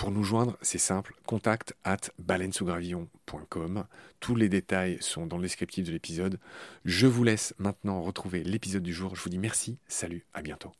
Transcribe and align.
Pour 0.00 0.12
nous 0.12 0.24
joindre, 0.24 0.56
c'est 0.62 0.78
simple, 0.78 1.12
contact 1.26 1.74
at 1.84 1.98
baleinesougravillon.com. 2.18 3.84
Tous 4.18 4.34
les 4.34 4.48
détails 4.48 4.96
sont 5.02 5.26
dans 5.26 5.36
le 5.36 5.42
descriptif 5.42 5.84
de 5.84 5.92
l'épisode. 5.92 6.38
Je 6.86 7.06
vous 7.06 7.22
laisse 7.22 7.52
maintenant 7.58 8.00
retrouver 8.00 8.42
l'épisode 8.42 8.82
du 8.82 8.94
jour. 8.94 9.14
Je 9.14 9.22
vous 9.22 9.28
dis 9.28 9.36
merci, 9.36 9.76
salut, 9.88 10.24
à 10.32 10.40
bientôt. 10.40 10.72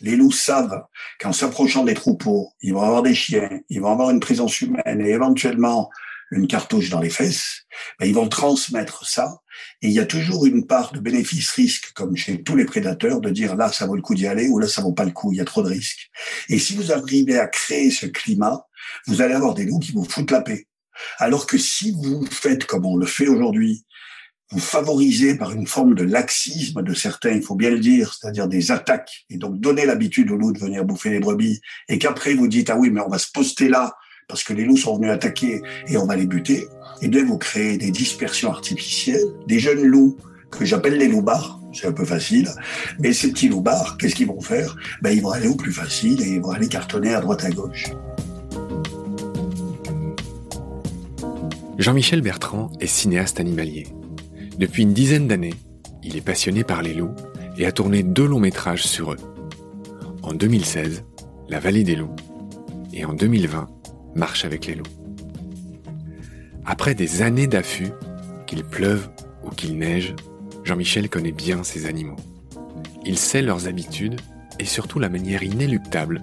Les 0.00 0.16
loups 0.16 0.32
savent 0.32 0.84
qu'en 1.20 1.32
s'approchant 1.32 1.84
des 1.84 1.94
troupeaux, 1.94 2.50
ils 2.60 2.74
vont 2.74 2.82
avoir 2.82 3.04
des 3.04 3.14
chiens, 3.14 3.60
ils 3.68 3.80
vont 3.80 3.92
avoir 3.92 4.10
une 4.10 4.18
présence 4.18 4.60
humaine 4.60 5.00
et 5.00 5.10
éventuellement 5.10 5.90
une 6.30 6.46
cartouche 6.46 6.90
dans 6.90 7.00
les 7.00 7.10
fesses, 7.10 7.62
ben, 7.98 8.06
ils 8.06 8.14
vont 8.14 8.28
transmettre 8.28 9.06
ça. 9.06 9.40
Et 9.82 9.88
il 9.88 9.92
y 9.92 10.00
a 10.00 10.06
toujours 10.06 10.46
une 10.46 10.66
part 10.66 10.92
de 10.92 11.00
bénéfice-risque, 11.00 11.92
comme 11.94 12.16
chez 12.16 12.42
tous 12.42 12.56
les 12.56 12.64
prédateurs, 12.64 13.20
de 13.20 13.30
dire 13.30 13.56
là, 13.56 13.70
ça 13.70 13.86
vaut 13.86 13.96
le 13.96 14.02
coup 14.02 14.14
d'y 14.14 14.26
aller 14.26 14.48
ou 14.48 14.58
là, 14.58 14.66
ça 14.66 14.82
vaut 14.82 14.92
pas 14.92 15.04
le 15.04 15.12
coup, 15.12 15.32
il 15.32 15.38
y 15.38 15.40
a 15.40 15.44
trop 15.44 15.62
de 15.62 15.68
risques. 15.68 16.10
Et 16.48 16.58
si 16.58 16.74
vous 16.74 16.92
arrivez 16.92 17.38
à 17.38 17.46
créer 17.46 17.90
ce 17.90 18.06
climat, 18.06 18.66
vous 19.06 19.22
allez 19.22 19.34
avoir 19.34 19.54
des 19.54 19.64
loups 19.64 19.78
qui 19.78 19.92
vous 19.92 20.04
foutent 20.04 20.30
la 20.30 20.42
paix. 20.42 20.66
Alors 21.18 21.46
que 21.46 21.58
si 21.58 21.92
vous 21.92 22.26
faites 22.26 22.64
comme 22.64 22.86
on 22.86 22.96
le 22.96 23.06
fait 23.06 23.28
aujourd'hui, 23.28 23.84
vous 24.50 24.60
favorisez 24.60 25.36
par 25.36 25.52
une 25.52 25.66
forme 25.66 25.94
de 25.94 26.04
laxisme 26.04 26.82
de 26.82 26.94
certains, 26.94 27.32
il 27.32 27.42
faut 27.42 27.56
bien 27.56 27.70
le 27.70 27.80
dire, 27.80 28.14
c'est-à-dire 28.14 28.46
des 28.46 28.70
attaques, 28.70 29.24
et 29.28 29.38
donc 29.38 29.58
donner 29.58 29.86
l'habitude 29.86 30.30
aux 30.30 30.36
loups 30.36 30.52
de 30.52 30.58
venir 30.58 30.84
bouffer 30.84 31.10
les 31.10 31.18
brebis, 31.18 31.60
et 31.88 31.98
qu'après 31.98 32.34
vous 32.34 32.46
dites, 32.46 32.70
ah 32.70 32.76
oui, 32.76 32.90
mais 32.90 33.00
on 33.00 33.08
va 33.08 33.18
se 33.18 33.30
poster 33.32 33.68
là, 33.68 33.94
parce 34.28 34.42
que 34.42 34.52
les 34.52 34.64
loups 34.64 34.76
sont 34.76 34.96
venus 34.96 35.10
attaquer 35.10 35.62
et 35.88 35.96
on 35.96 36.06
va 36.06 36.16
les 36.16 36.26
buter, 36.26 36.66
et 37.02 37.08
bien 37.08 37.24
vous 37.24 37.38
créez 37.38 37.78
des 37.78 37.90
dispersions 37.90 38.50
artificielles, 38.50 39.22
des 39.46 39.58
jeunes 39.58 39.82
loups 39.82 40.16
que 40.50 40.64
j'appelle 40.64 40.98
les 40.98 41.08
loupards, 41.08 41.60
c'est 41.72 41.86
un 41.86 41.92
peu 41.92 42.04
facile, 42.04 42.48
mais 42.98 43.12
ces 43.12 43.30
petits 43.30 43.48
loupards, 43.48 43.96
qu'est-ce 43.98 44.14
qu'ils 44.14 44.26
vont 44.26 44.40
faire? 44.40 44.76
Ben, 45.02 45.10
Ils 45.10 45.22
vont 45.22 45.30
aller 45.30 45.48
au 45.48 45.54
plus 45.54 45.72
facile 45.72 46.22
et 46.22 46.34
ils 46.34 46.40
vont 46.40 46.50
aller 46.50 46.68
cartonner 46.68 47.14
à 47.14 47.20
droite 47.20 47.44
à 47.44 47.50
gauche. 47.50 47.86
Jean-Michel 51.78 52.22
Bertrand 52.22 52.72
est 52.80 52.86
cinéaste 52.86 53.38
animalier. 53.38 53.86
Depuis 54.58 54.82
une 54.84 54.94
dizaine 54.94 55.28
d'années, 55.28 55.54
il 56.02 56.16
est 56.16 56.22
passionné 56.22 56.64
par 56.64 56.82
les 56.82 56.94
loups 56.94 57.14
et 57.58 57.66
a 57.66 57.72
tourné 57.72 58.02
deux 58.02 58.26
longs 58.26 58.40
métrages 58.40 58.86
sur 58.86 59.12
eux. 59.12 59.18
En 60.22 60.32
2016, 60.32 61.04
La 61.48 61.60
vallée 61.60 61.84
des 61.84 61.94
loups, 61.94 62.16
et 62.92 63.04
en 63.04 63.12
2020, 63.12 63.68
Marche 64.16 64.46
avec 64.46 64.66
les 64.66 64.74
loups. 64.74 64.84
Après 66.64 66.94
des 66.94 67.20
années 67.20 67.46
d'affût, 67.46 67.92
qu'il 68.46 68.64
pleuve 68.64 69.10
ou 69.44 69.50
qu'il 69.50 69.76
neige, 69.76 70.14
Jean-Michel 70.64 71.10
connaît 71.10 71.32
bien 71.32 71.62
ces 71.62 71.84
animaux. 71.84 72.16
Il 73.04 73.18
sait 73.18 73.42
leurs 73.42 73.68
habitudes 73.68 74.18
et 74.58 74.64
surtout 74.64 74.98
la 74.98 75.10
manière 75.10 75.42
inéluctable 75.42 76.22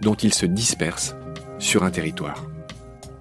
dont 0.00 0.14
ils 0.14 0.32
se 0.32 0.46
dispersent 0.46 1.16
sur 1.58 1.82
un 1.82 1.90
territoire. 1.90 2.46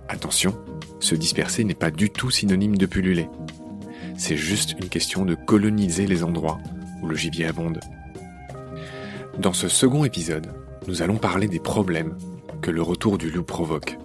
Attention, 0.08 0.56
se 1.00 1.16
disperser 1.16 1.64
n'est 1.64 1.74
pas 1.74 1.92
du 1.92 2.12
tout 2.12 2.30
synonyme 2.30 2.78
de 2.78 2.86
pulluler. 2.86 3.28
C'est 4.16 4.38
juste 4.38 4.76
une 4.80 4.90
question 4.90 5.26
de 5.26 5.34
coloniser 5.34 6.06
les 6.06 6.24
endroits 6.24 6.60
où 7.02 7.08
le 7.08 7.16
gibier 7.16 7.48
abonde. 7.48 7.80
Dans 9.40 9.54
ce 9.54 9.68
second 9.68 10.06
épisode, 10.06 10.54
nous 10.88 11.02
allons 11.02 11.18
parler 11.18 11.48
des 11.48 11.60
problèmes 11.60 12.16
que 12.62 12.72
le 12.72 12.82
retour 12.82 13.18
du 13.18 13.32
loup 13.32 13.44
provoque. 13.44 13.98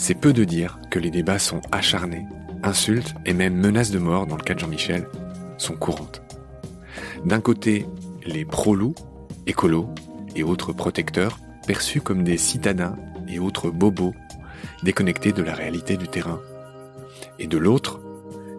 C'est 0.00 0.14
peu 0.14 0.32
de 0.32 0.44
dire 0.44 0.78
que 0.90 1.00
les 1.00 1.10
débats 1.10 1.40
sont 1.40 1.60
acharnés, 1.72 2.24
insultes 2.62 3.14
et 3.26 3.34
même 3.34 3.56
menaces 3.56 3.90
de 3.90 3.98
mort 3.98 4.28
dans 4.28 4.36
le 4.36 4.42
cas 4.42 4.54
de 4.54 4.60
Jean-Michel 4.60 5.08
sont 5.58 5.74
courantes. 5.74 6.22
D'un 7.24 7.40
côté, 7.40 7.84
les 8.24 8.44
pro-loups, 8.44 8.94
écolos 9.48 9.90
et 10.36 10.44
autres 10.44 10.72
protecteurs 10.72 11.40
perçus 11.66 12.00
comme 12.00 12.22
des 12.22 12.38
citadins 12.38 12.96
et 13.26 13.40
autres 13.40 13.70
bobos 13.70 14.14
déconnectés 14.84 15.32
de 15.32 15.42
la 15.42 15.52
réalité 15.52 15.96
du 15.96 16.06
terrain. 16.06 16.40
Et 17.40 17.48
de 17.48 17.58
l'autre, 17.58 18.00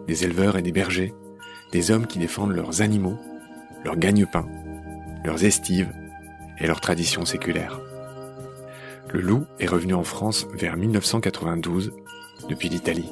des 0.06 0.24
éleveurs 0.24 0.58
et 0.58 0.62
des 0.62 0.72
bergers, 0.72 1.14
des 1.72 1.90
hommes 1.90 2.06
qui 2.06 2.18
défendent 2.18 2.54
leurs 2.54 2.82
animaux, 2.82 3.18
leurs 3.82 3.96
gagne-pain, 3.96 4.46
leurs 5.24 5.42
estives 5.42 5.92
et 6.58 6.66
leurs 6.66 6.82
traditions 6.82 7.24
séculaires. 7.24 7.80
Le 9.12 9.20
loup 9.20 9.44
est 9.58 9.66
revenu 9.66 9.94
en 9.94 10.04
France 10.04 10.46
vers 10.54 10.76
1992 10.76 11.92
depuis 12.48 12.68
l'Italie. 12.68 13.10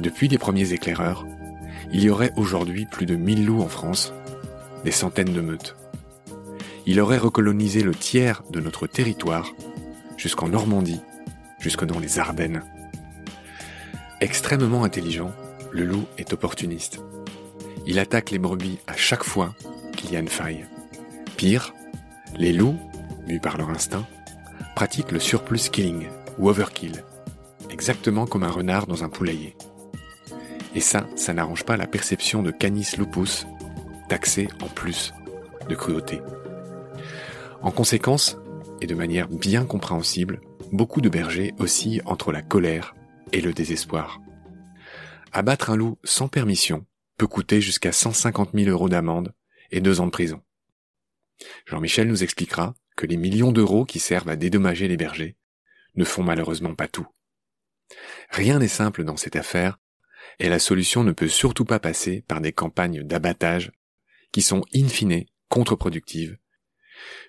Depuis 0.00 0.26
les 0.26 0.38
premiers 0.38 0.72
éclaireurs, 0.72 1.24
il 1.92 2.02
y 2.02 2.10
aurait 2.10 2.32
aujourd'hui 2.36 2.84
plus 2.84 3.06
de 3.06 3.14
1000 3.14 3.46
loups 3.46 3.62
en 3.62 3.68
France, 3.68 4.12
des 4.84 4.90
centaines 4.90 5.32
de 5.32 5.40
meutes. 5.40 5.76
Il 6.84 7.00
aurait 7.00 7.18
recolonisé 7.18 7.82
le 7.82 7.94
tiers 7.94 8.42
de 8.50 8.58
notre 8.58 8.88
territoire, 8.88 9.52
jusqu'en 10.16 10.48
Normandie, 10.48 11.00
jusque 11.60 11.84
dans 11.84 12.00
les 12.00 12.18
Ardennes. 12.18 12.64
Extrêmement 14.20 14.82
intelligent, 14.82 15.30
le 15.70 15.84
loup 15.84 16.06
est 16.18 16.32
opportuniste. 16.32 16.98
Il 17.86 18.00
attaque 18.00 18.32
les 18.32 18.38
brebis 18.38 18.80
à 18.88 18.96
chaque 18.96 19.24
fois 19.24 19.54
qu'il 19.96 20.12
y 20.12 20.16
a 20.16 20.20
une 20.20 20.28
faille. 20.28 20.66
Pire, 21.36 21.72
les 22.36 22.52
loups, 22.52 22.78
mus 23.28 23.38
par 23.38 23.58
leur 23.58 23.70
instinct, 23.70 24.04
pratiquent 24.78 25.10
le 25.10 25.18
surplus 25.18 25.70
killing 25.70 26.06
ou 26.38 26.48
overkill. 26.48 27.02
exactement 27.68 28.28
comme 28.28 28.44
un 28.44 28.50
renard 28.52 28.86
dans 28.86 29.02
un 29.02 29.08
poulailler. 29.08 29.56
Et 30.76 30.78
ça, 30.78 31.04
ça 31.16 31.34
n'arrange 31.34 31.64
pas 31.64 31.76
la 31.76 31.88
perception 31.88 32.44
de 32.44 32.52
Canis 32.52 32.90
lupus, 32.96 33.44
taxé 34.08 34.46
en 34.62 34.68
plus 34.68 35.12
de 35.68 35.74
cruauté. 35.74 36.20
En 37.60 37.72
conséquence, 37.72 38.38
et 38.80 38.86
de 38.86 38.94
manière 38.94 39.26
bien 39.26 39.64
compréhensible, 39.64 40.38
beaucoup 40.70 41.00
de 41.00 41.08
bergers 41.08 41.54
oscillent 41.58 42.02
entre 42.04 42.30
la 42.30 42.42
colère 42.42 42.94
et 43.32 43.40
le 43.40 43.52
désespoir. 43.52 44.20
Abattre 45.32 45.70
un 45.70 45.76
loup 45.76 45.98
sans 46.04 46.28
permission 46.28 46.86
peut 47.16 47.26
coûter 47.26 47.60
jusqu'à 47.60 47.90
150 47.90 48.50
000 48.54 48.70
euros 48.70 48.88
d'amende 48.88 49.34
et 49.72 49.80
deux 49.80 50.00
ans 50.00 50.06
de 50.06 50.12
prison. 50.12 50.40
Jean-Michel 51.66 52.06
nous 52.06 52.22
expliquera 52.22 52.74
que 52.98 53.06
les 53.06 53.16
millions 53.16 53.52
d'euros 53.52 53.84
qui 53.84 54.00
servent 54.00 54.28
à 54.28 54.34
dédommager 54.34 54.88
les 54.88 54.96
bergers 54.96 55.36
ne 55.94 56.04
font 56.04 56.24
malheureusement 56.24 56.74
pas 56.74 56.88
tout. 56.88 57.06
Rien 58.28 58.58
n'est 58.58 58.66
simple 58.66 59.04
dans 59.04 59.16
cette 59.16 59.36
affaire, 59.36 59.78
et 60.40 60.48
la 60.48 60.58
solution 60.58 61.04
ne 61.04 61.12
peut 61.12 61.28
surtout 61.28 61.64
pas 61.64 61.78
passer 61.78 62.22
par 62.22 62.40
des 62.40 62.52
campagnes 62.52 63.04
d'abattage 63.04 63.70
qui 64.32 64.42
sont 64.42 64.64
in 64.74 64.88
fine 64.88 65.24
contre-productives, 65.48 66.38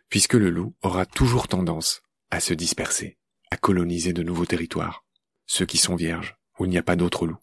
puisque 0.10 0.34
le 0.34 0.50
loup 0.50 0.74
aura 0.82 1.06
toujours 1.06 1.48
tendance 1.48 2.02
à 2.32 2.40
se 2.40 2.56
disperser, 2.56 3.20
à 3.52 3.58
coloniser 3.58 4.12
de 4.12 4.24
nouveaux 4.24 4.48
territoires, 4.48 5.06
ceux 5.46 5.68
qui 5.68 5.78
sont 5.78 5.96
vierges, 5.96 6.36
où 6.58 6.66
il 6.66 6.72
n'y 6.72 6.80
a 6.80 6.84
pas 6.84 6.96
d'autres 6.96 7.28
loups. 7.28 7.40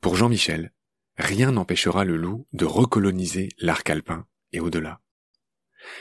Pour 0.00 0.16
Jean-Michel, 0.16 0.72
rien 1.18 1.52
n'empêchera 1.52 2.06
le 2.06 2.16
loup 2.16 2.46
de 2.54 2.64
recoloniser 2.64 3.50
l'arc 3.58 3.90
alpin 3.90 4.26
et 4.52 4.60
au-delà. 4.60 5.02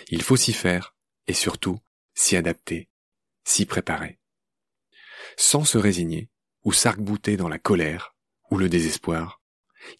Il 0.09 0.21
faut 0.21 0.37
s'y 0.37 0.53
faire, 0.53 0.95
et 1.27 1.33
surtout 1.33 1.79
s'y 2.13 2.35
adapter, 2.35 2.89
s'y 3.43 3.65
préparer. 3.65 4.19
Sans 5.37 5.65
se 5.65 5.77
résigner, 5.77 6.29
ou 6.63 6.71
s'arc-bouter 6.71 7.37
dans 7.37 7.49
la 7.49 7.59
colère, 7.59 8.15
ou 8.49 8.57
le 8.57 8.69
désespoir, 8.69 9.41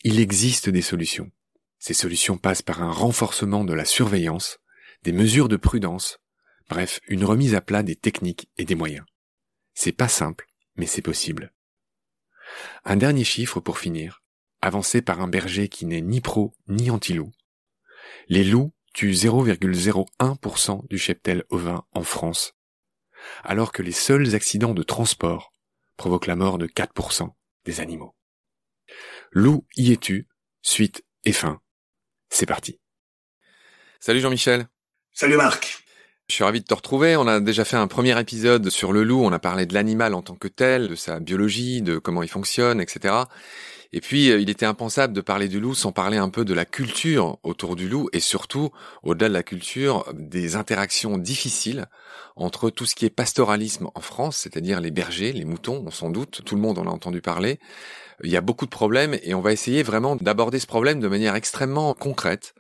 il 0.04 0.20
existe 0.20 0.70
des 0.70 0.82
solutions. 0.82 1.32
Ces 1.80 1.94
solutions 1.94 2.38
passent 2.38 2.62
par 2.62 2.82
un 2.82 2.92
renforcement 2.92 3.64
de 3.64 3.74
la 3.74 3.86
surveillance, 3.86 4.60
des 5.04 5.12
mesures 5.12 5.50
de 5.50 5.58
prudence, 5.58 6.20
bref, 6.70 7.00
une 7.08 7.26
remise 7.26 7.54
à 7.54 7.62
plat 7.62 7.84
des 7.84 7.96
techniques 7.96 8.50
et 8.58 8.66
des 8.66 8.76
moyens. 8.76 9.06
C'est 9.74 9.92
pas 9.92 10.08
simple, 10.08 10.48
mais 10.76 10.88
c'est 10.88 11.02
possible. 11.02 11.54
Un 12.86 12.96
dernier 12.96 13.24
chiffre 13.24 13.60
pour 13.60 13.78
finir, 13.78 14.24
avancé 14.62 15.02
par 15.02 15.22
un 15.22 15.28
berger 15.28 15.70
qui 15.70 15.86
n'est 15.86 16.02
ni 16.02 16.22
pro 16.22 16.56
ni 16.68 16.90
anti-loup. 16.90 17.32
Les 18.30 18.44
loups 18.44 18.74
tuent 18.96 19.12
0,01% 19.12 20.88
du 20.88 20.98
cheptel 20.98 21.44
ovin 21.50 21.84
en 21.92 22.04
France, 22.04 22.54
alors 23.44 23.74
que 23.74 23.84
les 23.84 23.92
seuls 23.92 24.34
accidents 24.36 24.74
de 24.74 24.84
transport 24.84 25.52
provoquent 25.98 26.28
la 26.28 26.38
mort 26.38 26.58
de 26.58 26.66
4% 26.66 27.30
des 27.66 27.82
animaux. 27.82 28.16
Loup 29.32 29.66
y 29.76 29.92
es-tu 29.92 30.28
Suite 30.62 31.04
et 31.26 31.34
fin. 31.34 31.60
C'est 32.30 32.46
parti. 32.46 32.80
Salut 34.00 34.22
Jean-Michel. 34.22 34.68
Salut 35.12 35.36
Marc. 35.36 35.84
Je 36.30 36.36
suis 36.36 36.44
ravi 36.44 36.62
de 36.62 36.66
te 36.66 36.74
retrouver. 36.74 37.18
On 37.18 37.28
a 37.28 37.40
déjà 37.40 37.66
fait 37.66 37.78
un 37.78 37.88
premier 37.88 38.20
épisode 38.20 38.70
sur 38.70 38.94
le 38.94 39.04
loup. 39.04 39.24
On 39.24 39.32
a 39.32 39.40
parlé 39.40 39.66
de 39.66 39.74
l'animal 39.74 40.14
en 40.14 40.22
tant 40.22 40.36
que 40.36 40.48
tel, 40.48 40.88
de 40.88 40.96
sa 40.96 41.20
biologie, 41.20 41.82
de 41.82 41.98
comment 41.98 42.24
il 42.24 42.30
fonctionne, 42.30 42.80
etc. 42.80 43.14
Et 43.96 44.02
puis, 44.02 44.30
euh, 44.30 44.42
il 44.42 44.50
était 44.50 44.66
impensable 44.66 45.14
de 45.14 45.22
parler 45.22 45.48
du 45.48 45.62
loup 45.62 45.74
sans 45.74 45.94
parler 45.94 46.18
un 46.18 46.28
peu 46.28 46.44
de 46.44 46.54
la 46.54 46.66
culture 46.66 47.38
autour 47.44 47.78
du 47.78 47.88
loup 47.88 48.10
et 48.12 48.20
surtout, 48.20 48.72
au-delà 49.04 49.30
de 49.30 49.34
la 49.34 49.42
culture, 49.42 50.04
des 50.14 50.58
interactions 50.58 51.18
difficiles 51.18 51.86
entre 52.36 52.70
tout 52.70 52.86
ce 52.86 52.94
qui 52.94 53.06
est 53.06 53.10
pastoralisme 53.10 53.88
en 53.96 54.02
France, 54.02 54.36
c'est-à-dire 54.36 54.82
les 54.82 54.92
bergers, 54.92 55.32
les 55.32 55.46
moutons, 55.46 55.82
on 55.88 55.92
s'en 55.92 56.10
doute, 56.10 56.42
tout 56.44 56.56
le 56.56 56.62
monde 56.62 56.78
en 56.78 56.88
a 56.88 56.90
entendu 56.90 57.22
parler. 57.22 57.58
Il 58.22 58.30
y 58.30 58.36
a 58.36 58.42
beaucoup 58.42 58.66
de 58.66 58.70
problèmes 58.70 59.18
et 59.24 59.34
on 59.34 59.40
va 59.40 59.54
essayer 59.54 59.82
vraiment 59.82 60.18
d'aborder 60.18 60.60
ce 60.60 60.68
problème 60.68 61.00
de 61.00 61.08
manière 61.08 61.36
extrêmement 61.36 61.94
concrète, 61.94 62.54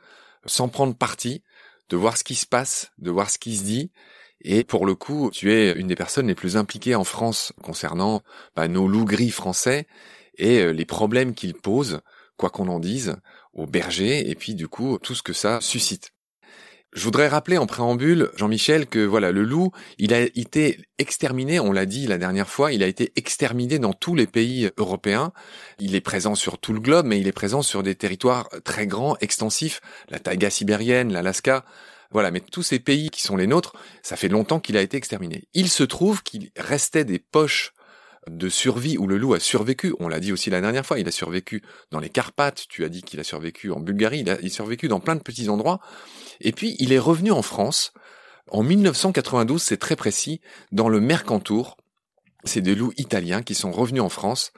sans 0.45 0.69
prendre 0.69 0.95
parti, 0.95 1.43
de 1.89 1.97
voir 1.97 2.15
ce 2.15 2.23
qui 2.23 2.35
se 2.35 2.47
passe, 2.47 2.93
de 2.97 3.11
voir 3.11 3.29
ce 3.29 3.39
qui 3.39 3.57
se 3.57 3.63
dit. 3.65 3.91
Et 4.39 4.63
pour 4.63 4.85
le 4.85 4.95
coup, 4.95 5.31
tu 5.33 5.51
es 5.51 5.73
une 5.73 5.87
des 5.87 5.95
personnes 5.95 6.27
les 6.27 6.35
plus 6.35 6.55
impliquées 6.55 6.95
en 6.95 7.03
France 7.03 7.51
concernant 7.61 8.21
bah, 8.55 8.69
nos 8.69 8.87
loups 8.87 9.03
gris 9.03 9.31
français 9.31 9.85
et 10.37 10.59
euh, 10.59 10.71
les 10.71 10.85
problèmes 10.85 11.33
qu'ils 11.33 11.55
posent, 11.55 12.01
quoi 12.37 12.49
qu'on 12.49 12.67
en 12.67 12.79
dise, 12.79 13.15
aux 13.53 13.67
bergers, 13.67 14.29
et 14.29 14.35
puis 14.35 14.55
du 14.55 14.67
coup 14.67 14.97
tout 14.99 15.15
ce 15.15 15.23
que 15.23 15.33
ça 15.33 15.61
suscite. 15.61 16.11
Je 16.95 17.03
voudrais 17.03 17.27
rappeler 17.27 17.57
en 17.57 17.65
préambule, 17.65 18.31
Jean-Michel, 18.37 18.87
que 18.87 18.99
voilà, 19.05 19.33
le 19.33 19.43
loup, 19.43 19.71
il 19.97 20.13
a 20.13 20.21
été 20.21 20.79
exterminé, 20.97 21.59
on 21.59 21.73
l'a 21.73 21.85
dit 21.85 22.07
la 22.07 22.17
dernière 22.17 22.47
fois, 22.47 22.71
il 22.71 22.83
a 22.83 22.87
été 22.87 23.11
exterminé 23.17 23.79
dans 23.79 23.91
tous 23.91 24.15
les 24.15 24.27
pays 24.27 24.69
européens. 24.77 25.33
Il 25.77 25.93
est 25.95 26.01
présent 26.01 26.35
sur 26.35 26.57
tout 26.57 26.71
le 26.71 26.79
globe, 26.79 27.05
mais 27.05 27.19
il 27.19 27.27
est 27.27 27.33
présent 27.33 27.61
sur 27.61 27.83
des 27.83 27.95
territoires 27.95 28.47
très 28.63 28.87
grands, 28.87 29.17
extensifs, 29.19 29.81
la 30.07 30.19
taïga 30.19 30.49
sibérienne, 30.49 31.11
l'Alaska. 31.11 31.65
Voilà, 32.11 32.31
mais 32.31 32.39
tous 32.39 32.63
ces 32.63 32.79
pays 32.79 33.09
qui 33.09 33.21
sont 33.21 33.35
les 33.35 33.47
nôtres, 33.47 33.73
ça 34.01 34.15
fait 34.15 34.29
longtemps 34.29 34.61
qu'il 34.61 34.77
a 34.77 34.81
été 34.81 34.95
exterminé. 34.95 35.49
Il 35.53 35.69
se 35.69 35.83
trouve 35.83 36.23
qu'il 36.23 36.51
restait 36.55 37.03
des 37.03 37.19
poches 37.19 37.73
de 38.29 38.49
survie 38.49 38.97
où 38.97 39.07
le 39.07 39.17
loup 39.17 39.33
a 39.33 39.39
survécu. 39.39 39.93
On 39.99 40.07
l'a 40.07 40.19
dit 40.19 40.31
aussi 40.31 40.49
la 40.49 40.61
dernière 40.61 40.85
fois, 40.85 40.99
il 40.99 41.07
a 41.07 41.11
survécu 41.11 41.63
dans 41.91 41.99
les 41.99 42.09
Carpates, 42.09 42.65
tu 42.69 42.83
as 42.83 42.89
dit 42.89 43.03
qu'il 43.03 43.19
a 43.19 43.23
survécu 43.23 43.71
en 43.71 43.79
Bulgarie, 43.79 44.21
il 44.21 44.29
a, 44.29 44.37
survécu 44.49 44.87
dans 44.87 44.99
plein 44.99 45.15
de 45.15 45.21
petits 45.21 45.49
endroits. 45.49 45.79
Et 46.41 46.51
puis 46.51 46.75
il 46.79 46.93
est 46.93 46.99
revenu 46.99 47.31
en 47.31 47.41
France 47.41 47.93
en 48.51 48.61
1992, 48.61 49.61
c'est 49.61 49.77
très 49.77 49.95
précis, 49.95 50.39
dans 50.71 50.87
le 50.87 50.99
Mercantour. 50.99 51.77
C'est 52.43 52.61
des 52.61 52.75
loups 52.75 52.93
italiens 52.97 53.41
qui 53.41 53.55
sont 53.55 53.71
revenus 53.71 54.03
en 54.03 54.09
France. 54.09 54.51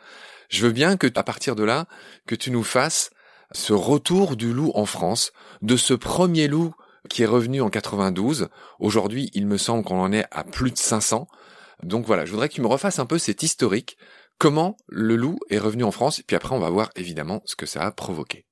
Je 0.50 0.66
veux 0.66 0.74
bien 0.74 0.98
que, 0.98 1.08
à 1.16 1.24
partir 1.24 1.56
de 1.56 1.64
là, 1.64 1.88
que 2.26 2.36
tu 2.36 2.52
nous 2.52 2.64
fasses 2.64 3.12
ce 3.54 3.72
retour 3.72 4.36
du 4.36 4.52
loup 4.52 4.72
en 4.76 4.86
France, 4.86 5.32
de 5.62 5.78
ce 5.78 5.94
premier 5.94 6.50
loup 6.50 6.74
qui 7.10 7.24
est 7.24 7.28
revenu 7.28 7.62
en 7.62 7.70
92. 7.70 8.50
Aujourd'hui, 8.80 9.30
il 9.34 9.48
me 9.48 9.58
semble 9.58 9.86
qu'on 9.86 10.02
en 10.02 10.12
est 10.12 10.26
à 10.32 10.44
plus 10.44 10.72
de 10.72 10.78
500. 10.78 11.28
Donc 11.84 12.06
voilà, 12.06 12.26
je 12.26 12.32
voudrais 12.32 12.50
que 12.50 12.54
tu 12.54 12.62
me 12.62 12.68
refasses 12.68 13.00
un 13.00 13.06
peu 13.06 13.18
cet 13.18 13.44
historique, 13.44 13.98
comment 14.38 14.78
le 14.88 15.16
loup 15.16 15.38
est 15.50 15.60
revenu 15.60 15.84
en 15.84 15.92
France, 15.92 16.20
et 16.20 16.24
puis 16.24 16.36
après 16.36 16.56
on 16.56 16.60
va 16.60 16.70
voir 16.70 16.90
évidemment 16.96 17.42
ce 17.46 17.56
que 17.56 17.66
ça 17.66 17.84
a 17.84 17.92
provoqué. 17.92 18.46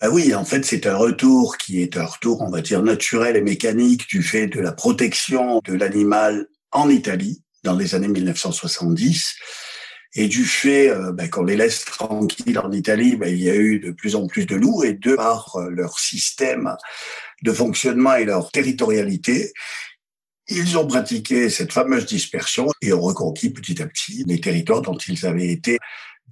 Ah 0.00 0.10
oui, 0.10 0.34
en 0.34 0.44
fait, 0.44 0.64
c'est 0.64 0.86
un 0.86 0.96
retour 0.96 1.56
qui 1.56 1.80
est 1.80 1.96
un 1.96 2.04
retour, 2.04 2.42
on 2.42 2.50
va 2.50 2.60
dire, 2.60 2.82
naturel 2.82 3.34
et 3.34 3.40
mécanique 3.40 4.06
du 4.08 4.22
fait 4.22 4.46
de 4.46 4.60
la 4.60 4.72
protection 4.72 5.62
de 5.64 5.72
l'animal 5.72 6.48
en 6.70 6.90
Italie 6.90 7.42
dans 7.64 7.74
les 7.74 7.94
années 7.94 8.08
1970 8.08 9.34
et 10.16 10.28
du 10.28 10.44
fait 10.44 10.90
euh, 10.90 11.12
ben, 11.12 11.28
qu'on 11.28 11.44
les 11.44 11.56
laisse 11.56 11.84
tranquilles 11.84 12.58
en 12.58 12.72
Italie, 12.72 13.16
ben, 13.16 13.28
il 13.28 13.42
y 13.42 13.50
a 13.50 13.54
eu 13.54 13.78
de 13.78 13.90
plus 13.90 14.16
en 14.16 14.26
plus 14.26 14.46
de 14.46 14.56
loups 14.56 14.82
et 14.84 14.94
de 14.94 15.14
par 15.14 15.56
euh, 15.56 15.70
leur 15.70 15.98
système 15.98 16.74
de 17.42 17.52
fonctionnement 17.52 18.14
et 18.14 18.24
leur 18.24 18.50
territorialité, 18.50 19.52
ils 20.48 20.78
ont 20.78 20.86
pratiqué 20.86 21.50
cette 21.50 21.72
fameuse 21.72 22.06
dispersion 22.06 22.68
et 22.80 22.92
ont 22.92 23.00
reconquis 23.00 23.50
petit 23.50 23.82
à 23.82 23.86
petit 23.86 24.24
les 24.26 24.40
territoires 24.40 24.82
dont 24.82 24.96
ils 24.96 25.26
avaient 25.26 25.48
été 25.48 25.78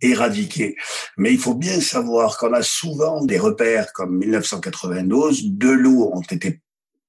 éradiqués. 0.00 0.76
Mais 1.16 1.32
il 1.32 1.38
faut 1.38 1.54
bien 1.54 1.80
savoir 1.80 2.38
qu'on 2.38 2.52
a 2.52 2.62
souvent 2.62 3.24
des 3.24 3.38
repères 3.38 3.92
comme 3.92 4.18
1992, 4.18 5.44
deux 5.50 5.74
loups 5.74 6.10
ont 6.12 6.22
été 6.22 6.60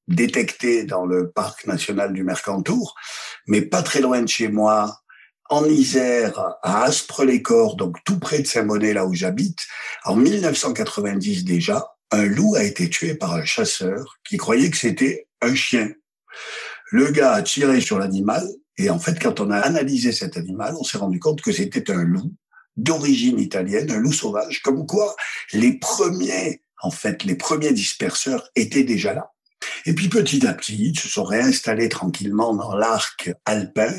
détectés 0.07 0.83
dans 0.83 1.05
le 1.05 1.31
parc 1.31 1.65
national 1.65 2.13
du 2.13 2.23
Mercantour, 2.23 2.95
mais 3.47 3.61
pas 3.61 3.81
très 3.81 4.01
loin 4.01 4.21
de 4.21 4.27
chez 4.27 4.47
moi, 4.47 4.99
en 5.49 5.65
Isère, 5.65 6.39
à 6.63 6.83
Aspre-les-Corps, 6.83 7.75
donc 7.75 7.97
tout 8.03 8.19
près 8.19 8.39
de 8.39 8.47
Saint-Bonnet, 8.47 8.93
là 8.93 9.05
où 9.05 9.13
j'habite, 9.13 9.59
en 10.03 10.15
1990 10.15 11.43
déjà, 11.43 11.95
un 12.11 12.25
loup 12.25 12.55
a 12.55 12.63
été 12.63 12.89
tué 12.89 13.15
par 13.15 13.33
un 13.33 13.45
chasseur 13.45 14.17
qui 14.27 14.37
croyait 14.37 14.69
que 14.69 14.77
c'était 14.77 15.27
un 15.41 15.53
chien. 15.53 15.91
Le 16.91 17.11
gars 17.11 17.33
a 17.33 17.41
tiré 17.41 17.81
sur 17.81 17.99
l'animal 17.99 18.47
et 18.77 18.89
en 18.89 18.99
fait, 18.99 19.19
quand 19.21 19.39
on 19.39 19.51
a 19.51 19.57
analysé 19.57 20.11
cet 20.11 20.37
animal, 20.37 20.75
on 20.79 20.83
s'est 20.83 20.97
rendu 20.97 21.19
compte 21.19 21.41
que 21.41 21.51
c'était 21.51 21.91
un 21.91 22.03
loup 22.03 22.33
d'origine 22.75 23.39
italienne, 23.39 23.89
un 23.89 23.99
loup 23.99 24.11
sauvage, 24.11 24.61
comme 24.61 24.85
quoi 24.85 25.15
les 25.53 25.77
premiers, 25.77 26.61
en 26.81 26.91
fait, 26.91 27.23
les 27.23 27.35
premiers 27.35 27.71
disperseurs 27.71 28.49
étaient 28.55 28.83
déjà 28.83 29.13
là. 29.13 29.31
Et 29.85 29.93
puis 29.93 30.09
petit 30.09 30.45
à 30.45 30.53
petit, 30.53 30.89
ils 30.89 30.99
se 30.99 31.07
sont 31.07 31.23
réinstallés 31.23 31.89
tranquillement 31.89 32.53
dans 32.53 32.75
l'arc 32.75 33.31
alpin. 33.45 33.93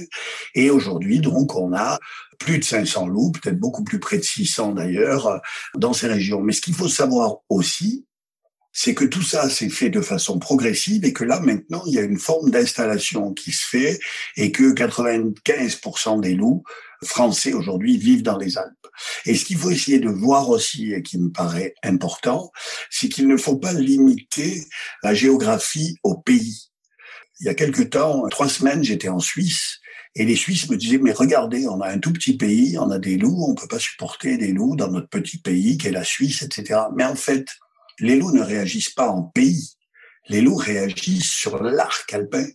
Et 0.55 0.71
aujourd'hui, 0.71 1.21
donc, 1.21 1.55
on 1.57 1.73
a 1.73 1.99
plus 2.39 2.59
de 2.59 2.65
500 2.65 3.07
loups, 3.07 3.33
peut-être 3.33 3.59
beaucoup 3.59 3.83
plus 3.83 3.99
près 3.99 4.19
de 4.19 4.23
600 4.23 4.73
d'ailleurs, 4.73 5.41
dans 5.75 5.95
ces 5.95 6.09
régions. 6.09 6.43
Mais 6.43 6.53
ce 6.53 6.61
qu'il 6.61 6.75
faut 6.75 6.89
savoir 6.89 7.37
aussi, 7.49 8.05
c'est 8.79 8.95
que 8.95 9.07
tout 9.07 9.23
ça 9.23 9.49
s'est 9.49 9.71
fait 9.71 9.89
de 9.89 10.03
façon 10.03 10.39
progressive 10.39 11.07
et 11.07 11.15
que 11.15 11.25
là, 11.25 11.41
maintenant, 11.41 11.83
il 11.87 11.95
y 11.95 11.99
a 11.99 12.03
une 12.03 12.19
forme 12.19 12.51
d'installation 12.51 13.33
qui 13.33 13.51
se 13.51 13.67
fait 13.67 13.99
et 14.37 14.53
que 14.53 14.75
95% 14.75 16.21
des 16.21 16.35
loups 16.35 16.63
français 17.03 17.55
aujourd'hui 17.55 17.97
vivent 17.97 18.23
dans 18.23 18.37
les 18.37 18.59
Alpes. 18.59 18.87
Et 19.25 19.35
ce 19.35 19.47
qu'il 19.47 19.57
faut 19.57 19.71
essayer 19.71 19.99
de 19.99 20.11
voir 20.11 20.51
aussi 20.51 20.93
et 20.93 21.03
qui 21.03 21.17
me 21.17 21.31
paraît 21.31 21.73
important, 21.83 22.53
c'est 22.91 23.09
qu'il 23.09 23.29
ne 23.29 23.39
faut 23.39 23.57
pas 23.57 23.73
limiter 23.73 24.63
la 25.03 25.15
géographie 25.15 25.97
au 26.03 26.19
pays. 26.19 26.69
Il 27.41 27.47
y 27.47 27.49
a 27.49 27.55
quelque 27.55 27.83
temps, 27.83 28.29
trois 28.29 28.51
semaines, 28.51 28.85
j'étais 28.85 29.09
en 29.09 29.21
Suisse 29.21 29.79
Et 30.15 30.27
les 30.27 30.37
Suisses 30.37 30.69
me 30.69 30.77
disaient, 30.77 30.99
mais 30.99 31.13
regardez, 31.13 31.67
on 31.67 31.81
a 31.81 31.89
un 31.89 31.99
tout 31.99 32.13
petit 32.13 32.37
pays, 32.37 32.77
on 32.79 32.91
a 32.91 32.99
des 32.99 33.17
loups, 33.17 33.47
on 33.49 33.55
peut 33.55 33.69
pas 33.69 33.79
supporter 33.79 34.37
des 34.37 34.53
loups 34.53 34.77
dans 34.77 34.91
notre 34.91 35.09
petit 35.09 35.39
pays 35.39 35.79
qu'est 35.79 35.93
la 35.93 36.05
Suisse, 36.05 36.43
etc. 36.43 36.81
Mais 36.95 37.05
en 37.05 37.17
fait, 37.17 37.47
les 38.01 38.17
loups 38.17 38.33
ne 38.33 38.43
réagissent 38.43 38.95
pas 38.95 39.09
en 39.09 39.23
pays. 39.23 39.77
Les 40.29 40.41
loups 40.41 40.57
réagissent 40.57 41.33
sur 41.33 41.63
l'arc 41.63 42.13
alpin. 42.13 42.47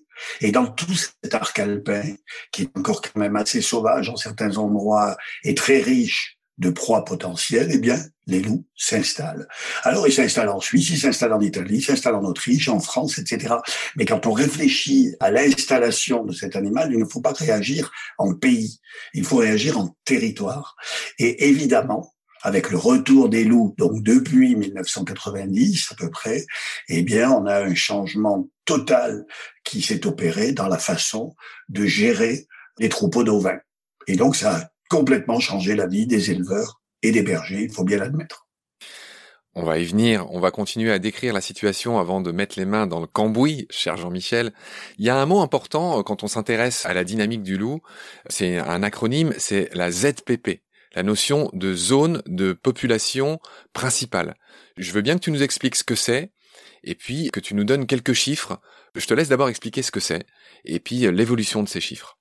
Et 0.42 0.52
dans 0.52 0.68
tout 0.68 0.94
cet 0.94 1.34
arc 1.34 1.58
alpin, 1.60 2.04
qui 2.52 2.64
est 2.64 2.78
encore 2.78 3.02
quand 3.02 3.18
même 3.18 3.36
assez 3.36 3.62
sauvage 3.62 4.10
en 4.10 4.18
certains 4.18 4.58
endroits 4.58 5.18
et 5.44 5.56
très 5.56 5.80
riche 5.80 6.38
de 6.58 6.70
proies 6.70 7.06
potentielles, 7.06 7.70
eh 7.72 7.80
bien, 7.80 8.00
les 8.28 8.40
loups 8.40 8.66
s'installent. 8.76 9.48
Alors, 9.84 10.08
ils 10.08 10.14
s'installent 10.14 10.50
en 10.50 10.60
Suisse, 10.60 10.92
ils 10.92 11.00
s'installent 11.00 11.34
en 11.34 11.42
Italie, 11.42 11.78
ils 11.78 11.84
s'installent 11.84 12.16
en 12.16 12.24
Autriche, 12.24 12.68
en 12.70 12.80
France, 12.80 13.18
etc. 13.18 13.56
Mais 13.96 14.06
quand 14.06 14.28
on 14.28 14.32
réfléchit 14.32 15.16
à 15.20 15.32
l'installation 15.32 16.24
de 16.24 16.34
cet 16.34 16.56
animal, 16.56 16.92
il 16.92 17.00
ne 17.00 17.06
faut 17.06 17.22
pas 17.22 17.34
réagir 17.34 17.92
en 18.20 18.36
pays, 18.36 18.80
il 19.14 19.26
faut 19.26 19.38
réagir 19.38 19.80
en 19.80 19.96
territoire. 20.06 20.76
Et 21.18 21.50
évidemment, 21.50 22.14
avec 22.44 22.72
le 22.72 22.78
retour 22.78 23.30
des 23.30 23.44
loups, 23.44 23.76
donc 23.78 24.04
depuis 24.04 24.56
1990 24.56 25.90
à 25.92 25.96
peu 25.96 26.10
près, 26.10 26.46
eh 26.90 27.04
bien, 27.04 27.32
on 27.32 27.46
a 27.46 27.64
un 27.64 27.76
changement 27.76 28.48
total 28.66 29.26
qui 29.64 29.82
s'est 29.82 30.06
opéré 30.06 30.52
dans 30.52 30.68
la 30.68 30.78
façon 30.78 31.36
de 31.70 31.86
gérer 31.86 32.48
les 32.80 32.90
troupeaux 32.90 33.24
d'ovins. 33.24 33.60
Et 34.08 34.16
donc, 34.16 34.36
ça 34.36 34.56
a 34.56 34.70
complètement 34.90 35.40
changé 35.40 35.76
la 35.76 35.88
vie 35.88 36.08
des 36.08 36.32
éleveurs 36.32 36.82
et 37.04 37.12
des 37.12 37.24
bergers, 37.24 37.64
il 37.64 37.72
faut 37.72 37.84
bien 37.84 37.98
l'admettre. 37.98 38.48
On 39.54 39.64
va 39.64 39.80
y 39.80 39.86
venir, 39.86 40.32
on 40.32 40.40
va 40.40 40.50
continuer 40.50 40.94
à 40.94 41.00
décrire 41.00 41.34
la 41.34 41.42
situation 41.42 42.00
avant 42.00 42.22
de 42.22 42.32
mettre 42.32 42.58
les 42.58 42.64
mains 42.64 42.88
dans 42.88 43.02
le 43.02 43.08
cambouis, 43.08 43.68
cher 43.70 43.98
Jean-Michel. 43.98 44.54
Il 44.98 45.04
y 45.04 45.10
a 45.10 45.18
un 45.18 45.26
mot 45.26 45.42
important 45.42 46.00
euh, 46.00 46.04
quand 46.04 46.24
on 46.24 46.28
s'intéresse 46.28 46.86
à 46.86 46.94
la 46.94 47.04
dynamique 47.04 47.44
du 47.44 47.58
loup, 47.58 47.82
c'est 48.30 48.58
un 48.58 48.82
acronyme, 48.82 49.34
c'est 49.38 49.70
la 49.74 49.92
ZPP, 49.92 50.62
la 50.94 51.04
notion 51.04 51.50
de 51.54 51.74
zone 51.74 52.22
de 52.26 52.54
population 52.54 53.40
principale. 53.74 54.36
Je 54.78 54.92
veux 54.92 55.02
bien 55.02 55.16
que 55.16 55.24
tu 55.24 55.32
nous 55.32 55.44
expliques 55.44 55.76
ce 55.76 55.84
que 55.84 55.96
c'est, 55.96 56.32
et 56.84 56.96
puis 56.96 57.30
que 57.32 57.40
tu 57.40 57.54
nous 57.54 57.64
donnes 57.64 57.88
quelques 57.88 58.14
chiffres. 58.14 58.60
Je 58.96 59.06
te 59.06 59.14
laisse 59.14 59.30
d'abord 59.30 59.50
expliquer 59.50 59.82
ce 59.82 59.92
que 59.92 60.00
c'est, 60.00 60.26
et 60.66 60.80
puis 60.80 61.06
euh, 61.06 61.12
l'évolution 61.12 61.64
de 61.64 61.70
ces 61.70 61.82
chiffres. 61.82 62.18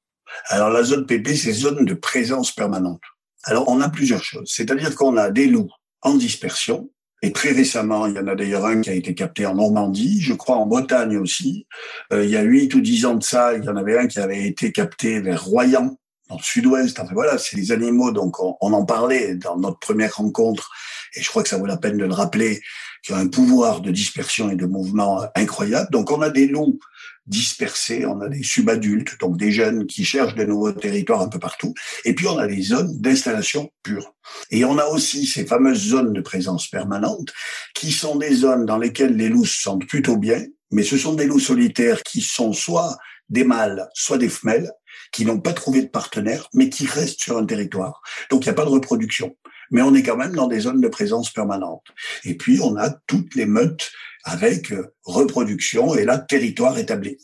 Alors 0.47 0.71
la 0.71 0.85
zone 0.85 1.07
PP, 1.07 1.35
c'est 1.35 1.53
zone 1.53 1.85
de 1.85 1.95
présence 1.95 2.53
permanente. 2.53 3.03
Alors 3.45 3.69
on 3.69 3.81
a 3.81 3.89
plusieurs 3.89 4.23
choses, 4.23 4.51
c'est-à-dire 4.55 4.95
qu'on 4.95 5.17
a 5.17 5.31
des 5.31 5.47
loups 5.47 5.73
en 6.03 6.15
dispersion, 6.15 6.91
et 7.23 7.33
très 7.33 7.53
récemment, 7.53 8.07
il 8.07 8.15
y 8.15 8.19
en 8.19 8.27
a 8.29 8.35
d'ailleurs 8.35 8.65
un 8.65 8.81
qui 8.81 8.91
a 8.91 8.95
été 8.95 9.15
capté 9.15 9.45
en 9.45 9.55
Normandie, 9.55 10.21
je 10.21 10.33
crois 10.33 10.57
en 10.57 10.67
Bretagne 10.67 11.19
aussi. 11.19 11.67
Euh, 12.13 12.25
il 12.25 12.31
y 12.31 12.37
a 12.37 12.43
huit 12.43 12.75
ou 12.75 12.81
dix 12.81 13.05
ans 13.05 13.15
de 13.15 13.23
ça, 13.23 13.55
il 13.55 13.65
y 13.65 13.69
en 13.69 13.77
avait 13.77 13.99
un 13.99 14.07
qui 14.07 14.21
avait 14.21 14.47
été 14.47 14.73
capté 14.73 15.21
vers 15.21 15.45
Royan, 15.45 15.99
dans 16.31 16.37
le 16.37 16.43
sud-ouest. 16.43 16.99
Enfin 16.99 17.13
voilà, 17.13 17.37
c'est 17.37 17.57
des 17.57 17.73
animaux, 17.73 18.13
donc 18.13 18.41
on, 18.41 18.57
on, 18.61 18.73
en 18.73 18.87
parlait 18.87 19.35
dans 19.35 19.59
notre 19.59 19.79
première 19.79 20.15
rencontre, 20.17 20.71
et 21.15 21.23
je 21.23 21.29
crois 21.29 21.43
que 21.43 21.49
ça 21.49 21.59
vaut 21.59 21.67
la 21.67 21.77
peine 21.77 21.99
de 21.99 22.05
le 22.05 22.15
rappeler, 22.15 22.63
qui 23.03 23.13
ont 23.13 23.17
un 23.17 23.29
pouvoir 23.29 23.81
de 23.81 23.91
dispersion 23.91 24.51
et 24.51 24.57
de 24.57 24.67
mouvement 24.67 25.23
incroyable. 25.35 25.89
Donc 25.91 26.11
on 26.11 26.23
a 26.23 26.31
des 26.31 26.47
loups 26.47 26.79
dispersés, 27.27 28.07
on 28.07 28.21
a 28.21 28.29
des 28.29 28.43
subadultes, 28.43 29.19
donc 29.21 29.37
des 29.37 29.53
jeunes 29.53 29.87
qui 29.87 30.05
cherchent 30.05 30.35
de 30.35 30.45
nouveaux 30.45 30.73
territoires 30.73 31.21
un 31.21 31.29
peu 31.29 31.39
partout, 31.39 31.75
et 32.05 32.15
puis 32.15 32.27
on 32.27 32.39
a 32.39 32.47
des 32.47 32.63
zones 32.63 33.01
d'installation 33.01 33.71
pure. 33.83 34.15
Et 34.51 34.65
on 34.65 34.79
a 34.79 34.87
aussi 34.87 35.27
ces 35.27 35.47
fameuses 35.47 35.89
zones 35.89 36.13
de 36.13 36.21
présence 36.21 36.69
permanente, 36.69 37.33
qui 37.75 37.93
sont 37.93 38.17
des 38.17 38.35
zones 38.35 38.67
dans 38.67 38.79
lesquelles 38.79 39.17
les 39.17 39.29
loups 39.29 39.47
se 39.47 39.63
sentent 39.63 39.87
plutôt 39.87 40.17
bien, 40.17 40.45
mais 40.73 40.83
ce 40.83 40.97
sont 40.97 41.15
des 41.15 41.27
loups 41.27 41.41
solitaires 41.41 42.03
qui 42.03 42.21
sont 42.21 42.53
soit 42.53 42.97
des 43.29 43.45
mâles, 43.45 43.89
soit 43.95 44.19
des 44.19 44.29
femelles, 44.29 44.71
qui 45.13 45.25
n'ont 45.25 45.41
pas 45.41 45.53
trouvé 45.53 45.83
de 45.83 45.89
partenaire, 45.89 46.49
mais 46.55 46.69
qui 46.69 46.87
restent 46.87 47.21
sur 47.21 47.37
un 47.37 47.47
territoire. 47.47 48.03
Donc 48.31 48.45
il 48.45 48.49
n'y 48.49 48.53
a 48.53 48.55
pas 48.55 48.65
de 48.65 48.71
reproduction. 48.71 49.37
Mais 49.71 49.83
on 49.83 49.95
est 49.95 50.03
quand 50.03 50.17
même 50.17 50.35
dans 50.35 50.49
des 50.49 50.61
zones 50.61 50.81
de 50.81 50.89
présence 50.89 51.31
permanente. 51.31 51.85
Et 52.25 52.37
puis 52.37 52.61
on 52.61 52.77
a 52.77 52.91
toutes 53.07 53.35
les 53.35 53.47
meutes 53.47 53.93
avec 54.25 54.73
euh, 54.73 54.95
reproduction 55.05 55.95
et 55.95 56.05
là, 56.05 56.19
territoire 56.19 56.79
établi. 56.79 57.19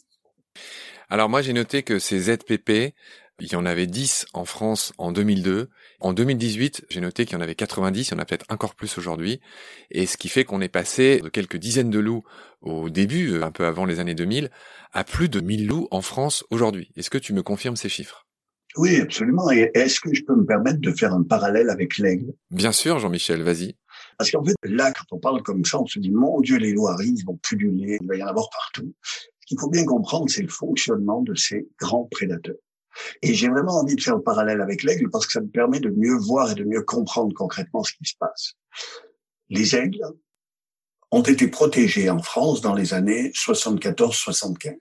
Alors 1.08 1.28
moi, 1.28 1.42
j'ai 1.42 1.52
noté 1.52 1.82
que 1.82 1.98
ces 1.98 2.20
ZPP, 2.20 2.94
il 3.40 3.52
y 3.52 3.56
en 3.56 3.66
avait 3.66 3.86
10 3.86 4.26
en 4.32 4.44
France 4.44 4.92
en 4.98 5.12
2002. 5.12 5.68
En 6.00 6.12
2018, 6.12 6.86
j'ai 6.90 7.00
noté 7.00 7.24
qu'il 7.24 7.34
y 7.34 7.38
en 7.38 7.42
avait 7.42 7.54
90, 7.54 8.08
il 8.08 8.10
y 8.12 8.14
en 8.14 8.18
a 8.18 8.24
peut-être 8.24 8.46
encore 8.48 8.74
plus 8.74 8.98
aujourd'hui. 8.98 9.40
Et 9.90 10.06
ce 10.06 10.16
qui 10.16 10.28
fait 10.28 10.44
qu'on 10.44 10.60
est 10.60 10.68
passé 10.68 11.20
de 11.20 11.28
quelques 11.28 11.56
dizaines 11.56 11.90
de 11.90 11.98
loups 11.98 12.24
au 12.60 12.90
début, 12.90 13.42
un 13.42 13.50
peu 13.50 13.64
avant 13.64 13.84
les 13.84 14.00
années 14.00 14.14
2000, 14.14 14.50
à 14.92 15.04
plus 15.04 15.28
de 15.28 15.40
1000 15.40 15.66
loups 15.66 15.88
en 15.90 16.02
France 16.02 16.44
aujourd'hui. 16.50 16.90
Est-ce 16.96 17.10
que 17.10 17.18
tu 17.18 17.32
me 17.32 17.42
confirmes 17.42 17.76
ces 17.76 17.88
chiffres? 17.88 18.26
Oui, 18.76 19.00
absolument. 19.00 19.50
Et 19.50 19.70
est-ce 19.74 20.00
que 20.00 20.12
je 20.12 20.22
peux 20.22 20.36
me 20.36 20.44
permettre 20.44 20.80
de 20.80 20.92
faire 20.92 21.14
un 21.14 21.22
parallèle 21.22 21.70
avec 21.70 21.96
l'aigle? 21.96 22.34
Bien 22.50 22.72
sûr, 22.72 22.98
Jean-Michel, 22.98 23.42
vas-y. 23.42 23.74
Parce 24.18 24.30
qu'en 24.30 24.44
fait, 24.44 24.54
là, 24.64 24.92
quand 24.92 25.16
on 25.16 25.18
parle 25.18 25.42
comme 25.42 25.64
ça, 25.64 25.80
on 25.80 25.86
se 25.86 25.98
dit, 25.98 26.10
mon 26.10 26.40
Dieu, 26.40 26.58
les 26.58 26.72
loups 26.72 26.88
arrivent, 26.88 27.14
ils 27.16 27.24
vont 27.24 27.38
puller, 27.42 27.98
il 28.00 28.06
va 28.06 28.16
y 28.16 28.22
en 28.22 28.26
avoir 28.26 28.50
partout. 28.50 28.92
Ce 29.02 29.46
qu'il 29.46 29.58
faut 29.58 29.70
bien 29.70 29.84
comprendre, 29.84 30.28
c'est 30.28 30.42
le 30.42 30.48
fonctionnement 30.48 31.22
de 31.22 31.34
ces 31.34 31.68
grands 31.78 32.08
prédateurs. 32.10 32.56
Et 33.22 33.34
j'ai 33.34 33.48
vraiment 33.48 33.78
envie 33.78 33.96
de 33.96 34.00
faire 34.00 34.16
le 34.16 34.22
parallèle 34.22 34.60
avec 34.60 34.82
l'aigle 34.82 35.10
parce 35.10 35.26
que 35.26 35.32
ça 35.32 35.40
me 35.40 35.48
permet 35.48 35.80
de 35.80 35.90
mieux 35.90 36.16
voir 36.16 36.52
et 36.52 36.54
de 36.54 36.64
mieux 36.64 36.82
comprendre 36.82 37.34
concrètement 37.34 37.84
ce 37.84 37.92
qui 37.92 38.04
se 38.04 38.16
passe. 38.18 38.54
Les 39.48 39.76
aigles 39.76 40.04
ont 41.10 41.22
été 41.22 41.48
protégés 41.48 42.10
en 42.10 42.22
France 42.22 42.60
dans 42.60 42.74
les 42.74 42.94
années 42.94 43.30
74-75. 43.30 44.76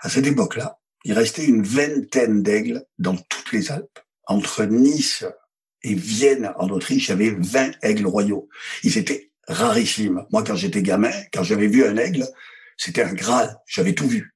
À 0.00 0.08
cette 0.08 0.26
époque-là, 0.26 0.78
il 1.04 1.12
restait 1.12 1.46
une 1.46 1.62
vingtaine 1.62 2.42
d'aigles 2.42 2.84
dans 2.98 3.16
toutes 3.16 3.52
les 3.52 3.70
Alpes. 3.70 3.98
Entre 4.26 4.64
Nice 4.64 5.24
et 5.82 5.94
Vienne 5.94 6.52
en 6.56 6.68
Autriche, 6.68 7.08
il 7.08 7.10
y 7.10 7.12
avait 7.12 7.36
20 7.38 7.72
aigles 7.82 8.06
royaux. 8.06 8.48
Ils 8.82 8.98
étaient 8.98 9.30
rarissimes. 9.48 10.24
Moi, 10.30 10.44
quand 10.44 10.56
j'étais 10.56 10.82
gamin, 10.82 11.12
quand 11.32 11.42
j'avais 11.42 11.68
vu 11.68 11.84
un 11.84 11.96
aigle, 11.96 12.26
c'était 12.76 13.02
un 13.02 13.12
graal. 13.12 13.58
J'avais 13.66 13.94
tout 13.94 14.08
vu. 14.08 14.34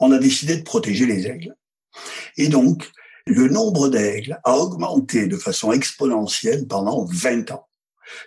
On 0.00 0.12
a 0.12 0.18
décidé 0.18 0.56
de 0.56 0.62
protéger 0.62 1.06
les 1.06 1.26
aigles. 1.26 1.54
Et 2.36 2.48
donc, 2.48 2.90
le 3.26 3.48
nombre 3.48 3.88
d'aigles 3.88 4.38
a 4.44 4.58
augmenté 4.58 5.26
de 5.26 5.36
façon 5.36 5.72
exponentielle 5.72 6.66
pendant 6.66 7.04
20 7.04 7.52
ans. 7.52 7.68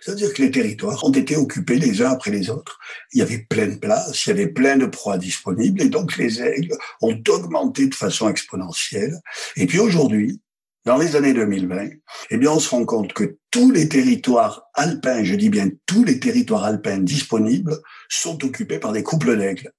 C'est-à-dire 0.00 0.34
que 0.34 0.42
les 0.42 0.50
territoires 0.50 1.04
ont 1.04 1.12
été 1.12 1.36
occupés 1.36 1.78
les 1.78 2.02
uns 2.02 2.10
après 2.10 2.30
les 2.30 2.50
autres. 2.50 2.78
Il 3.12 3.18
y 3.18 3.22
avait 3.22 3.46
plein 3.48 3.68
de 3.68 3.76
places, 3.76 4.26
il 4.26 4.30
y 4.30 4.32
avait 4.32 4.48
plein 4.48 4.76
de 4.76 4.86
proies 4.86 5.18
disponibles, 5.18 5.82
et 5.82 5.88
donc 5.88 6.16
les 6.16 6.42
aigles 6.42 6.76
ont 7.00 7.22
augmenté 7.28 7.86
de 7.86 7.94
façon 7.94 8.28
exponentielle. 8.28 9.14
Et 9.56 9.66
puis 9.66 9.78
aujourd'hui, 9.78 10.40
dans 10.84 10.96
les 10.96 11.16
années 11.16 11.34
2020, 11.34 11.90
eh 12.30 12.36
bien, 12.38 12.50
on 12.50 12.60
se 12.60 12.70
rend 12.70 12.84
compte 12.84 13.12
que 13.12 13.38
tous 13.50 13.70
les 13.70 13.88
territoires 13.88 14.64
alpins, 14.74 15.22
je 15.22 15.34
dis 15.34 15.50
bien 15.50 15.68
tous 15.86 16.02
les 16.02 16.18
territoires 16.18 16.64
alpins 16.64 16.98
disponibles, 16.98 17.76
sont 18.08 18.42
occupés 18.44 18.78
par 18.78 18.92
des 18.92 19.02
couples 19.02 19.36
d'aigles. 19.36 19.72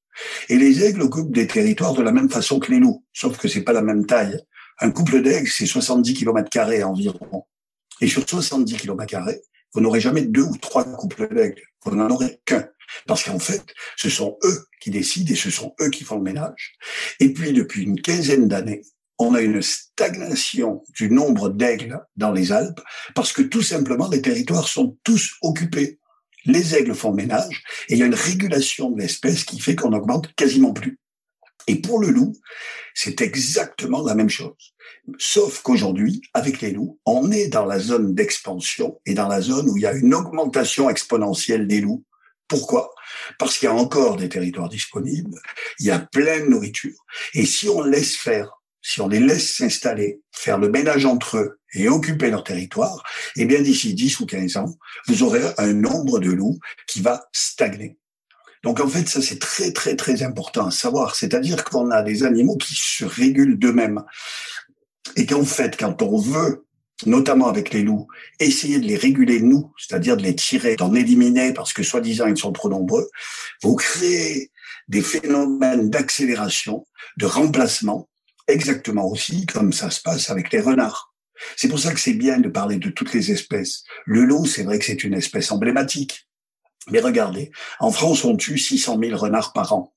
Et 0.49 0.57
les 0.57 0.83
aigles 0.83 1.01
occupent 1.01 1.31
des 1.31 1.47
territoires 1.47 1.93
de 1.93 2.01
la 2.01 2.11
même 2.11 2.29
façon 2.29 2.59
que 2.59 2.71
les 2.71 2.79
loups, 2.79 3.03
sauf 3.13 3.37
que 3.37 3.47
c'est 3.47 3.63
pas 3.63 3.73
la 3.73 3.81
même 3.81 4.05
taille. 4.05 4.39
Un 4.79 4.91
couple 4.91 5.21
d'aigles, 5.21 5.49
c'est 5.49 5.65
70 5.65 6.13
km 6.13 6.49
environ. 6.85 7.45
Et 8.01 8.07
sur 8.07 8.27
70 8.27 8.77
km 8.77 9.17
vous 9.73 9.81
n'aurez 9.81 9.99
jamais 9.99 10.23
deux 10.23 10.43
ou 10.43 10.57
trois 10.57 10.83
couples 10.83 11.33
d'aigles. 11.33 11.61
Vous 11.83 11.95
n'en 11.95 12.09
aurez 12.09 12.39
qu'un. 12.45 12.67
Parce 13.05 13.23
qu'en 13.23 13.37
fait, 13.37 13.63
ce 13.97 14.09
sont 14.09 14.37
eux 14.43 14.65
qui 14.81 14.89
décident 14.89 15.31
et 15.31 15.35
ce 15.35 15.51
sont 15.51 15.75
eux 15.79 15.89
qui 15.89 16.03
font 16.03 16.15
le 16.15 16.23
ménage. 16.23 16.75
Et 17.19 17.33
puis, 17.33 17.53
depuis 17.53 17.83
une 17.83 18.01
quinzaine 18.01 18.47
d'années, 18.47 18.81
on 19.19 19.35
a 19.35 19.41
une 19.41 19.61
stagnation 19.61 20.83
du 20.95 21.11
nombre 21.11 21.49
d'aigles 21.49 21.99
dans 22.15 22.31
les 22.31 22.51
Alpes 22.51 22.81
parce 23.13 23.31
que 23.31 23.41
tout 23.41 23.61
simplement, 23.61 24.09
les 24.09 24.21
territoires 24.21 24.67
sont 24.67 24.97
tous 25.03 25.35
occupés 25.41 25.99
les 26.45 26.75
aigles 26.75 26.95
font 26.95 27.13
ménage 27.13 27.63
et 27.87 27.93
il 27.93 27.99
y 27.99 28.03
a 28.03 28.05
une 28.05 28.15
régulation 28.15 28.89
de 28.91 29.01
l'espèce 29.01 29.43
qui 29.43 29.59
fait 29.59 29.75
qu'on 29.75 29.93
augmente 29.93 30.33
quasiment 30.35 30.73
plus. 30.73 30.97
Et 31.67 31.75
pour 31.75 31.99
le 31.99 32.09
loup, 32.09 32.35
c'est 32.95 33.21
exactement 33.21 34.03
la 34.03 34.15
même 34.15 34.29
chose. 34.29 34.73
Sauf 35.17 35.61
qu'aujourd'hui, 35.61 36.21
avec 36.33 36.61
les 36.61 36.71
loups, 36.71 36.99
on 37.05 37.31
est 37.31 37.47
dans 37.47 37.65
la 37.65 37.79
zone 37.79 38.15
d'expansion 38.15 38.99
et 39.05 39.13
dans 39.13 39.27
la 39.27 39.41
zone 39.41 39.69
où 39.69 39.77
il 39.77 39.83
y 39.83 39.87
a 39.87 39.93
une 39.93 40.13
augmentation 40.13 40.89
exponentielle 40.89 41.67
des 41.67 41.81
loups. 41.81 42.03
Pourquoi? 42.47 42.91
Parce 43.37 43.57
qu'il 43.57 43.67
y 43.67 43.69
a 43.69 43.75
encore 43.75 44.15
des 44.15 44.29
territoires 44.29 44.69
disponibles, 44.69 45.39
il 45.79 45.85
y 45.85 45.91
a 45.91 45.99
plein 45.99 46.39
de 46.39 46.45
nourriture. 46.45 47.05
Et 47.35 47.45
si 47.45 47.69
on 47.69 47.81
laisse 47.81 48.15
faire 48.15 48.59
si 48.81 49.01
on 49.01 49.07
les 49.07 49.19
laisse 49.19 49.57
s'installer, 49.57 50.21
faire 50.31 50.57
le 50.57 50.69
ménage 50.69 51.05
entre 51.05 51.37
eux 51.37 51.58
et 51.73 51.87
occuper 51.87 52.29
leur 52.29 52.43
territoire, 52.43 53.03
eh 53.35 53.45
bien 53.45 53.61
d'ici 53.61 53.93
10 53.93 54.19
ou 54.21 54.25
15 54.25 54.57
ans, 54.57 54.77
vous 55.07 55.23
aurez 55.23 55.41
un 55.57 55.73
nombre 55.73 56.19
de 56.19 56.31
loups 56.31 56.59
qui 56.87 57.01
va 57.01 57.29
stagner. 57.31 57.97
Donc 58.63 58.79
en 58.79 58.87
fait, 58.87 59.07
ça 59.07 59.21
c'est 59.21 59.39
très 59.39 59.71
très 59.71 59.95
très 59.95 60.23
important 60.23 60.67
à 60.67 60.71
savoir, 60.71 61.15
c'est-à-dire 61.15 61.63
qu'on 61.63 61.91
a 61.91 62.03
des 62.03 62.23
animaux 62.23 62.57
qui 62.57 62.75
se 62.75 63.05
régulent 63.05 63.57
d'eux-mêmes 63.57 64.03
et 65.15 65.25
qu'en 65.25 65.45
fait, 65.45 65.77
quand 65.77 66.01
on 66.01 66.17
veut 66.17 66.65
notamment 67.05 67.47
avec 67.47 67.73
les 67.73 67.83
loups, 67.83 68.07
essayer 68.39 68.79
de 68.79 68.85
les 68.85 68.97
réguler 68.97 69.39
nous, 69.39 69.71
c'est-à-dire 69.77 70.17
de 70.17 70.23
les 70.23 70.35
tirer, 70.35 70.75
d'en 70.75 70.93
éliminer 70.93 71.53
parce 71.53 71.71
que 71.71 71.83
soi-disant 71.83 72.27
ils 72.27 72.37
sont 72.37 72.51
trop 72.51 72.69
nombreux, 72.69 73.09
vous 73.63 73.75
créez 73.75 74.51
des 74.89 75.01
phénomènes 75.01 75.89
d'accélération, 75.89 76.85
de 77.17 77.25
remplacement 77.25 78.09
exactement 78.47 79.07
aussi 79.07 79.45
comme 79.45 79.71
ça 79.71 79.89
se 79.89 80.01
passe 80.01 80.29
avec 80.29 80.51
les 80.51 80.59
renards. 80.59 81.08
C'est 81.55 81.67
pour 81.67 81.79
ça 81.79 81.93
que 81.93 81.99
c'est 81.99 82.13
bien 82.13 82.39
de 82.39 82.49
parler 82.49 82.77
de 82.77 82.89
toutes 82.89 83.13
les 83.13 83.31
espèces. 83.31 83.83
Le 84.05 84.23
loup, 84.23 84.45
c'est 84.45 84.63
vrai 84.63 84.79
que 84.79 84.85
c'est 84.85 85.03
une 85.03 85.13
espèce 85.13 85.51
emblématique. 85.51 86.27
Mais 86.91 86.99
regardez, 86.99 87.51
en 87.79 87.91
France, 87.91 88.23
on 88.25 88.35
tue 88.35 88.57
600 88.57 88.99
000 89.01 89.17
renards 89.17 89.53
par 89.53 89.73
an. 89.73 89.93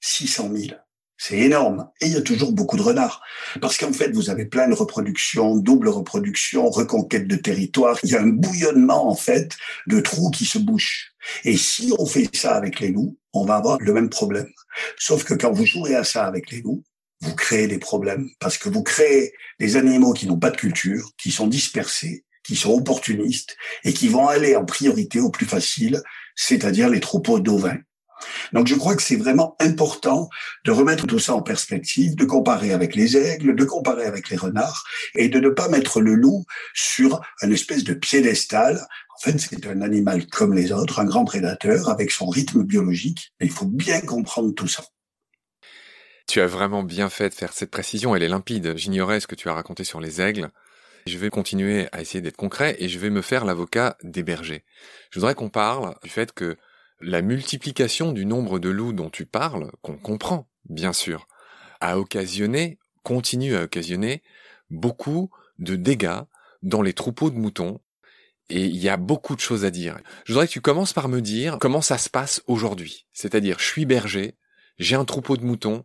600 0.00 0.50
000. 0.54 0.74
C'est 1.16 1.38
énorme. 1.38 1.88
Et 2.00 2.06
il 2.06 2.12
y 2.12 2.16
a 2.16 2.22
toujours 2.22 2.52
beaucoup 2.52 2.76
de 2.76 2.82
renards. 2.82 3.22
Parce 3.60 3.78
qu'en 3.78 3.92
fait, 3.92 4.10
vous 4.10 4.30
avez 4.30 4.46
plein 4.46 4.68
de 4.68 4.74
reproductions, 4.74 5.56
double 5.56 5.88
reproduction, 5.88 6.68
reconquête 6.68 7.28
de 7.28 7.36
territoire. 7.36 7.98
Il 8.02 8.10
y 8.10 8.16
a 8.16 8.20
un 8.20 8.28
bouillonnement, 8.28 9.08
en 9.08 9.14
fait, 9.14 9.56
de 9.86 10.00
trous 10.00 10.30
qui 10.30 10.44
se 10.44 10.58
bouchent. 10.58 11.12
Et 11.44 11.56
si 11.56 11.92
on 11.98 12.06
fait 12.06 12.28
ça 12.34 12.54
avec 12.56 12.80
les 12.80 12.88
loups, 12.88 13.16
on 13.32 13.44
va 13.44 13.56
avoir 13.56 13.78
le 13.78 13.92
même 13.92 14.10
problème. 14.10 14.50
Sauf 14.98 15.24
que 15.24 15.34
quand 15.34 15.52
vous 15.52 15.66
jouez 15.66 15.94
à 15.94 16.04
ça 16.04 16.26
avec 16.26 16.50
les 16.50 16.60
loups, 16.60 16.82
vous 17.24 17.34
créez 17.34 17.66
des 17.66 17.78
problèmes. 17.78 18.28
Parce 18.38 18.58
que 18.58 18.68
vous 18.68 18.82
créez 18.82 19.32
des 19.58 19.76
animaux 19.76 20.12
qui 20.12 20.26
n'ont 20.26 20.38
pas 20.38 20.50
de 20.50 20.56
culture, 20.56 21.10
qui 21.18 21.30
sont 21.30 21.46
dispersés, 21.46 22.24
qui 22.44 22.56
sont 22.56 22.72
opportunistes 22.72 23.56
et 23.84 23.92
qui 23.92 24.08
vont 24.08 24.28
aller 24.28 24.54
en 24.54 24.64
priorité 24.64 25.20
au 25.20 25.30
plus 25.30 25.46
facile, 25.46 26.02
c'est-à-dire 26.36 26.88
les 26.88 27.00
troupeaux 27.00 27.40
d'ovins. 27.40 27.78
Donc 28.52 28.68
je 28.68 28.74
crois 28.74 28.96
que 28.96 29.02
c'est 29.02 29.16
vraiment 29.16 29.56
important 29.60 30.28
de 30.64 30.70
remettre 30.70 31.06
tout 31.06 31.18
ça 31.18 31.34
en 31.34 31.42
perspective, 31.42 32.14
de 32.14 32.24
comparer 32.24 32.72
avec 32.72 32.94
les 32.94 33.16
aigles, 33.16 33.54
de 33.54 33.64
comparer 33.64 34.04
avec 34.04 34.30
les 34.30 34.36
renards 34.36 34.84
et 35.14 35.28
de 35.28 35.40
ne 35.40 35.48
pas 35.48 35.68
mettre 35.68 36.00
le 36.00 36.14
loup 36.14 36.44
sur 36.74 37.20
une 37.42 37.52
espèce 37.52 37.84
de 37.84 37.94
piédestal. 37.94 38.86
En 39.16 39.20
fait, 39.20 39.38
c'est 39.38 39.66
un 39.66 39.80
animal 39.82 40.26
comme 40.26 40.54
les 40.54 40.72
autres, 40.72 41.00
un 41.00 41.04
grand 41.04 41.24
prédateur 41.24 41.88
avec 41.88 42.10
son 42.10 42.26
rythme 42.26 42.62
biologique. 42.62 43.32
Il 43.40 43.50
faut 43.50 43.66
bien 43.66 44.00
comprendre 44.00 44.52
tout 44.54 44.68
ça. 44.68 44.84
Tu 46.26 46.40
as 46.40 46.46
vraiment 46.46 46.82
bien 46.82 47.10
fait 47.10 47.28
de 47.28 47.34
faire 47.34 47.52
cette 47.52 47.70
précision, 47.70 48.14
elle 48.14 48.22
est 48.22 48.28
limpide. 48.28 48.76
J'ignorais 48.76 49.20
ce 49.20 49.26
que 49.26 49.34
tu 49.34 49.48
as 49.48 49.54
raconté 49.54 49.84
sur 49.84 50.00
les 50.00 50.20
aigles. 50.20 50.50
Je 51.06 51.18
vais 51.18 51.28
continuer 51.28 51.86
à 51.92 52.00
essayer 52.00 52.22
d'être 52.22 52.36
concret 52.36 52.76
et 52.78 52.88
je 52.88 52.98
vais 52.98 53.10
me 53.10 53.20
faire 53.20 53.44
l'avocat 53.44 53.96
des 54.02 54.22
bergers. 54.22 54.64
Je 55.10 55.20
voudrais 55.20 55.34
qu'on 55.34 55.50
parle 55.50 55.94
du 56.02 56.08
fait 56.08 56.32
que 56.32 56.56
la 57.00 57.20
multiplication 57.20 58.12
du 58.12 58.24
nombre 58.24 58.58
de 58.58 58.70
loups 58.70 58.94
dont 58.94 59.10
tu 59.10 59.26
parles, 59.26 59.70
qu'on 59.82 59.98
comprend, 59.98 60.48
bien 60.68 60.94
sûr, 60.94 61.26
a 61.80 61.98
occasionné, 61.98 62.78
continue 63.02 63.54
à 63.54 63.64
occasionner, 63.64 64.22
beaucoup 64.70 65.30
de 65.58 65.76
dégâts 65.76 66.22
dans 66.62 66.80
les 66.80 66.94
troupeaux 66.94 67.30
de 67.30 67.36
moutons. 67.36 67.80
Et 68.48 68.64
il 68.64 68.76
y 68.76 68.88
a 68.88 68.96
beaucoup 68.96 69.36
de 69.36 69.40
choses 69.40 69.64
à 69.64 69.70
dire. 69.70 69.98
Je 70.24 70.32
voudrais 70.32 70.46
que 70.46 70.52
tu 70.52 70.60
commences 70.60 70.92
par 70.92 71.08
me 71.08 71.20
dire 71.20 71.58
comment 71.60 71.82
ça 71.82 71.98
se 71.98 72.08
passe 72.08 72.42
aujourd'hui. 72.46 73.06
C'est-à-dire, 73.12 73.58
je 73.58 73.64
suis 73.64 73.86
berger, 73.86 74.36
j'ai 74.78 74.96
un 74.96 75.04
troupeau 75.04 75.36
de 75.36 75.44
moutons. 75.44 75.84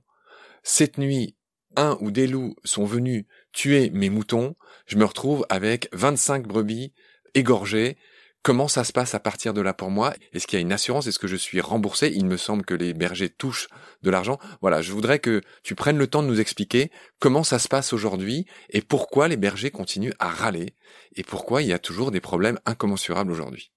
Cette 0.72 1.00
nuit, 1.00 1.36
un 1.76 1.98
ou 2.00 2.12
des 2.12 2.28
loups 2.28 2.56
sont 2.64 2.86
venus 2.86 3.26
tuer 3.52 3.90
mes 3.90 4.12
moutons. 4.12 4.56
Je 4.86 4.98
me 4.98 5.04
retrouve 5.04 5.44
avec 5.50 5.90
25 5.94 6.46
brebis 6.46 6.94
égorgées 7.34 7.98
Comment 8.44 8.68
ça 8.68 8.84
se 8.84 8.94
passe 8.94 9.16
à 9.16 9.20
partir 9.20 9.56
de 9.56 9.62
là 9.62 9.74
pour 9.74 9.90
moi? 9.90 10.14
Est-ce 10.32 10.46
qu'il 10.46 10.60
y 10.60 10.62
a 10.62 10.62
une 10.62 10.72
assurance? 10.72 11.08
Est-ce 11.08 11.18
que 11.18 11.28
je 11.28 11.36
suis 11.36 11.60
remboursé? 11.60 12.12
Il 12.16 12.28
me 12.28 12.38
semble 12.38 12.64
que 12.64 12.76
les 12.76 12.94
bergers 12.94 13.30
touchent 13.30 13.68
de 14.04 14.12
l'argent. 14.12 14.38
Voilà, 14.62 14.84
je 14.84 14.92
voudrais 14.92 15.18
que 15.18 15.42
tu 15.64 15.74
prennes 15.74 15.98
le 15.98 16.06
temps 16.06 16.22
de 16.22 16.28
nous 16.28 16.40
expliquer 16.40 16.92
comment 17.18 17.44
ça 17.44 17.58
se 17.58 17.68
passe 17.68 17.92
aujourd'hui 17.92 18.46
et 18.70 18.84
pourquoi 18.84 19.28
les 19.28 19.38
bergers 19.38 19.72
continuent 19.72 20.14
à 20.20 20.30
râler 20.30 20.76
et 21.16 21.24
pourquoi 21.24 21.64
il 21.64 21.68
y 21.68 21.74
a 21.74 21.80
toujours 21.80 22.12
des 22.12 22.22
problèmes 22.22 22.60
incommensurables 22.68 23.32
aujourd'hui. 23.32 23.72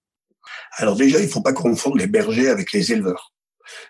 Alors 0.77 0.97
déjà, 0.97 1.21
il 1.21 1.27
ne 1.27 1.31
faut 1.31 1.43
pas 1.43 1.55
confondre 1.55 1.97
les 1.97 2.07
bergers 2.07 2.51
avec 2.51 2.73
les 2.73 2.93
éleveurs. 2.93 3.32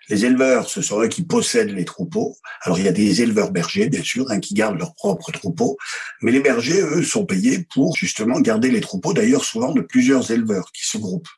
Les 0.09 0.25
éleveurs, 0.25 0.69
ce 0.69 0.83
sont 0.83 1.01
eux 1.01 1.09
qui 1.09 1.23
possèdent 1.23 1.75
les 1.75 1.85
troupeaux. 1.85 2.37
Alors 2.63 2.79
il 2.79 2.85
y 2.85 2.89
a 2.89 2.93
des 2.93 3.23
éleveurs 3.23 3.51
bergers, 3.51 3.89
bien 3.89 4.03
sûr, 4.03 4.31
hein, 4.31 4.41
qui 4.41 4.55
gardent 4.55 4.79
leurs 4.79 4.95
propres 4.95 5.33
troupeaux, 5.33 5.77
mais 6.21 6.33
les 6.33 6.41
bergers, 6.41 6.81
eux, 6.81 7.03
sont 7.03 7.27
payés 7.27 7.67
pour 7.73 7.97
justement 7.97 8.41
garder 8.41 8.71
les 8.71 8.81
troupeaux, 8.81 9.13
d'ailleurs 9.13 9.45
souvent 9.45 9.73
de 9.73 9.81
plusieurs 9.81 10.31
éleveurs 10.31 10.71
qui 10.73 10.87
se 10.87 10.99
groupent. 10.99 11.29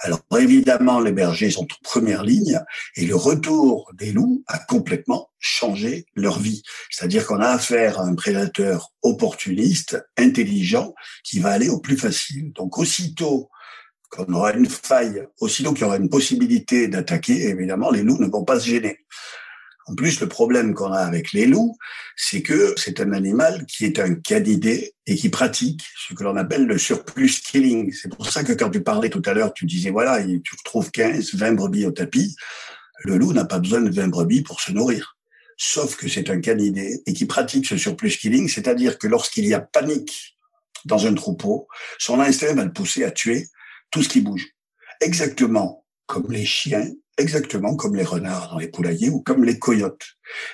Alors 0.00 0.20
évidemment, 0.38 1.00
les 1.00 1.12
bergers 1.12 1.50
sont 1.50 1.64
en 1.64 1.82
première 1.82 2.22
ligne, 2.22 2.60
et 2.96 3.06
le 3.06 3.16
retour 3.16 3.90
des 3.94 4.12
loups 4.12 4.44
a 4.46 4.58
complètement 4.58 5.30
changé 5.40 6.06
leur 6.14 6.38
vie. 6.38 6.62
C'est-à-dire 6.90 7.26
qu'on 7.26 7.40
a 7.40 7.48
affaire 7.48 7.98
à 8.00 8.04
un 8.04 8.14
prédateur 8.14 8.92
opportuniste, 9.02 9.98
intelligent, 10.16 10.94
qui 11.24 11.40
va 11.40 11.50
aller 11.50 11.68
au 11.68 11.80
plus 11.80 11.96
facile. 11.96 12.52
Donc 12.52 12.78
aussitôt 12.78 13.50
qu'on 14.10 14.32
aura 14.32 14.52
une 14.52 14.68
faille, 14.68 15.26
aussitôt 15.40 15.72
qu'il 15.72 15.82
y 15.82 15.84
aura 15.84 15.96
une 15.96 16.08
possibilité 16.08 16.88
d'attaquer, 16.88 17.48
évidemment, 17.48 17.90
les 17.90 18.02
loups 18.02 18.18
ne 18.18 18.28
vont 18.28 18.44
pas 18.44 18.58
se 18.58 18.68
gêner. 18.68 18.98
En 19.88 19.94
plus, 19.94 20.20
le 20.20 20.28
problème 20.28 20.74
qu'on 20.74 20.92
a 20.92 20.98
avec 20.98 21.32
les 21.32 21.46
loups, 21.46 21.76
c'est 22.14 22.42
que 22.42 22.74
c'est 22.76 23.00
un 23.00 23.12
animal 23.12 23.64
qui 23.64 23.86
est 23.86 23.98
un 23.98 24.14
canidé 24.14 24.94
et 25.06 25.16
qui 25.16 25.30
pratique 25.30 25.82
ce 25.96 26.12
que 26.12 26.24
l'on 26.24 26.36
appelle 26.36 26.66
le 26.66 26.76
surplus 26.76 27.40
killing. 27.40 27.90
C'est 27.92 28.14
pour 28.14 28.28
ça 28.28 28.44
que 28.44 28.52
quand 28.52 28.68
tu 28.68 28.82
parlais 28.82 29.08
tout 29.08 29.22
à 29.24 29.32
l'heure, 29.32 29.54
tu 29.54 29.64
disais, 29.64 29.88
voilà, 29.88 30.22
tu 30.22 30.56
trouves 30.62 30.90
15, 30.90 31.34
20 31.34 31.52
brebis 31.52 31.86
au 31.86 31.90
tapis. 31.90 32.36
Le 33.04 33.16
loup 33.16 33.32
n'a 33.32 33.46
pas 33.46 33.60
besoin 33.60 33.80
de 33.80 33.90
20 33.90 34.08
brebis 34.08 34.42
pour 34.42 34.60
se 34.60 34.72
nourrir. 34.72 35.16
Sauf 35.56 35.96
que 35.96 36.06
c'est 36.06 36.28
un 36.28 36.40
canidé 36.40 37.00
et 37.06 37.14
qui 37.14 37.24
pratique 37.24 37.66
ce 37.66 37.78
surplus 37.78 38.18
killing, 38.18 38.46
c'est-à-dire 38.46 38.98
que 38.98 39.06
lorsqu'il 39.06 39.46
y 39.46 39.54
a 39.54 39.60
panique 39.60 40.36
dans 40.84 41.06
un 41.06 41.14
troupeau, 41.14 41.66
son 41.98 42.20
instinct 42.20 42.54
va 42.54 42.64
le 42.64 42.72
pousser 42.72 43.04
à 43.04 43.10
tuer 43.10 43.46
tout 43.90 44.02
ce 44.02 44.08
qui 44.08 44.20
bouge. 44.20 44.48
Exactement 45.00 45.84
comme 46.06 46.32
les 46.32 46.46
chiens, 46.46 46.90
exactement 47.18 47.76
comme 47.76 47.94
les 47.94 48.04
renards 48.04 48.50
dans 48.50 48.58
les 48.58 48.68
poulaillers 48.68 49.10
ou 49.10 49.20
comme 49.20 49.44
les 49.44 49.58
coyotes. 49.58 50.06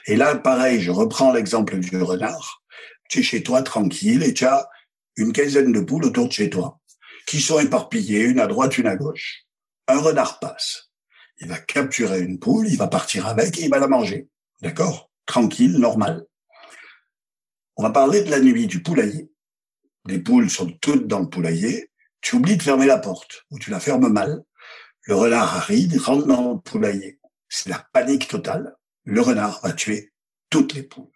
Et 0.07 0.17
là, 0.17 0.35
pareil, 0.35 0.81
je 0.81 0.91
reprends 0.91 1.33
l'exemple 1.33 1.79
du 1.79 2.03
renard. 2.03 2.63
Tu 3.09 3.21
es 3.21 3.23
chez 3.23 3.43
toi 3.43 3.63
tranquille 3.63 4.23
et 4.23 4.35
tu 4.35 4.45
as 4.45 4.69
une 5.17 5.33
quinzaine 5.33 5.73
de 5.73 5.81
poules 5.81 6.05
autour 6.05 6.27
de 6.29 6.33
chez 6.33 6.51
toi 6.51 6.81
qui 7.27 7.41
sont 7.41 7.61
éparpillées, 7.61 8.25
une 8.25 8.41
à 8.41 8.47
droite, 8.47 8.77
une 8.79 8.87
à 8.87 8.97
gauche. 8.97 9.45
Un 9.87 9.99
renard 9.99 10.41
passe. 10.41 10.91
Il 11.39 11.49
va 11.49 11.59
capturer 11.59 12.21
une 12.21 12.39
poule, 12.39 12.69
il 12.69 12.77
va 12.77 12.89
partir 12.89 13.27
avec 13.27 13.59
et 13.59 13.65
il 13.65 13.71
va 13.71 13.79
la 13.79 13.89
manger. 13.89 14.29
D'accord? 14.61 15.11
Tranquille, 15.27 15.79
normal. 15.79 16.27
On 17.77 17.83
va 17.83 17.91
parler 17.91 18.23
de 18.23 18.31
la 18.31 18.41
nuit 18.41 18.67
du 18.67 18.83
poulailler. 18.83 19.31
Les 20.07 20.19
poules 20.19 20.51
sont 20.51 20.71
toutes 20.81 21.07
dans 21.07 21.21
le 21.21 21.29
poulailler 21.29 21.91
tu 22.25 22.37
oublies 22.37 22.57
de 22.57 22.63
fermer 22.63 22.87
la 22.87 22.99
porte 22.99 23.45
ou 23.51 23.59
tu 23.59 23.71
la 23.71 23.79
fermes 23.79 24.09
mal. 24.09 24.43
Le 25.03 25.15
renard 25.15 25.57
arrive, 25.57 26.03
rentre 26.03 26.27
dans 26.27 26.55
le 26.55 26.59
poulailler. 26.59 27.21
C'est 27.51 27.69
la 27.69 27.87
panique 27.93 28.29
totale. 28.29 28.75
Le 29.05 29.21
renard 29.21 29.61
va 29.63 29.73
tuer 29.73 30.11
toutes 30.49 30.73
les 30.73 30.83
poules. 30.83 31.13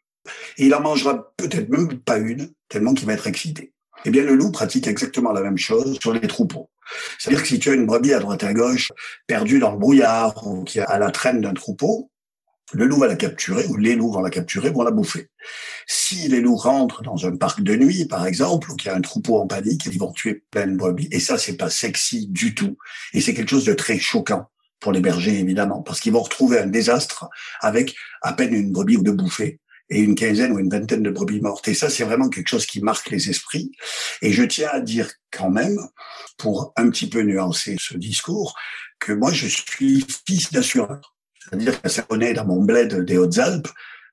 Et 0.58 0.66
il 0.66 0.74
en 0.74 0.82
mangera 0.82 1.32
peut-être 1.38 1.70
même 1.70 1.98
pas 2.00 2.18
une, 2.18 2.52
tellement 2.68 2.92
qu'il 2.92 3.06
va 3.06 3.14
être 3.14 3.26
excité. 3.26 3.72
Eh 4.04 4.10
bien, 4.10 4.22
le 4.22 4.34
loup 4.34 4.52
pratique 4.52 4.86
exactement 4.86 5.32
la 5.32 5.40
même 5.40 5.56
chose 5.56 5.98
sur 5.98 6.12
les 6.12 6.28
troupeaux. 6.28 6.68
C'est-à-dire 7.18 7.42
que 7.42 7.48
si 7.48 7.58
tu 7.58 7.70
as 7.70 7.74
une 7.74 7.86
brebis 7.86 8.12
à 8.12 8.18
droite 8.18 8.42
et 8.42 8.46
à 8.46 8.52
gauche, 8.52 8.92
perdue 9.26 9.58
dans 9.58 9.72
le 9.72 9.78
brouillard 9.78 10.46
ou 10.46 10.62
qui 10.64 10.78
est 10.78 10.86
à 10.86 10.98
la 10.98 11.10
traîne 11.10 11.40
d'un 11.40 11.54
troupeau, 11.54 12.10
le 12.72 12.84
loup 12.86 12.98
va 12.98 13.06
la 13.06 13.16
capturer, 13.16 13.66
ou 13.66 13.76
les 13.76 13.94
loups 13.94 14.12
vont 14.12 14.20
la 14.20 14.30
capturer, 14.30 14.70
vont 14.70 14.82
la 14.82 14.90
bouffer. 14.90 15.30
Si 15.86 16.28
les 16.28 16.40
loups 16.40 16.56
rentrent 16.56 17.02
dans 17.02 17.26
un 17.26 17.36
parc 17.36 17.62
de 17.62 17.74
nuit, 17.76 18.06
par 18.06 18.26
exemple, 18.26 18.70
ou 18.70 18.76
qu'il 18.76 18.90
y 18.90 18.92
a 18.92 18.96
un 18.96 19.00
troupeau 19.00 19.38
en 19.38 19.46
panique, 19.46 19.86
ils 19.86 19.98
vont 19.98 20.12
tuer 20.12 20.44
plein 20.50 20.66
de 20.66 20.76
brebis. 20.76 21.08
Et 21.10 21.20
ça, 21.20 21.38
c'est 21.38 21.56
pas 21.56 21.70
sexy 21.70 22.26
du 22.28 22.54
tout. 22.54 22.76
Et 23.14 23.20
c'est 23.20 23.34
quelque 23.34 23.50
chose 23.50 23.64
de 23.64 23.74
très 23.74 23.98
choquant 23.98 24.50
pour 24.80 24.92
les 24.92 25.00
bergers, 25.00 25.38
évidemment, 25.38 25.82
parce 25.82 26.00
qu'ils 26.00 26.12
vont 26.12 26.22
retrouver 26.22 26.58
un 26.58 26.66
désastre 26.66 27.28
avec 27.60 27.94
à 28.22 28.32
peine 28.32 28.52
une 28.52 28.72
brebis 28.72 28.96
ou 28.96 29.02
deux 29.02 29.12
bouffées 29.12 29.60
et 29.90 30.00
une 30.00 30.14
quinzaine 30.14 30.52
ou 30.52 30.58
une 30.58 30.68
vingtaine 30.68 31.02
de 31.02 31.10
brebis 31.10 31.40
mortes. 31.40 31.66
Et 31.68 31.74
ça, 31.74 31.88
c'est 31.88 32.04
vraiment 32.04 32.28
quelque 32.28 32.48
chose 32.48 32.66
qui 32.66 32.80
marque 32.80 33.10
les 33.10 33.30
esprits. 33.30 33.72
Et 34.20 34.32
je 34.32 34.42
tiens 34.42 34.68
à 34.72 34.80
dire 34.80 35.10
quand 35.30 35.50
même, 35.50 35.78
pour 36.36 36.72
un 36.76 36.90
petit 36.90 37.08
peu 37.08 37.22
nuancer 37.22 37.76
ce 37.80 37.96
discours, 37.96 38.54
que 38.98 39.12
moi, 39.12 39.32
je 39.32 39.46
suis 39.46 40.04
fils 40.26 40.52
d'assureur. 40.52 41.17
C'est-à-dire 41.48 41.80
qu'à 41.80 41.88
Savonnet, 41.88 42.34
dans 42.34 42.44
mon 42.44 42.62
bled 42.62 43.04
des 43.04 43.16
Hautes-Alpes, 43.16 43.68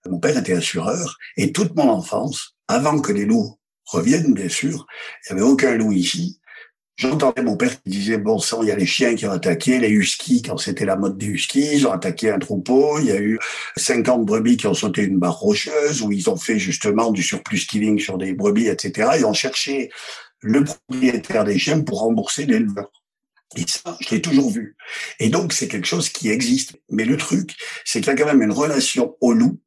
mon 0.10 0.20
père 0.20 0.38
était 0.38 0.54
assureur 0.54 1.18
et 1.38 1.52
toute 1.52 1.76
mon 1.76 1.90
enfance, 1.90 2.56
avant 2.68 3.00
que 3.00 3.12
les 3.12 3.26
loups 3.26 3.58
reviennent, 3.86 4.34
bien 4.34 4.50
sûr, 4.50 4.86
il 5.30 5.36
n'y 5.36 5.42
avait 5.42 5.50
aucun 5.50 5.76
loup 5.76 5.92
ici. 5.92 6.40
J'entendais 6.98 7.44
mon 7.44 7.58
père 7.58 7.82
qui 7.82 7.90
disait, 7.90 8.18
bon 8.18 8.40
sang, 8.40 8.62
il 8.62 8.70
y 8.70 8.72
a 8.72 8.76
les 8.76 8.86
chiens 8.86 9.16
qui 9.16 9.26
ont 9.26 9.32
attaqué, 9.32 9.80
les 9.80 9.90
huskies, 9.90 10.42
quand 10.42 10.58
c'était 10.58 10.86
la 10.86 10.96
mode 10.96 11.18
des 11.18 11.26
huskies, 11.26 11.74
ils 11.74 11.86
ont 11.86 11.92
attaqué 11.92 12.32
un 12.32 12.40
troupeau, 12.40 13.00
il 13.00 13.08
y 13.08 13.12
a 13.12 13.20
eu 13.20 13.38
50 13.76 14.26
brebis 14.26 14.56
qui 14.56 14.68
ont 14.68 14.74
sauté 14.74 15.02
une 15.04 15.20
barre 15.20 15.38
rocheuse, 15.38 16.02
où 16.02 16.12
ils 16.14 16.30
ont 16.30 16.38
fait 16.38 16.58
justement 16.58 17.12
du 17.12 17.22
surplus 17.22 17.66
killing 17.68 18.00
sur 18.00 18.18
des 18.18 18.34
brebis, 18.34 18.68
etc. 18.68 19.10
Ils 19.18 19.26
ont 19.26 19.34
cherché 19.34 19.92
le 20.40 20.64
propriétaire 20.64 21.44
des 21.44 21.60
chiens 21.60 21.82
pour 21.82 22.00
rembourser 22.00 22.46
l'éleveur. 22.46 22.90
Et 23.56 23.66
ça, 23.68 23.98
je 24.02 24.10
l'ai 24.10 24.22
toujours 24.22 24.52
vu. 24.52 24.76
Et 25.20 25.30
donc, 25.30 25.54
c'est 25.54 25.68
quelque 25.68 25.88
chose 25.88 26.10
qui 26.10 26.30
existe. 26.30 26.76
Mais 26.90 27.06
le 27.06 27.18
truc, 27.18 27.56
c'est 27.86 28.00
qu'il 28.02 28.08
y 28.08 28.12
a 28.12 28.16
quand 28.16 28.26
même 28.26 28.42
une 28.42 28.52
relation 28.52 29.16
au 29.22 29.34
loup 29.34 29.60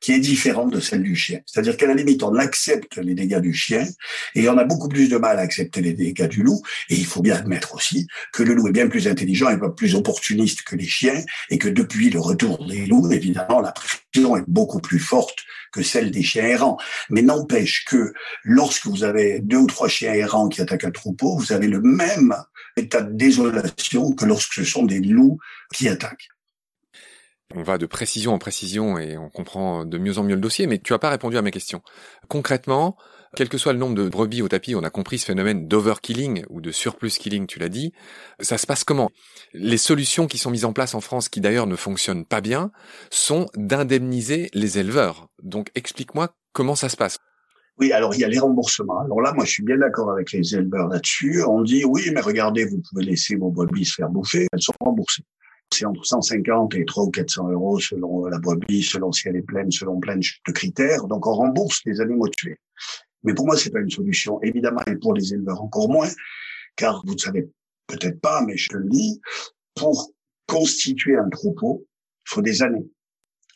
qui 0.00 0.12
est 0.12 0.18
différente 0.18 0.72
de 0.72 0.80
celle 0.80 1.02
du 1.02 1.16
chien. 1.16 1.40
C'est-à-dire 1.46 1.76
qu'à 1.76 1.86
la 1.86 1.94
limite, 1.94 2.22
on 2.22 2.34
accepte 2.36 2.96
les 2.98 3.14
dégâts 3.14 3.40
du 3.40 3.52
chien 3.52 3.86
et 4.34 4.48
on 4.48 4.58
a 4.58 4.64
beaucoup 4.64 4.88
plus 4.88 5.08
de 5.08 5.16
mal 5.16 5.38
à 5.38 5.42
accepter 5.42 5.80
les 5.80 5.92
dégâts 5.92 6.28
du 6.28 6.42
loup. 6.42 6.60
Et 6.88 6.94
il 6.94 7.06
faut 7.06 7.22
bien 7.22 7.36
admettre 7.36 7.74
aussi 7.74 8.06
que 8.32 8.42
le 8.42 8.54
loup 8.54 8.68
est 8.68 8.72
bien 8.72 8.88
plus 8.88 9.08
intelligent 9.08 9.50
et 9.50 9.58
pas 9.58 9.70
plus 9.70 9.94
opportuniste 9.94 10.62
que 10.62 10.76
les 10.76 10.86
chiens 10.86 11.22
et 11.50 11.58
que 11.58 11.68
depuis 11.68 12.10
le 12.10 12.20
retour 12.20 12.66
des 12.66 12.86
loups, 12.86 13.10
évidemment, 13.12 13.60
la 13.60 13.72
pression 13.72 14.36
est 14.36 14.44
beaucoup 14.46 14.80
plus 14.80 14.98
forte 14.98 15.38
que 15.72 15.82
celle 15.82 16.10
des 16.10 16.22
chiens 16.22 16.44
errants. 16.44 16.78
Mais 17.10 17.22
n'empêche 17.22 17.84
que 17.86 18.12
lorsque 18.44 18.86
vous 18.86 19.04
avez 19.04 19.40
deux 19.40 19.56
ou 19.56 19.66
trois 19.66 19.88
chiens 19.88 20.12
errants 20.12 20.48
qui 20.48 20.60
attaquent 20.60 20.84
un 20.84 20.90
troupeau, 20.90 21.36
vous 21.36 21.52
avez 21.52 21.66
le 21.66 21.80
même 21.80 22.34
état 22.76 23.02
de 23.02 23.12
désolation 23.12 24.12
que 24.12 24.24
lorsque 24.24 24.52
ce 24.54 24.64
sont 24.64 24.84
des 24.84 25.00
loups 25.00 25.38
qui 25.74 25.88
attaquent. 25.88 26.28
On 27.54 27.62
va 27.62 27.76
de 27.76 27.86
précision 27.86 28.32
en 28.32 28.38
précision 28.38 28.98
et 28.98 29.18
on 29.18 29.28
comprend 29.28 29.84
de 29.84 29.98
mieux 29.98 30.18
en 30.18 30.22
mieux 30.22 30.34
le 30.34 30.40
dossier, 30.40 30.66
mais 30.66 30.78
tu 30.78 30.92
n'as 30.92 30.98
pas 30.98 31.10
répondu 31.10 31.36
à 31.36 31.42
ma 31.42 31.50
question. 31.50 31.82
Concrètement, 32.28 32.96
quel 33.36 33.48
que 33.48 33.58
soit 33.58 33.74
le 33.74 33.78
nombre 33.78 33.94
de 33.94 34.08
brebis 34.08 34.40
au 34.40 34.48
tapis, 34.48 34.74
on 34.74 34.82
a 34.82 34.90
compris 34.90 35.18
ce 35.18 35.26
phénomène 35.26 35.68
d'overkilling 35.68 36.44
ou 36.48 36.60
de 36.60 36.70
surplus 36.70 37.18
killing, 37.18 37.46
tu 37.46 37.58
l'as 37.58 37.68
dit. 37.68 37.92
Ça 38.40 38.56
se 38.56 38.66
passe 38.66 38.84
comment? 38.84 39.10
Les 39.52 39.76
solutions 39.76 40.26
qui 40.26 40.38
sont 40.38 40.50
mises 40.50 40.64
en 40.64 40.72
place 40.72 40.94
en 40.94 41.00
France, 41.00 41.28
qui 41.28 41.40
d'ailleurs 41.40 41.66
ne 41.66 41.76
fonctionnent 41.76 42.24
pas 42.24 42.40
bien, 42.40 42.72
sont 43.10 43.46
d'indemniser 43.56 44.48
les 44.54 44.78
éleveurs. 44.78 45.28
Donc 45.42 45.68
explique-moi 45.74 46.34
comment 46.52 46.74
ça 46.74 46.88
se 46.88 46.96
passe. 46.96 47.18
Oui, 47.78 47.92
alors 47.92 48.14
il 48.14 48.20
y 48.20 48.24
a 48.24 48.28
les 48.28 48.38
remboursements. 48.38 49.00
Alors 49.00 49.20
là, 49.20 49.32
moi, 49.32 49.44
je 49.44 49.50
suis 49.50 49.62
bien 49.62 49.78
d'accord 49.78 50.10
avec 50.10 50.32
les 50.32 50.54
éleveurs 50.54 50.88
là-dessus. 50.88 51.42
On 51.42 51.62
dit, 51.62 51.84
oui, 51.84 52.10
mais 52.14 52.20
regardez, 52.20 52.64
vous 52.64 52.80
pouvez 52.88 53.04
laisser 53.04 53.36
vos 53.36 53.50
brebis 53.50 53.86
se 53.86 53.94
faire 53.94 54.08
bouffer, 54.08 54.46
elles 54.52 54.62
sont 54.62 54.74
remboursées. 54.80 55.24
C'est 55.72 55.84
entre 55.84 56.04
150 56.04 56.74
et 56.74 56.84
300 56.84 57.08
ou 57.08 57.10
400 57.10 57.50
euros 57.50 57.80
selon 57.80 58.26
la 58.26 58.38
brebis, 58.38 58.82
selon 58.82 59.12
si 59.12 59.28
elle 59.28 59.36
est 59.36 59.42
pleine, 59.42 59.70
selon 59.70 59.98
plein 60.00 60.16
de 60.16 60.52
critères. 60.52 61.06
Donc, 61.06 61.26
on 61.26 61.34
rembourse 61.34 61.80
les 61.84 62.00
animaux 62.00 62.28
tués. 62.28 62.58
Mais 63.24 63.34
pour 63.34 63.46
moi, 63.46 63.56
c'est 63.56 63.70
pas 63.70 63.80
une 63.80 63.90
solution. 63.90 64.40
Évidemment, 64.42 64.80
et 64.86 64.96
pour 64.96 65.14
les 65.14 65.32
éleveurs 65.32 65.62
encore 65.62 65.88
moins, 65.88 66.08
car 66.76 67.02
vous 67.06 67.14
ne 67.14 67.18
savez 67.18 67.48
peut-être 67.86 68.20
pas, 68.20 68.42
mais 68.42 68.56
je 68.56 68.76
le 68.76 68.88
dis, 68.88 69.20
pour 69.74 70.12
constituer 70.46 71.16
un 71.16 71.28
troupeau, 71.28 71.86
il 72.26 72.30
faut 72.30 72.42
des 72.42 72.62
années. 72.62 72.86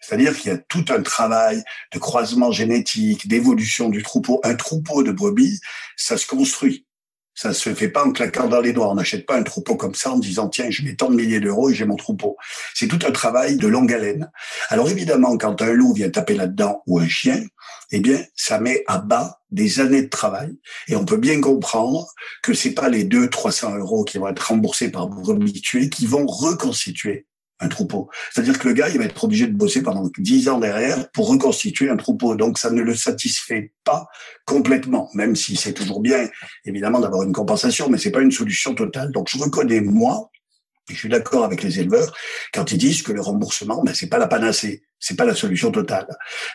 C'est-à-dire 0.01 0.37
qu'il 0.37 0.53
y 0.53 0.55
a 0.55 0.59
tout 0.59 0.85
un 0.91 1.03
travail 1.03 1.63
de 1.93 1.99
croisement 1.99 2.53
génétique, 2.53 3.27
d'évolution 3.29 3.89
du 3.89 4.03
troupeau. 4.03 4.41
Un 4.45 4.55
troupeau 4.55 5.03
de 5.03 5.11
brebis, 5.11 5.61
ça 5.97 6.17
se 6.17 6.27
construit. 6.27 6.86
Ça 7.37 7.53
se 7.53 7.75
fait 7.75 7.89
pas 7.91 8.05
en 8.05 8.13
claquant 8.13 8.49
dans 8.49 8.63
les 8.63 8.73
doigts. 8.73 8.91
On 8.91 8.95
n'achète 8.95 9.27
pas 9.27 9.37
un 9.37 9.43
troupeau 9.43 9.77
comme 9.77 9.95
ça 9.95 10.11
en 10.11 10.19
disant 10.19 10.49
tiens, 10.49 10.71
je 10.71 10.83
mets 10.83 10.97
tant 10.97 11.11
de 11.11 11.15
milliers 11.15 11.39
d'euros 11.39 11.69
et 11.69 11.75
j'ai 11.75 11.85
mon 11.85 11.97
troupeau. 11.97 12.37
C'est 12.75 12.89
tout 12.89 12.99
un 13.07 13.13
travail 13.13 13.57
de 13.57 13.67
longue 13.69 13.93
haleine. 13.93 14.31
Alors 14.71 14.89
évidemment, 14.89 15.37
quand 15.37 15.61
un 15.61 15.73
loup 15.73 15.93
vient 15.93 16.09
taper 16.09 16.35
là-dedans 16.35 16.83
ou 16.87 16.99
un 16.99 17.07
chien, 17.07 17.43
eh 17.93 18.01
bien, 18.01 18.25
ça 18.35 18.59
met 18.59 18.83
à 18.87 18.99
bas 18.99 19.41
des 19.51 19.81
années 19.81 20.03
de 20.03 20.09
travail. 20.09 20.57
Et 20.89 20.97
on 20.97 21.05
peut 21.05 21.19
bien 21.19 21.41
comprendre 21.41 22.07
que 22.43 22.55
c'est 22.55 22.73
pas 22.73 22.89
les 22.89 23.05
200, 23.05 23.29
300 23.29 23.77
euros 23.77 24.05
qui 24.05 24.19
vont 24.19 24.29
être 24.29 24.49
remboursés 24.49 24.91
par 24.91 25.09
brebis 25.09 25.61
tués 25.61 25.91
qui 25.91 26.07
vont 26.07 26.27
reconstituer 26.27 27.27
un 27.61 27.69
troupeau. 27.69 28.09
C'est-à-dire 28.33 28.59
que 28.59 28.69
le 28.69 28.75
gars, 28.75 28.89
il 28.89 28.99
va 28.99 29.05
être 29.05 29.25
obligé 29.25 29.47
de 29.47 29.57
bosser 29.57 29.83
pendant 29.83 30.11
dix 30.19 30.49
ans 30.49 30.59
derrière 30.59 31.11
pour 31.13 31.29
reconstituer 31.29 31.89
un 31.89 31.97
troupeau. 31.97 32.37
Donc, 32.37 32.59
ça 32.59 32.71
ne 32.71 32.83
le 32.83 32.95
satisfait 32.95 33.73
pas 33.85 34.07
complètement, 34.45 35.09
même 35.15 35.37
si 35.37 35.57
c'est 35.57 35.73
toujours 35.73 36.01
bien, 36.01 36.29
évidemment, 36.65 37.01
d'avoir 37.01 37.23
une 37.23 37.33
compensation, 37.33 37.89
mais 37.89 37.99
c'est 37.99 38.11
pas 38.11 38.21
une 38.21 38.31
solution 38.31 38.75
totale. 38.75 39.11
Donc, 39.13 39.29
je 39.31 39.39
reconnais, 39.39 39.81
moi, 39.81 40.31
et 40.89 40.95
je 40.95 40.99
suis 40.99 41.09
d'accord 41.09 41.45
avec 41.45 41.63
les 41.63 41.81
éleveurs 41.81 42.15
quand 42.53 42.71
ils 42.71 42.79
disent 42.79 43.03
que 43.03 43.13
le 43.13 43.21
remboursement, 43.21 43.83
ben, 43.83 43.95
c'est 43.95 44.09
pas 44.09 44.19
la 44.19 44.29
panacée, 44.29 44.83
c'est 45.01 45.17
pas 45.17 45.25
la 45.25 45.35
solution 45.35 45.71
totale. 45.73 46.07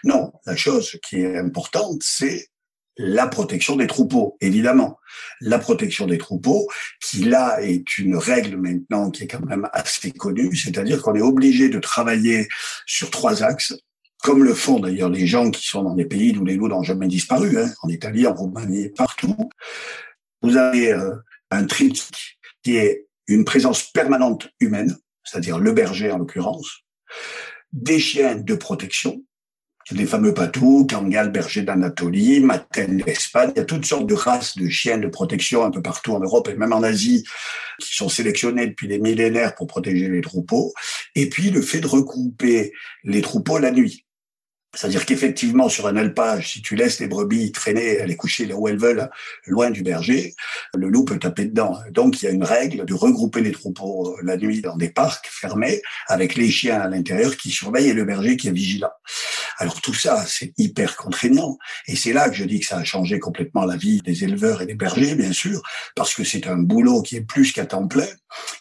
Non, 0.03 0.31
la 0.45 0.55
chose 0.55 0.97
qui 1.03 1.17
est 1.17 1.37
importante, 1.37 2.01
c'est 2.01 2.50
la 2.97 3.27
protection 3.27 3.75
des 3.75 3.87
troupeaux, 3.87 4.37
évidemment. 4.41 4.99
La 5.39 5.59
protection 5.59 6.07
des 6.07 6.17
troupeaux, 6.17 6.67
qui 7.01 7.23
là 7.23 7.61
est 7.61 7.97
une 7.97 8.15
règle 8.15 8.57
maintenant 8.57 9.11
qui 9.11 9.23
est 9.23 9.27
quand 9.27 9.45
même 9.45 9.69
assez 9.73 10.11
connue, 10.11 10.55
c'est-à-dire 10.55 11.01
qu'on 11.01 11.15
est 11.15 11.21
obligé 11.21 11.69
de 11.69 11.79
travailler 11.79 12.47
sur 12.85 13.09
trois 13.09 13.43
axes, 13.43 13.73
comme 14.21 14.43
le 14.43 14.53
font 14.53 14.79
d'ailleurs 14.79 15.09
les 15.09 15.25
gens 15.25 15.49
qui 15.49 15.65
sont 15.65 15.83
dans 15.83 15.95
des 15.95 16.05
pays 16.05 16.37
où 16.37 16.45
les 16.45 16.55
loups 16.55 16.67
n'ont 16.67 16.83
jamais 16.83 17.07
disparu, 17.07 17.57
hein, 17.57 17.71
en 17.81 17.89
Italie, 17.89 18.27
en 18.27 18.33
Roumanie, 18.33 18.89
partout. 18.89 19.49
Vous 20.41 20.57
avez 20.57 20.91
euh, 20.91 21.15
un 21.49 21.65
triptyque 21.65 22.39
qui 22.63 22.75
est 22.75 23.07
une 23.27 23.45
présence 23.45 23.83
permanente 23.83 24.49
humaine, 24.59 24.95
c'est-à-dire 25.23 25.57
le 25.57 25.71
berger 25.71 26.11
en 26.11 26.17
l'occurrence, 26.17 26.81
des 27.71 27.99
chiens 27.99 28.35
de 28.35 28.55
protection, 28.55 29.23
les 29.89 30.05
fameux 30.05 30.33
patous, 30.33 30.85
Kangal, 30.87 31.31
berger 31.31 31.63
d'Anatolie, 31.63 32.39
Maten 32.39 32.97
d'Espagne. 32.97 33.51
Il 33.55 33.59
y 33.59 33.61
a 33.61 33.65
toutes 33.65 33.85
sortes 33.85 34.07
de 34.07 34.13
races 34.13 34.57
de 34.57 34.69
chiens 34.69 34.97
de 34.97 35.07
protection 35.07 35.63
un 35.63 35.71
peu 35.71 35.81
partout 35.81 36.13
en 36.13 36.19
Europe 36.19 36.47
et 36.49 36.55
même 36.55 36.73
en 36.73 36.83
Asie 36.83 37.23
qui 37.79 37.95
sont 37.95 38.09
sélectionnés 38.09 38.67
depuis 38.67 38.87
des 38.87 38.99
millénaires 38.99 39.55
pour 39.55 39.67
protéger 39.67 40.07
les 40.07 40.21
troupeaux. 40.21 40.73
Et 41.15 41.29
puis 41.29 41.49
le 41.49 41.61
fait 41.61 41.79
de 41.79 41.87
regrouper 41.87 42.73
les 43.03 43.21
troupeaux 43.21 43.57
la 43.57 43.71
nuit. 43.71 44.05
C'est-à-dire 44.73 45.05
qu'effectivement, 45.05 45.67
sur 45.67 45.87
un 45.87 45.97
alpage, 45.97 46.53
si 46.53 46.61
tu 46.61 46.77
laisses 46.77 47.01
les 47.01 47.07
brebis 47.07 47.51
traîner, 47.51 47.99
aller 47.99 48.15
coucher 48.15 48.45
là 48.45 48.55
où 48.55 48.69
elles 48.69 48.79
veulent, 48.79 49.09
loin 49.45 49.69
du 49.69 49.83
berger, 49.83 50.33
le 50.73 50.87
loup 50.87 51.03
peut 51.03 51.19
taper 51.19 51.45
dedans. 51.45 51.77
Donc, 51.91 52.21
il 52.21 52.25
y 52.25 52.27
a 52.29 52.31
une 52.31 52.45
règle 52.45 52.85
de 52.85 52.93
regrouper 52.93 53.41
les 53.41 53.51
troupeaux 53.51 54.15
euh, 54.17 54.21
la 54.23 54.37
nuit 54.37 54.61
dans 54.61 54.77
des 54.77 54.89
parcs 54.89 55.27
fermés, 55.29 55.81
avec 56.07 56.35
les 56.35 56.49
chiens 56.49 56.79
à 56.79 56.87
l'intérieur 56.87 57.35
qui 57.35 57.51
surveillent 57.51 57.89
et 57.89 57.93
le 57.93 58.05
berger 58.05 58.37
qui 58.37 58.47
est 58.47 58.53
vigilant. 58.53 58.91
Alors, 59.57 59.81
tout 59.81 59.93
ça, 59.93 60.25
c'est 60.25 60.53
hyper 60.57 60.95
contraignant. 60.95 61.57
Et 61.87 61.95
c'est 61.95 62.13
là 62.13 62.29
que 62.29 62.35
je 62.35 62.45
dis 62.45 62.59
que 62.59 62.65
ça 62.65 62.77
a 62.77 62.83
changé 62.83 63.19
complètement 63.19 63.65
la 63.65 63.77
vie 63.77 64.01
des 64.01 64.23
éleveurs 64.23 64.61
et 64.61 64.65
des 64.65 64.75
bergers, 64.75 65.15
bien 65.15 65.33
sûr, 65.33 65.61
parce 65.95 66.13
que 66.13 66.23
c'est 66.23 66.47
un 66.47 66.57
boulot 66.57 67.01
qui 67.01 67.15
est 67.17 67.21
plus 67.21 67.51
qu'à 67.51 67.65
temps 67.65 67.87
plein. 67.87 68.07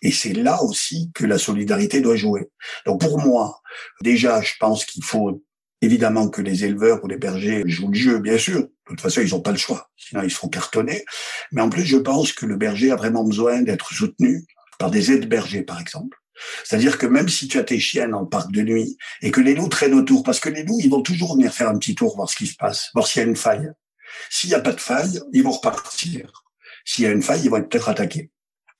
Et 0.03 0.13
c'est 0.13 0.33
là 0.33 0.63
aussi 0.63 1.11
que 1.15 1.25
la 1.27 1.39
solidarité 1.39 2.01
doit 2.01 2.17
jouer. 2.17 2.51
Donc, 2.87 3.01
pour 3.01 3.19
moi, 3.19 3.61
déjà, 4.03 4.41
je 4.41 4.53
pense 4.59 4.85
qu'il 4.85 5.05
faut 5.05 5.43
Évidemment 5.83 6.29
que 6.29 6.43
les 6.43 6.65
éleveurs 6.65 7.03
ou 7.03 7.09
les 7.09 7.17
bergers 7.17 7.63
jouent 7.65 7.91
le 7.91 7.99
jeu, 7.99 8.19
bien 8.19 8.37
sûr. 8.37 8.61
De 8.61 8.69
toute 8.87 9.01
façon, 9.01 9.23
ils 9.23 9.31
n'ont 9.31 9.41
pas 9.41 9.53
le 9.53 9.57
choix. 9.57 9.89
Sinon, 9.97 10.23
ils 10.23 10.31
seront 10.31 10.49
cartonnés. 10.49 11.05
Mais 11.53 11.63
en 11.63 11.71
plus, 11.71 11.85
je 11.85 11.97
pense 11.97 12.33
que 12.33 12.45
le 12.45 12.57
berger 12.57 12.91
a 12.91 12.97
vraiment 12.97 13.25
besoin 13.25 13.63
d'être 13.63 13.93
soutenu 13.95 14.45
par 14.79 14.91
des 14.91 15.11
aides 15.11 15.29
bergers, 15.29 15.63
par 15.63 15.81
exemple. 15.81 16.19
C'est-à-dire 16.65 16.99
que 16.99 17.07
même 17.07 17.29
si 17.29 17.49
tu 17.49 17.59
as 17.59 17.65
tes 17.65 17.79
chiens 17.79 18.09
dans 18.09 18.21
le 18.21 18.29
parc 18.29 18.51
de 18.53 18.63
nuit 18.63 18.97
et 19.23 19.31
que 19.31 19.41
les 19.41 19.55
loups 19.55 19.69
traînent 19.69 19.95
autour, 19.95 20.23
parce 20.23 20.41
que 20.41 20.49
les 20.49 20.63
loups, 20.63 20.81
ils 20.81 20.91
vont 20.91 21.03
toujours 21.03 21.35
venir 21.35 21.53
faire 21.53 21.69
un 21.69 21.79
petit 21.79 21.95
tour, 21.95 22.17
voir 22.17 22.29
ce 22.29 22.37
qui 22.37 22.47
se 22.47 22.57
passe, 22.57 22.91
voir 22.95 23.07
s'il 23.07 23.23
y 23.23 23.25
a 23.25 23.29
une 23.29 23.37
faille. 23.37 23.71
S'il 24.29 24.51
n'y 24.51 24.57
a 24.57 24.61
pas 24.61 24.73
de 24.73 24.81
faille, 24.81 25.21
ils 25.33 25.43
vont 25.43 25.53
repartir. 25.53 26.45
S'il 26.85 27.05
y 27.05 27.07
a 27.07 27.11
une 27.11 27.23
faille, 27.23 27.43
ils 27.45 27.51
vont 27.51 27.59
être 27.59 27.69
peut-être 27.69 27.89
attaqués 27.89 28.31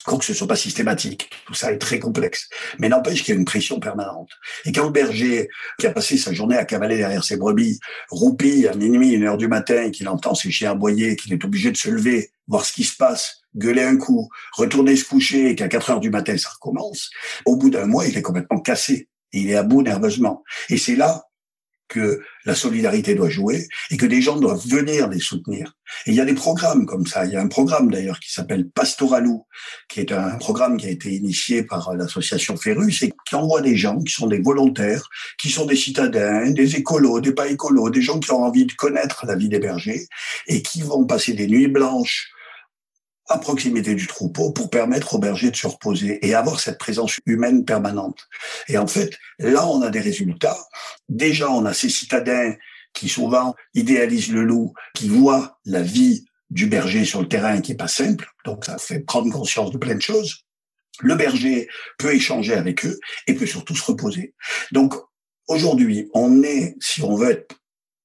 que 0.05 0.25
ce 0.25 0.33
ne 0.33 0.37
soit 0.37 0.49
pas 0.49 0.57
systématique. 0.57 1.31
Tout 1.47 1.55
ça 1.55 1.73
est 1.73 1.79
très 1.79 1.99
complexe. 1.99 2.49
Mais 2.79 2.89
n'empêche 2.89 3.23
qu'il 3.23 3.35
y 3.35 3.37
a 3.37 3.39
une 3.39 3.45
pression 3.45 3.81
permanente. 3.81 4.31
Et 4.65 4.73
quand 4.73 4.85
le 4.85 4.91
berger, 4.91 5.49
qui 5.79 5.87
a 5.87 5.91
passé 5.91 6.17
sa 6.17 6.33
journée 6.33 6.57
à 6.57 6.65
cavaler 6.65 6.97
derrière 6.97 7.25
ses 7.25 7.37
brebis, 7.37 7.79
roupille 8.11 8.67
à 8.67 8.75
minuit, 8.75 9.13
une 9.13 9.25
heure 9.25 9.37
du 9.37 9.49
matin, 9.49 9.91
qu'il 9.91 10.09
entend 10.09 10.35
ses 10.35 10.51
chiens 10.51 10.73
aboyer, 10.73 11.17
qu'il 11.17 11.33
est 11.33 11.45
obligé 11.45 11.71
de 11.71 11.77
se 11.77 11.91
lever, 11.91 12.31
voir 12.49 12.65
ce 12.65 12.73
qui 12.73 12.85
se 12.85 12.97
passe, 12.97 13.43
gueuler 13.55 13.83
un 13.83 13.97
coup, 13.97 14.29
retourner 14.53 14.97
se 14.97 15.05
coucher, 15.05 15.51
et 15.51 15.55
qu'à 15.55 15.69
4 15.69 15.91
heures 15.91 16.01
du 16.01 16.11
matin, 16.11 16.37
ça 16.39 16.51
recommence, 16.51 17.11
au 17.45 17.57
bout 17.57 17.71
d'un 17.71 17.87
mois, 17.87 18.07
il 18.07 18.17
est 18.17 18.23
complètement 18.23 18.61
cassé. 18.61 19.09
Il 19.33 19.51
est 19.51 19.55
à 19.55 19.63
bout 19.63 19.83
nerveusement. 19.83 20.43
Et 20.71 20.77
c'est 20.77 20.97
là 20.97 21.30
que 21.91 22.23
la 22.47 22.55
solidarité 22.55 23.15
doit 23.15 23.29
jouer 23.29 23.67
et 23.91 23.99
que 23.99 24.07
des 24.07 24.23
gens 24.23 24.37
doivent 24.37 24.67
venir 24.67 25.09
les 25.09 25.19
soutenir. 25.19 25.75
Et 26.07 26.13
il 26.13 26.15
y 26.15 26.21
a 26.21 26.25
des 26.25 26.35
programmes 26.35 26.87
comme 26.87 27.07
ça. 27.07 27.27
Il 27.27 27.33
y 27.33 27.37
a 27.37 27.43
un 27.43 27.49
programme 27.49 27.91
d'ailleurs 27.91 28.21
qui 28.21 28.33
s'appelle 28.33 28.71
Pastoralou, 28.71 29.45
qui 29.89 30.01
est 30.01 30.13
un 30.13 30.39
programme 30.39 30.77
qui 30.79 30.87
a 30.87 30.91
été 30.91 31.11
initié 31.13 31.65
par 31.65 31.93
l'association 31.95 32.57
Ferrus 32.57 33.03
et 33.03 33.13
qui 33.27 33.35
envoie 33.35 33.61
des 33.61 33.77
gens 33.77 33.99
qui 33.99 34.13
sont 34.13 34.29
des 34.29 34.41
volontaires, 34.41 35.09
qui 35.37 35.51
sont 35.51 35.67
des 35.67 35.77
citadins, 35.77 36.51
des 36.51 36.77
écolos, 36.77 37.21
des 37.21 37.33
pas 37.33 37.49
écolos, 37.49 37.91
des 37.91 38.03
gens 38.03 38.21
qui 38.21 38.31
ont 38.31 38.45
envie 38.45 38.67
de 38.67 38.73
connaître 38.73 39.27
la 39.27 39.35
vie 39.35 39.49
des 39.49 39.59
bergers 39.59 40.07
et 40.47 40.63
qui 40.63 40.83
vont 40.83 41.05
passer 41.05 41.35
des 41.35 41.49
nuits 41.49 41.69
blanches 41.69 42.31
à 43.31 43.39
proximité 43.39 43.95
du 43.95 44.07
troupeau 44.09 44.51
pour 44.51 44.71
permettre 44.71 45.15
aux 45.15 45.19
bergers 45.19 45.53
de 45.53 45.57
se 45.57 45.69
reposer 45.69 46.19
et 46.27 46.35
avoir 46.35 46.59
cette 46.59 46.79
présence 46.79 47.19
humaine 47.27 47.65
permanente. 47.65 48.29
Et 48.69 48.77
en 48.77 48.89
fait, 48.89 49.17
là, 49.39 49.67
on 49.69 49.81
a 49.83 49.91
des 49.91 50.01
résultats. 50.01 50.59
Déjà, 51.09 51.49
on 51.49 51.65
a 51.65 51.73
ces 51.73 51.89
citadins 51.89 52.55
qui 52.93 53.09
souvent 53.09 53.55
idéalisent 53.75 54.33
le 54.33 54.43
loup, 54.43 54.75
qui 54.95 55.09
voient 55.09 55.59
la 55.65 55.81
vie 55.81 56.25
du 56.51 56.67
berger 56.67 57.05
sur 57.05 57.21
le 57.21 57.29
terrain 57.29 57.61
qui 57.61 57.73
est 57.73 57.77
pas 57.77 57.89
simple. 57.89 58.29
Donc, 58.45 58.65
ça 58.65 58.79
fait 58.79 58.99
prendre 58.99 59.33
conscience 59.33 59.71
de 59.71 59.79
plein 59.79 59.95
de 59.95 60.03
choses. 60.03 60.45
Le 61.01 61.15
berger 61.15 61.69
peut 61.99 62.13
échanger 62.13 62.55
avec 62.55 62.85
eux 62.85 62.99
et 63.29 63.35
peut 63.35 63.47
surtout 63.47 63.77
se 63.77 63.85
reposer. 63.85 64.35
Donc, 64.73 64.95
aujourd'hui, 65.47 66.09
on 66.15 66.43
est, 66.43 66.75
si 66.81 67.01
on 67.03 67.15
veut 67.15 67.31
être 67.31 67.55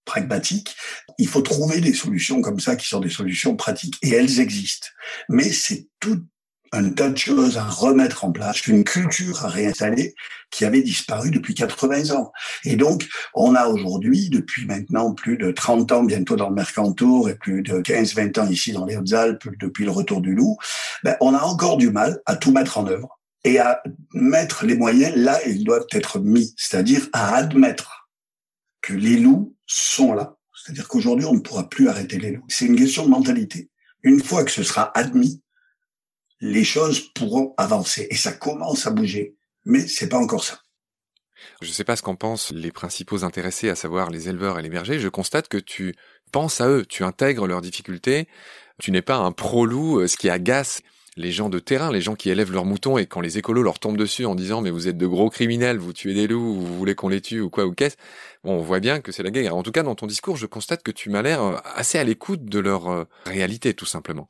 pragmatique, 0.05 0.75
il 1.17 1.27
faut 1.27 1.41
trouver 1.41 1.81
des 1.81 1.93
solutions 1.93 2.41
comme 2.41 2.59
ça 2.59 2.75
qui 2.75 2.87
sont 2.87 2.99
des 2.99 3.09
solutions 3.09 3.55
pratiques 3.55 3.97
et 4.01 4.11
elles 4.11 4.39
existent. 4.39 4.87
Mais 5.29 5.51
c'est 5.51 5.87
tout 5.99 6.21
un 6.71 6.89
tas 6.89 7.09
de 7.09 7.17
choses 7.17 7.57
à 7.57 7.63
remettre 7.63 8.25
en 8.25 8.31
place, 8.31 8.67
une 8.67 8.83
culture 8.83 9.45
à 9.45 9.47
réinstaller 9.47 10.15
qui 10.51 10.65
avait 10.65 10.81
disparu 10.81 11.31
depuis 11.31 11.53
80 11.53 12.15
ans. 12.15 12.31
Et 12.63 12.75
donc, 12.75 13.07
on 13.33 13.55
a 13.55 13.67
aujourd'hui, 13.67 14.29
depuis 14.29 14.65
maintenant 14.65 15.13
plus 15.13 15.37
de 15.37 15.51
30 15.51 15.91
ans 15.91 16.03
bientôt 16.03 16.35
dans 16.35 16.49
le 16.49 16.55
Mercantour 16.55 17.29
et 17.29 17.35
plus 17.35 17.61
de 17.61 17.79
15-20 17.79 18.39
ans 18.39 18.49
ici 18.49 18.73
dans 18.73 18.85
les 18.85 18.97
Hautes-Alpes 18.97 19.47
depuis 19.59 19.85
le 19.85 19.91
retour 19.91 20.21
du 20.21 20.35
loup, 20.35 20.57
ben, 21.03 21.15
on 21.21 21.33
a 21.33 21.41
encore 21.41 21.77
du 21.77 21.91
mal 21.91 22.21
à 22.25 22.35
tout 22.35 22.51
mettre 22.51 22.77
en 22.77 22.87
œuvre 22.87 23.19
et 23.43 23.59
à 23.59 23.81
mettre 24.13 24.65
les 24.65 24.75
moyens 24.75 25.15
là 25.15 25.39
ils 25.45 25.63
doivent 25.63 25.87
être 25.91 26.19
mis, 26.19 26.53
c'est-à-dire 26.57 27.07
à 27.13 27.35
admettre 27.35 28.09
que 28.81 28.93
les 28.93 29.17
loups 29.17 29.55
sont 29.65 30.13
là. 30.13 30.35
C'est-à-dire 30.65 30.87
qu'aujourd'hui, 30.87 31.27
on 31.27 31.35
ne 31.35 31.41
pourra 31.41 31.69
plus 31.69 31.89
arrêter 31.89 32.17
les 32.17 32.31
loups. 32.31 32.45
C'est 32.47 32.65
une 32.65 32.75
question 32.75 33.05
de 33.05 33.11
mentalité. 33.11 33.69
Une 34.01 34.23
fois 34.23 34.43
que 34.43 34.49
ce 34.49 34.63
sera 34.63 34.91
admis, 34.97 35.43
les 36.41 36.63
choses 36.63 37.01
pourront 37.13 37.53
avancer 37.57 38.07
et 38.09 38.15
ça 38.15 38.31
commence 38.31 38.87
à 38.87 38.91
bouger, 38.91 39.35
mais 39.65 39.85
c'est 39.87 40.09
pas 40.09 40.17
encore 40.17 40.43
ça. 40.43 40.59
Je 41.61 41.67
ne 41.67 41.71
sais 41.71 41.83
pas 41.83 41.95
ce 41.95 42.01
qu'en 42.01 42.15
pensent 42.15 42.51
les 42.51 42.71
principaux 42.71 43.23
intéressés, 43.23 43.69
à 43.69 43.75
savoir 43.75 44.09
les 44.09 44.27
éleveurs 44.27 44.57
et 44.57 44.63
les 44.63 44.69
bergers. 44.69 44.99
Je 44.99 45.07
constate 45.07 45.49
que 45.49 45.57
tu 45.57 45.93
penses 46.31 46.59
à 46.61 46.67
eux, 46.67 46.83
tu 46.83 47.03
intègres 47.03 47.45
leurs 47.45 47.61
difficultés. 47.61 48.27
Tu 48.79 48.89
n'es 48.89 49.03
pas 49.03 49.17
un 49.17 49.31
pro-loup, 49.31 49.99
euh, 49.99 50.07
ce 50.07 50.17
qui 50.17 50.31
agace 50.31 50.81
les 51.17 51.31
gens 51.31 51.47
de 51.49 51.59
terrain, 51.59 51.91
les 51.91 52.01
gens 52.01 52.15
qui 52.15 52.29
élèvent 52.29 52.51
leurs 52.51 52.65
moutons 52.65 52.97
et 52.97 53.05
quand 53.05 53.21
les 53.21 53.37
écolos 53.37 53.63
leur 53.63 53.79
tombent 53.79 53.97
dessus 53.97 54.25
en 54.25 54.35
disant 54.35 54.59
mais 54.59 54.69
vous 54.69 54.89
êtes 54.89 54.97
de 54.97 55.07
gros 55.07 55.29
criminels, 55.29 55.77
vous 55.77 55.93
tuez 55.93 56.13
des 56.13 56.27
loups, 56.27 56.59
vous 56.59 56.77
voulez 56.77 56.93
qu'on 56.93 57.07
les 57.07 57.21
tue 57.21 57.39
ou 57.39 57.49
quoi 57.49 57.65
ou 57.65 57.71
qu'est-ce, 57.71 57.95
bon, 58.43 58.55
on 58.55 58.61
voit 58.61 58.81
bien 58.81 58.99
que 58.99 59.13
c'est 59.13 59.23
la 59.23 59.31
guerre. 59.31 59.55
En 59.55 59.63
tout 59.63 59.71
cas, 59.71 59.83
dans 59.83 59.95
ton 59.95 60.07
discours, 60.07 60.35
je 60.35 60.45
constate 60.45 60.83
que 60.83 60.91
tu 60.91 61.09
m'as 61.09 61.21
l'air 61.21 61.41
euh, 61.41 61.55
assez 61.75 61.97
à 61.97 62.03
l'écoute 62.03 62.43
de 62.43 62.59
leur 62.59 62.89
euh, 62.89 63.05
réalité, 63.25 63.73
tout 63.73 63.85
simplement. 63.85 64.27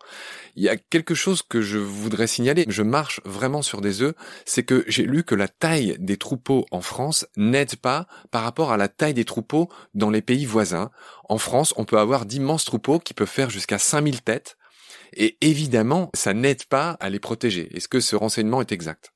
Il 0.56 0.64
y 0.64 0.70
a 0.70 0.78
quelque 0.78 1.16
chose 1.16 1.42
que 1.42 1.62
je 1.62 1.80
voudrais 1.80 2.28
signaler. 2.28 2.66
Je 2.68 2.84
marche 2.84 3.20
vraiment 3.26 3.64
sur 3.64 3.82
des 3.82 4.04
œufs. 4.04 4.14
C'est 4.46 4.64
que 4.64 4.86
j'ai 4.88 5.04
lu 5.04 5.24
que 5.24 5.36
la 5.36 5.48
taille 5.48 5.96
des 6.00 6.18
troupeaux 6.18 6.66
en 6.70 6.82
France 6.82 7.26
n'aide 7.36 7.78
pas 7.78 8.06
par 8.30 8.44
rapport 8.44 8.72
à 8.72 8.78
la 8.78 8.90
taille 8.90 9.16
des 9.16 9.26
troupeaux 9.26 9.70
dans 9.96 10.12
les 10.12 10.22
pays 10.22 10.46
voisins. 10.46 10.92
En 11.30 11.40
France, 11.40 11.74
on 11.78 11.86
peut 11.86 11.98
avoir 11.98 12.28
d'immenses 12.28 12.66
troupeaux 12.66 13.00
qui 13.00 13.16
peuvent 13.16 13.28
faire 13.28 13.50
jusqu'à 13.50 13.80
5000 13.80 14.22
têtes 14.22 14.58
et 15.16 15.38
évidemment, 15.42 16.10
ça 16.14 16.34
n'aide 16.34 16.66
pas 16.66 16.92
à 17.00 17.10
les 17.10 17.20
protéger. 17.20 17.76
Est-ce 17.76 17.88
que 17.88 18.00
ce 18.00 18.16
renseignement 18.16 18.62
est 18.62 18.72
exact? 18.72 19.12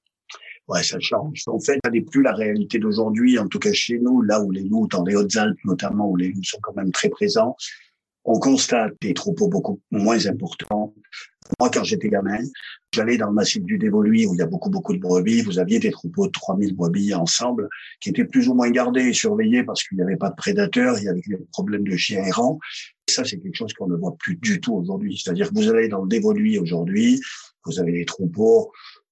Ouais, 0.67 0.83
ça 0.83 0.99
change. 0.99 1.41
En 1.47 1.59
fait, 1.59 1.79
ça 1.83 1.89
n'est 1.89 2.01
plus 2.01 2.21
la 2.21 2.33
réalité 2.33 2.77
d'aujourd'hui, 2.77 3.39
en 3.39 3.47
tout 3.47 3.57
cas 3.57 3.73
chez 3.73 3.97
nous, 3.97 4.21
là 4.21 4.39
où 4.41 4.51
les 4.51 4.63
loups, 4.63 4.87
dans 4.87 5.03
les 5.03 5.15
Hautes-Alpes 5.15 5.57
notamment, 5.65 6.09
où 6.09 6.15
les 6.15 6.31
loups 6.31 6.43
sont 6.43 6.59
quand 6.61 6.75
même 6.75 6.91
très 6.91 7.09
présents, 7.09 7.55
on 8.23 8.39
constate 8.39 8.93
des 9.01 9.15
troupeaux 9.15 9.47
beaucoup 9.47 9.81
moins 9.89 10.27
importants. 10.27 10.93
Moi, 11.59 11.71
quand 11.71 11.83
j'étais 11.83 12.09
gamin, 12.09 12.37
j'allais 12.93 13.17
dans 13.17 13.29
le 13.29 13.33
massif 13.33 13.63
du 13.63 13.79
Dévoluy 13.79 14.27
où 14.27 14.35
il 14.35 14.37
y 14.37 14.41
a 14.43 14.45
beaucoup, 14.45 14.69
beaucoup 14.69 14.93
de 14.93 14.99
brebis. 14.99 15.41
Vous 15.41 15.57
aviez 15.57 15.79
des 15.79 15.89
troupeaux 15.89 16.27
de 16.27 16.31
3000 16.31 16.75
brebis 16.75 17.15
ensemble 17.15 17.67
qui 17.99 18.09
étaient 18.09 18.25
plus 18.25 18.47
ou 18.47 18.53
moins 18.53 18.69
gardés 18.69 19.07
et 19.07 19.13
surveillés 19.13 19.63
parce 19.63 19.83
qu'il 19.83 19.97
n'y 19.97 20.03
avait 20.03 20.17
pas 20.17 20.29
de 20.29 20.35
prédateurs, 20.35 20.99
il 20.99 21.05
y 21.05 21.09
avait 21.09 21.23
des 21.25 21.37
problèmes 21.51 21.87
de 21.87 21.97
chiens 21.97 22.23
errants. 22.23 22.59
C'est 23.23 23.39
quelque 23.39 23.55
chose 23.55 23.73
qu'on 23.73 23.87
ne 23.87 23.95
voit 23.95 24.15
plus 24.17 24.35
du 24.35 24.59
tout 24.59 24.73
aujourd'hui. 24.73 25.17
C'est-à-dire 25.17 25.49
que 25.49 25.55
vous 25.55 25.69
allez 25.69 25.87
dans 25.87 26.01
le 26.01 26.07
Dévoluy 26.07 26.57
aujourd'hui, 26.57 27.19
vous 27.65 27.79
avez 27.79 27.91
des 27.91 28.05
troupeaux 28.05 28.71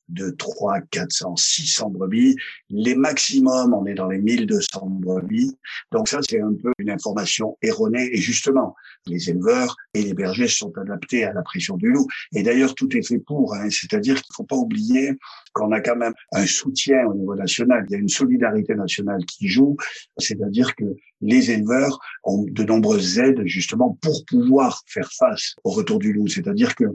de 0.10 0.30
3, 0.30 0.82
400, 0.92 1.36
600 1.36 1.90
brebis. 1.90 2.36
Les 2.70 2.96
maximums, 2.96 3.74
on 3.74 3.86
est 3.86 3.94
dans 3.94 4.08
les 4.08 4.20
1200 4.20 4.88
brebis. 5.02 5.58
Donc 5.92 6.08
ça, 6.08 6.20
c'est 6.28 6.42
un 6.42 6.54
peu 6.54 6.72
une 6.80 6.90
information 6.90 7.58
erronée. 7.62 8.10
Et 8.14 8.18
justement, 8.18 8.76
les 9.06 9.30
éleveurs 9.30 9.76
et 9.94 10.04
les 10.04 10.14
bergers 10.14 10.48
sont 10.48 10.76
adaptés 10.78 11.24
à 11.24 11.34
la 11.34 11.42
pression 11.42 11.78
du 11.78 11.92
loup. 11.92 12.08
Et 12.34 12.44
d'ailleurs, 12.44 12.76
tout 12.76 12.96
est 12.96 13.06
fait 13.06 13.20
pour. 13.20 13.56
Hein. 13.56 13.70
C'est-à-dire 13.70 14.16
qu'il 14.16 14.32
ne 14.32 14.36
faut 14.36 14.44
pas 14.44 14.56
oublier 14.56 15.14
qu'on 15.54 15.72
a 15.72 15.82
quand 15.82 15.96
même 15.96 16.14
un 16.34 16.46
soutien 16.46 17.06
au 17.08 17.14
niveau 17.14 17.36
national. 17.36 17.86
Il 17.90 17.94
y 17.94 17.96
a 17.96 18.00
une 18.00 18.10
solidarité 18.10 18.76
nationale 18.76 19.26
qui 19.26 19.48
joue. 19.48 19.76
C'est-à-dire 20.18 20.76
que 20.76 20.86
les 21.22 21.52
éleveurs 21.52 22.00
ont 22.24 22.46
de 22.48 22.64
nombreuses 22.64 23.20
aides 23.20 23.42
justement 23.46 23.98
pour 24.02 24.24
pouvoir 24.26 24.84
faire 24.86 25.12
face 25.12 25.56
au 25.64 25.72
retour 25.72 26.00
du 26.00 26.14
loup. 26.14 26.28
C'est-à-dire 26.28 26.76
que 26.76 26.86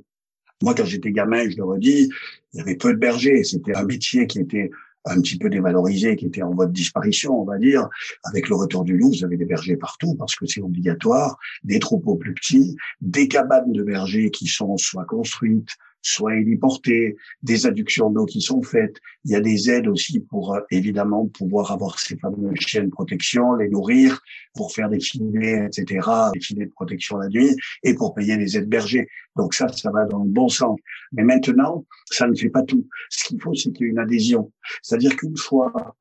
moi, 0.62 0.75
quand 0.75 0.85
j'étais 0.85 1.12
gamin, 1.12 1.48
je 1.48 1.57
le 1.57 1.64
redis, 1.64 2.11
il 2.53 2.59
y 2.59 2.61
avait 2.61 2.77
peu 2.77 2.92
de 2.92 2.98
bergers. 2.98 3.44
C'était 3.44 3.75
un 3.75 3.85
métier 3.85 4.27
qui 4.27 4.40
était 4.40 4.70
un 5.05 5.20
petit 5.20 5.37
peu 5.37 5.51
dévalorisé, 5.51 6.16
qui 6.16 6.27
était 6.27 6.42
en 6.42 6.55
voie 6.55 6.66
de 6.66 6.72
disparition, 6.72 7.40
on 7.40 7.44
va 7.44 7.59
dire. 7.59 7.88
Avec 8.25 8.48
le 8.48 8.55
retour 8.55 8.85
du 8.85 8.96
loup, 8.96 9.11
vous 9.11 9.25
avez 9.25 9.37
des 9.37 9.44
bergers 9.44 9.77
partout 9.77 10.14
parce 10.14 10.37
que 10.37 10.46
c'est 10.46 10.61
obligatoire, 10.61 11.38
des 11.64 11.79
troupeaux 11.79 12.16
plus 12.16 12.35
petits, 12.35 12.77
des 13.01 13.29
cabanes 13.29 13.72
de 13.72 13.83
bergers 13.83 14.31
qui 14.31 14.46
sont 14.46 14.77
soit 14.77 15.05
construites, 15.05 15.77
soit 16.03 16.37
héliportés, 16.37 17.17
des 17.43 17.67
adductions 17.67 18.11
d'eau 18.11 18.27
qui 18.27 18.41
sont 18.41 18.62
faites. 18.62 18.97
Il 19.25 19.31
y 19.31 19.37
a 19.37 19.41
des 19.41 19.71
aides 19.71 19.88
aussi 19.88 20.21
pour 20.21 20.55
euh, 20.55 20.61
évidemment 20.71 21.27
pouvoir 21.29 21.71
avoir 21.71 21.99
ces 21.99 22.17
fameux 22.17 22.53
chiens 22.57 22.85
de 22.85 22.91
protection, 22.91 23.55
les 23.55 23.69
nourrir, 23.69 24.21
pour 24.55 24.73
faire 24.73 24.88
des 24.88 25.01
filets, 25.01 25.67
etc., 25.67 26.09
des 26.35 26.41
filets 26.41 26.67
de 26.67 26.73
protection 26.73 27.17
la 27.17 27.29
nuit, 27.29 27.57
et 27.83 27.95
pour 27.95 28.15
payer 28.15 28.37
les 28.37 28.57
aides 28.57 28.69
bergers. 28.69 29.09
Donc 29.37 29.55
ça, 29.55 29.69
ça 29.69 29.91
va 29.91 30.05
dans 30.05 30.25
le 30.25 30.31
bon 30.31 30.49
sens. 30.49 30.79
Mais 31.12 31.23
maintenant, 31.23 31.85
ça 32.11 32.27
ne 32.27 32.35
fait 32.35 32.51
pas 32.51 32.62
tout. 32.62 32.87
Ce 33.09 33.25
qu'il 33.25 33.41
faut, 33.41 33.55
c'est 33.55 33.73
qu'il 33.73 33.87
y 33.87 33.88
ait 33.88 33.93
une 33.93 33.99
adhésion. 33.99 34.53
C'est-à-dire 34.83 35.17
qu'une 35.17 35.37
fois 35.37 35.95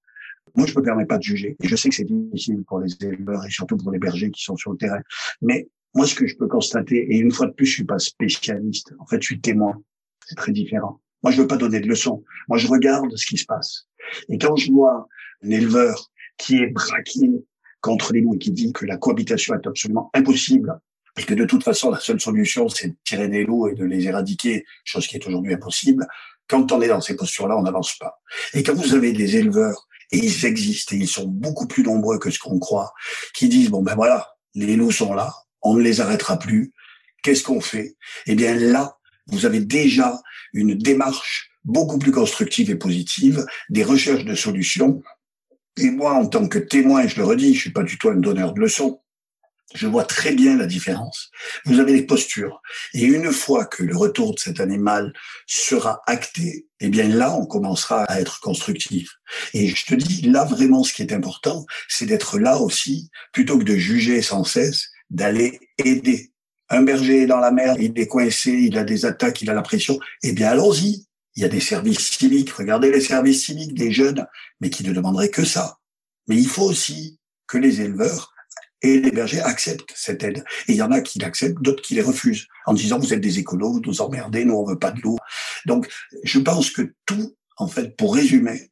moi, 0.56 0.68
je 0.68 0.78
me 0.78 0.84
permets 0.84 1.06
pas 1.06 1.18
de 1.18 1.24
juger. 1.24 1.56
Et 1.64 1.68
je 1.68 1.76
sais 1.76 1.90
que 1.90 1.96
c'est 1.96 2.04
difficile 2.04 2.64
pour 2.68 2.80
les 2.80 2.94
éleveurs 3.02 3.46
et 3.46 3.50
surtout 3.50 3.78
pour 3.78 3.92
les 3.92 4.00
bergers 4.00 4.32
qui 4.32 4.44
sont 4.44 4.58
sur 4.58 4.72
le 4.72 4.78
terrain. 4.78 5.02
Mais 5.42 5.70
moi, 5.94 6.06
ce 6.06 6.16
que 6.16 6.28
je 6.28 6.36
peux 6.36 6.48
constater, 6.48 6.98
et 6.98 7.18
une 7.18 7.32
fois 7.32 7.48
de 7.48 7.54
plus, 7.54 7.66
je 7.66 7.74
suis 7.74 7.84
pas 7.84 8.00
spécialiste. 8.00 8.94
En 9.00 9.06
fait, 9.06 9.22
je 9.22 9.28
suis 9.28 9.42
témoin 9.42 9.82
c'est 10.32 10.36
très 10.36 10.54
différent. 10.54 11.02
Moi, 11.24 11.34
je 11.34 11.42
veux 11.42 11.48
pas 11.48 11.58
donner 11.58 11.82
de 11.82 11.88
leçons. 11.88 12.24
Moi, 12.48 12.58
je 12.58 12.68
regarde 12.68 13.14
ce 13.18 13.26
qui 13.26 13.38
se 13.38 13.46
passe. 13.46 13.88
Et 14.30 14.38
quand 14.38 14.56
je 14.56 14.72
vois 14.72 15.08
un 15.44 15.50
éleveur 15.50 16.10
qui 16.38 16.56
est 16.58 16.68
braqué 16.68 17.30
contre 17.82 18.14
les 18.14 18.22
loups 18.22 18.36
et 18.36 18.40
qui 18.40 18.52
dit 18.52 18.72
que 18.72 18.86
la 18.86 18.96
cohabitation 18.96 19.54
est 19.56 19.68
absolument 19.68 20.10
impossible 20.14 20.80
et 21.18 21.24
que 21.24 21.34
de 21.34 21.44
toute 21.44 21.66
façon, 21.66 21.92
la 21.92 22.00
seule 22.00 22.22
solution, 22.22 22.70
c'est 22.70 22.88
de 22.88 22.96
tirer 23.04 23.28
des 23.28 23.44
loups 23.44 23.68
et 23.68 23.76
de 23.76 23.84
les 23.84 24.08
éradiquer, 24.08 24.64
chose 24.86 25.06
qui 25.06 25.18
est 25.18 25.28
aujourd'hui 25.28 25.54
impossible, 25.54 26.08
quand 26.48 26.72
on 26.72 26.82
est 26.82 26.88
dans 26.88 27.02
ces 27.02 27.18
postures-là, 27.18 27.58
on 27.58 27.64
n'avance 27.64 27.98
pas. 27.98 28.22
Et 28.54 28.64
quand 28.64 28.74
vous 28.74 28.94
avez 28.96 29.12
des 29.12 29.36
éleveurs, 29.36 29.90
et 30.14 30.18
ils 30.18 30.46
existent, 30.46 30.96
et 30.96 31.00
ils 31.00 31.08
sont 31.08 31.28
beaucoup 31.28 31.68
plus 31.68 31.84
nombreux 31.84 32.20
que 32.20 32.32
ce 32.32 32.40
qu'on 32.40 32.60
croit, 32.60 32.94
qui 33.34 33.50
disent, 33.50 33.70
bon 33.70 33.84
ben 33.84 33.96
voilà, 33.96 34.30
les 34.56 34.78
loups 34.78 34.92
sont 34.92 35.14
là, 35.14 35.34
on 35.62 35.74
ne 35.74 35.82
les 35.82 36.00
arrêtera 36.00 36.40
plus, 36.40 36.72
qu'est-ce 37.24 37.44
qu'on 37.44 37.62
fait? 37.62 37.96
Eh 38.26 38.36
bien 38.36 38.56
là, 38.56 38.98
vous 39.28 39.46
avez 39.46 39.60
déjà 39.60 40.20
une 40.54 40.76
démarche 40.76 41.52
beaucoup 41.64 42.00
plus 42.00 42.12
constructive 42.12 42.70
et 42.70 42.76
positive, 42.76 43.46
des 43.70 43.84
recherches 43.84 44.26
de 44.26 44.36
solutions. 44.36 45.02
Et 45.78 45.90
moi, 45.92 46.14
en 46.14 46.26
tant 46.28 46.48
que 46.48 46.60
témoin, 46.60 47.08
je 47.08 47.18
le 47.18 47.26
redis, 47.26 47.54
je 47.54 47.60
suis 47.62 47.72
pas 47.72 47.84
du 47.84 47.98
tout 47.98 48.10
un 48.10 48.16
donneur 48.16 48.54
de 48.54 48.60
leçons. 48.60 49.02
Je 49.74 49.88
vois 49.88 50.04
très 50.04 50.34
bien 50.34 50.58
la 50.58 50.66
différence. 50.66 51.30
Vous 51.66 51.80
avez 51.80 51.94
des 51.94 52.06
postures. 52.06 52.62
Et 52.94 53.04
une 53.04 53.32
fois 53.32 53.66
que 53.66 53.84
le 53.84 53.96
retour 53.96 54.34
de 54.36 54.40
cet 54.40 54.60
animal 54.60 55.14
sera 55.48 56.02
acté, 56.08 56.68
eh 56.82 56.90
bien 56.90 57.08
là, 57.08 57.34
on 57.34 57.46
commencera 57.46 58.04
à 58.04 58.20
être 58.20 58.42
constructif. 58.42 59.10
Et 59.54 59.70
je 59.70 59.86
te 59.86 59.96
dis, 59.96 60.24
là, 60.24 60.44
vraiment, 60.44 60.84
ce 60.84 60.94
qui 60.94 61.04
est 61.04 61.14
important, 61.14 61.66
c'est 61.88 62.06
d'être 62.06 62.38
là 62.38 62.58
aussi, 62.58 63.10
plutôt 63.32 63.58
que 63.58 63.64
de 63.64 63.78
juger 63.78 64.22
sans 64.22 64.44
cesse, 64.44 64.90
d'aller 65.10 65.60
aider 65.78 66.31
un 66.72 66.84
berger 66.84 67.24
est 67.24 67.28
dans 67.28 67.40
la 67.40 67.52
mer, 67.52 67.76
il 67.80 67.98
est 68.00 68.08
coincé, 68.08 68.52
il 68.52 68.78
a 68.78 68.84
des 68.84 69.06
attaques, 69.06 69.42
il 69.42 69.50
a 69.50 69.54
la 69.54 69.62
pression. 69.62 70.00
Eh 70.24 70.32
bien, 70.32 70.50
allons-y. 70.50 71.06
Il 71.36 71.44
y 71.44 71.46
a 71.46 71.50
des 71.50 71.60
services 71.60 72.12
civiques. 72.12 72.52
Regardez 72.52 72.92
les 72.92 73.02
services 73.02 73.46
civiques 73.46 73.74
des 73.74 73.92
jeunes, 73.92 74.26
mais 74.60 74.70
qui 74.70 74.84
ne 74.84 74.94
demanderaient 74.94 75.30
que 75.30 75.46
ça. 75.46 75.80
Mais 76.28 76.38
il 76.38 76.48
faut 76.48 76.64
aussi 76.64 77.20
que 77.48 77.58
les 77.58 77.82
éleveurs 77.82 78.34
et 78.82 79.00
les 79.00 79.12
bergers 79.12 79.42
acceptent 79.42 79.94
cette 79.96 80.24
aide. 80.24 80.44
Et 80.68 80.74
il 80.74 80.76
y 80.76 80.82
en 80.82 80.92
a 80.92 81.02
qui 81.02 81.20
l'acceptent, 81.20 81.62
d'autres 81.62 81.84
qui 81.84 81.96
les 81.96 82.02
refusent, 82.02 82.48
en 82.66 82.74
disant 82.74 83.00
vous 83.00 83.14
êtes 83.14 83.22
des 83.22 83.40
écolos, 83.40 83.74
vous 83.74 83.82
nous 83.82 84.02
emmerdez, 84.02 84.46
nous 84.46 84.56
on 84.56 84.66
veut 84.66 84.80
pas 84.80 84.92
de 84.92 85.02
l'eau. 85.02 85.18
Donc, 85.66 85.90
je 86.24 86.40
pense 86.40 86.72
que 86.72 86.94
tout, 87.06 87.36
en 87.58 87.68
fait, 87.68 87.96
pour 87.98 88.16
résumer, 88.16 88.72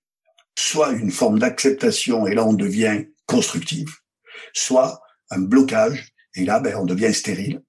soit 0.58 0.92
une 0.92 1.12
forme 1.12 1.40
d'acceptation, 1.40 2.28
et 2.28 2.34
là 2.34 2.46
on 2.46 2.54
devient 2.54 3.06
constructif, 3.26 4.02
soit 4.54 5.02
un 5.30 5.40
blocage, 5.40 6.14
et 6.36 6.46
là 6.46 6.60
ben, 6.60 6.76
on 6.76 6.86
devient 6.86 7.14
stérile. 7.14 7.62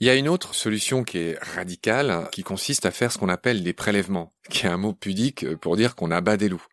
Il 0.00 0.06
y 0.06 0.10
a 0.10 0.14
une 0.14 0.28
autre 0.28 0.54
solution 0.54 1.04
qui 1.04 1.18
est 1.18 1.38
radicale, 1.40 2.28
qui 2.32 2.42
consiste 2.42 2.86
à 2.86 2.90
faire 2.90 3.12
ce 3.12 3.18
qu'on 3.18 3.28
appelle 3.28 3.62
des 3.62 3.72
prélèvements, 3.72 4.32
qui 4.50 4.66
est 4.66 4.68
un 4.68 4.76
mot 4.76 4.92
pudique 4.92 5.54
pour 5.56 5.76
dire 5.76 5.94
qu'on 5.94 6.10
abat 6.10 6.36
des 6.36 6.48
loups. 6.48 6.66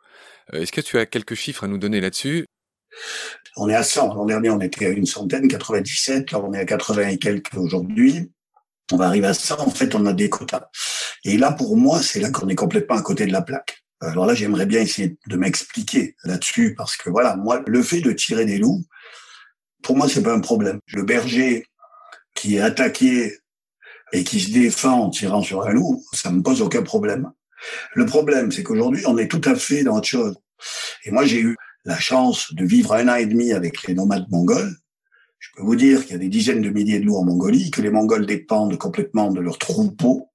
Euh, 0.54 0.62
est-ce 0.62 0.72
que 0.72 0.82
tu 0.82 0.98
as 0.98 1.06
quelques 1.06 1.36
chiffres 1.36 1.64
à 1.64 1.68
nous 1.68 1.78
donner 1.78 2.02
là-dessus? 2.02 2.46
On 3.58 3.70
est 3.70 3.76
à 3.76 3.84
100. 3.84 4.14
L'an 4.16 4.26
dernier, 4.26 4.50
on 4.50 4.60
était 4.60 4.88
à 4.88 4.90
une 4.90 5.06
centaine, 5.06 5.48
97. 5.48 6.32
Là, 6.32 6.40
on 6.40 6.54
est 6.54 6.60
à 6.60 6.66
80 6.66 7.10
et 7.10 7.18
quelques 7.18 7.56
aujourd'hui. 7.56 8.32
On 8.92 8.98
va 8.98 9.08
arriver 9.08 9.28
à 9.28 9.34
100. 9.34 9.60
En 9.60 9.70
fait, 9.70 9.96
on 9.96 10.06
a 10.06 10.14
des 10.14 10.30
quotas. 10.30 10.70
Et 11.24 11.38
là, 11.38 11.52
pour 11.52 11.78
moi, 11.78 12.02
c'est 12.02 12.20
là 12.20 12.32
qu'on 12.32 12.50
est 12.50 12.56
complètement 12.56 12.98
à 12.98 13.02
côté 13.02 13.26
de 13.26 13.32
la 13.32 13.42
plaque. 13.42 13.84
Alors 14.02 14.26
là, 14.26 14.34
j'aimerais 14.34 14.66
bien 14.66 14.82
essayer 14.82 15.18
de 15.28 15.38
m'expliquer 15.38 16.16
là-dessus 16.24 16.74
parce 16.76 16.98
que 16.98 17.10
voilà, 17.10 17.36
moi, 17.36 17.62
le 17.68 17.84
fait 17.84 18.02
de 18.02 18.12
tirer 18.12 18.46
des 18.46 18.58
loups, 18.58 18.84
pour 19.84 19.96
moi, 19.96 20.10
c'est 20.10 20.24
pas 20.24 20.34
un 20.34 20.40
problème. 20.40 20.80
Le 20.88 21.04
berger 21.04 21.66
qui 22.34 22.56
est 22.56 22.62
attaqué 22.62 23.38
et 24.14 24.24
qui 24.24 24.40
se 24.40 24.52
défend 24.52 25.06
en 25.06 25.10
tirant 25.10 25.42
sur 25.42 25.64
un 25.64 25.72
loup, 25.72 26.04
ça 26.14 26.32
me 26.32 26.42
pose 26.42 26.62
aucun 26.62 26.84
problème. 26.84 27.32
Le 27.94 28.06
problème, 28.06 28.52
c'est 28.52 28.64
qu'aujourd'hui, 28.64 29.04
on 29.06 29.18
est 29.18 29.28
tout 29.28 29.42
à 29.46 29.56
fait 29.56 29.84
dans 29.84 29.98
autre 29.98 30.08
chose. 30.08 30.36
Et 31.06 31.12
moi, 31.12 31.26
j'ai 31.26 31.40
eu 31.40 31.56
la 31.86 31.98
chance 31.98 32.54
de 32.54 32.66
vivre 32.66 32.94
un 32.94 33.08
an 33.08 33.16
et 33.16 33.26
demi 33.26 33.54
avec 33.54 33.88
les 33.88 33.94
nomades 33.94 34.28
mongols. 34.30 34.76
Je 35.40 35.50
peux 35.56 35.64
vous 35.64 35.76
dire 35.76 36.04
qu'il 36.04 36.12
y 36.12 36.16
a 36.16 36.20
des 36.20 36.30
dizaines 36.30 36.62
de 36.62 36.70
milliers 36.70 37.00
de 37.00 37.06
loups 37.06 37.18
en 37.18 37.26
Mongolie, 37.26 37.72
que 37.72 37.82
les 37.82 37.90
Mongols 37.90 38.28
dépendent 38.28 38.78
complètement 38.78 39.32
de 39.32 39.40
leurs 39.40 39.58
troupeaux, 39.58 40.30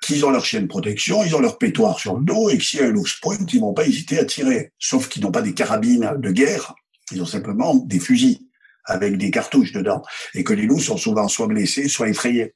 qu'ils 0.00 0.24
ont 0.24 0.30
leur 0.30 0.44
chien 0.44 0.60
de 0.60 0.68
protection, 0.68 1.24
ils 1.24 1.34
ont 1.34 1.40
leur 1.40 1.58
pétoire 1.58 1.98
sur 1.98 2.16
le 2.16 2.24
dos, 2.24 2.50
et 2.50 2.58
que 2.58 2.64
si 2.64 2.80
un 2.80 2.90
loup 2.90 3.04
se 3.04 3.18
pointe, 3.20 3.52
ils 3.52 3.60
vont 3.60 3.74
pas 3.74 3.84
hésiter 3.84 4.18
à 4.20 4.24
tirer. 4.24 4.72
Sauf 4.78 5.08
qu'ils 5.08 5.22
n'ont 5.22 5.32
pas 5.32 5.42
des 5.42 5.54
carabines 5.54 6.14
de 6.18 6.30
guerre, 6.30 6.74
ils 7.10 7.20
ont 7.20 7.26
simplement 7.26 7.74
des 7.74 7.98
fusils 7.98 8.43
avec 8.84 9.16
des 9.18 9.30
cartouches 9.30 9.72
dedans. 9.72 10.02
Et 10.34 10.44
que 10.44 10.52
les 10.52 10.66
loups 10.66 10.80
sont 10.80 10.96
souvent 10.96 11.28
soit 11.28 11.46
blessés, 11.46 11.88
soit 11.88 12.08
effrayés 12.08 12.54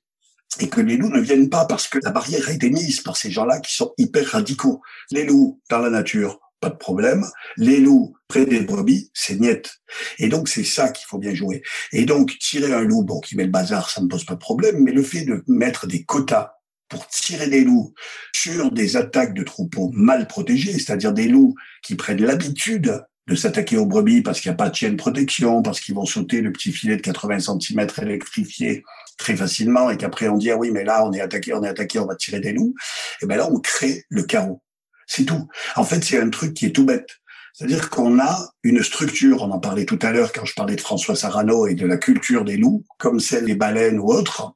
et 0.60 0.68
que 0.68 0.80
les 0.80 0.96
loups 0.96 1.10
ne 1.10 1.20
viennent 1.20 1.50
pas 1.50 1.66
parce 1.66 1.88
que 1.88 1.98
la 2.02 2.10
barrière 2.10 2.48
a 2.48 2.52
été 2.52 2.70
mise 2.70 3.00
par 3.00 3.16
ces 3.16 3.30
gens-là 3.30 3.60
qui 3.60 3.74
sont 3.74 3.92
hyper 3.98 4.26
radicaux. 4.26 4.80
Les 5.10 5.24
loups 5.24 5.60
dans 5.70 5.78
la 5.78 5.90
nature, 5.90 6.40
pas 6.60 6.70
de 6.70 6.76
problème. 6.76 7.26
Les 7.56 7.80
loups 7.80 8.16
près 8.28 8.46
des 8.46 8.60
brebis, 8.60 9.10
c'est 9.14 9.38
niette. 9.38 9.80
Et 10.18 10.28
donc 10.28 10.48
c'est 10.48 10.64
ça 10.64 10.90
qu'il 10.90 11.06
faut 11.06 11.18
bien 11.18 11.34
jouer. 11.34 11.62
Et 11.92 12.04
donc 12.04 12.36
tirer 12.38 12.72
un 12.72 12.82
loup, 12.82 13.04
bon, 13.04 13.20
qui 13.20 13.36
met 13.36 13.44
le 13.44 13.50
bazar, 13.50 13.90
ça 13.90 14.00
ne 14.00 14.08
pose 14.08 14.24
pas 14.24 14.34
de 14.34 14.40
problème, 14.40 14.82
mais 14.82 14.92
le 14.92 15.02
fait 15.02 15.24
de 15.24 15.44
mettre 15.46 15.86
des 15.86 16.04
quotas 16.04 16.52
pour 16.88 17.06
tirer 17.08 17.48
des 17.48 17.64
loups 17.64 17.92
sur 18.34 18.72
des 18.72 18.96
attaques 18.96 19.34
de 19.34 19.42
troupeaux 19.42 19.90
mal 19.92 20.26
protégés, 20.26 20.72
c'est-à-dire 20.72 21.12
des 21.12 21.28
loups 21.28 21.54
qui 21.82 21.94
prennent 21.94 22.24
l'habitude 22.24 23.04
de 23.28 23.34
s'attaquer 23.34 23.76
aux 23.76 23.86
brebis 23.86 24.22
parce 24.22 24.40
qu'il 24.40 24.50
n'y 24.50 24.54
a 24.54 24.56
pas 24.56 24.70
de 24.70 24.74
chaîne 24.74 24.92
de 24.92 24.96
protection, 24.96 25.62
parce 25.62 25.80
qu'ils 25.80 25.94
vont 25.94 26.06
sauter 26.06 26.40
le 26.40 26.50
petit 26.52 26.72
filet 26.72 26.96
de 26.96 27.02
80 27.02 27.40
cm 27.40 27.86
électrifié 28.02 28.82
très 29.18 29.36
facilement 29.36 29.90
et 29.90 29.96
qu'après 29.96 30.28
on 30.28 30.36
dit 30.36 30.50
ah 30.50 30.56
oui 30.56 30.70
mais 30.70 30.84
là 30.84 31.04
on 31.04 31.12
est 31.12 31.20
attaqué, 31.20 31.52
on 31.52 31.62
est 31.62 31.68
attaqué, 31.68 31.98
on 31.98 32.06
va 32.06 32.16
tirer 32.16 32.40
des 32.40 32.52
loups. 32.52 32.74
Et 33.22 33.26
ben 33.26 33.36
là 33.36 33.48
on 33.50 33.60
crée 33.60 34.04
le 34.08 34.22
chaos. 34.22 34.62
C'est 35.06 35.24
tout. 35.24 35.48
En 35.76 35.84
fait 35.84 36.02
c'est 36.02 36.20
un 36.20 36.30
truc 36.30 36.54
qui 36.54 36.66
est 36.66 36.72
tout 36.72 36.84
bête. 36.84 37.08
C'est-à-dire 37.52 37.90
qu'on 37.90 38.20
a 38.20 38.52
une 38.62 38.84
structure, 38.84 39.42
on 39.42 39.50
en 39.50 39.58
parlait 39.58 39.84
tout 39.84 39.98
à 40.02 40.12
l'heure 40.12 40.32
quand 40.32 40.44
je 40.44 40.54
parlais 40.54 40.76
de 40.76 40.80
François 40.80 41.16
Sarano 41.16 41.66
et 41.66 41.74
de 41.74 41.86
la 41.86 41.96
culture 41.96 42.44
des 42.44 42.56
loups, 42.56 42.84
comme 42.98 43.18
celle 43.18 43.46
des 43.46 43.56
baleines 43.56 43.98
ou 43.98 44.12
autres, 44.12 44.52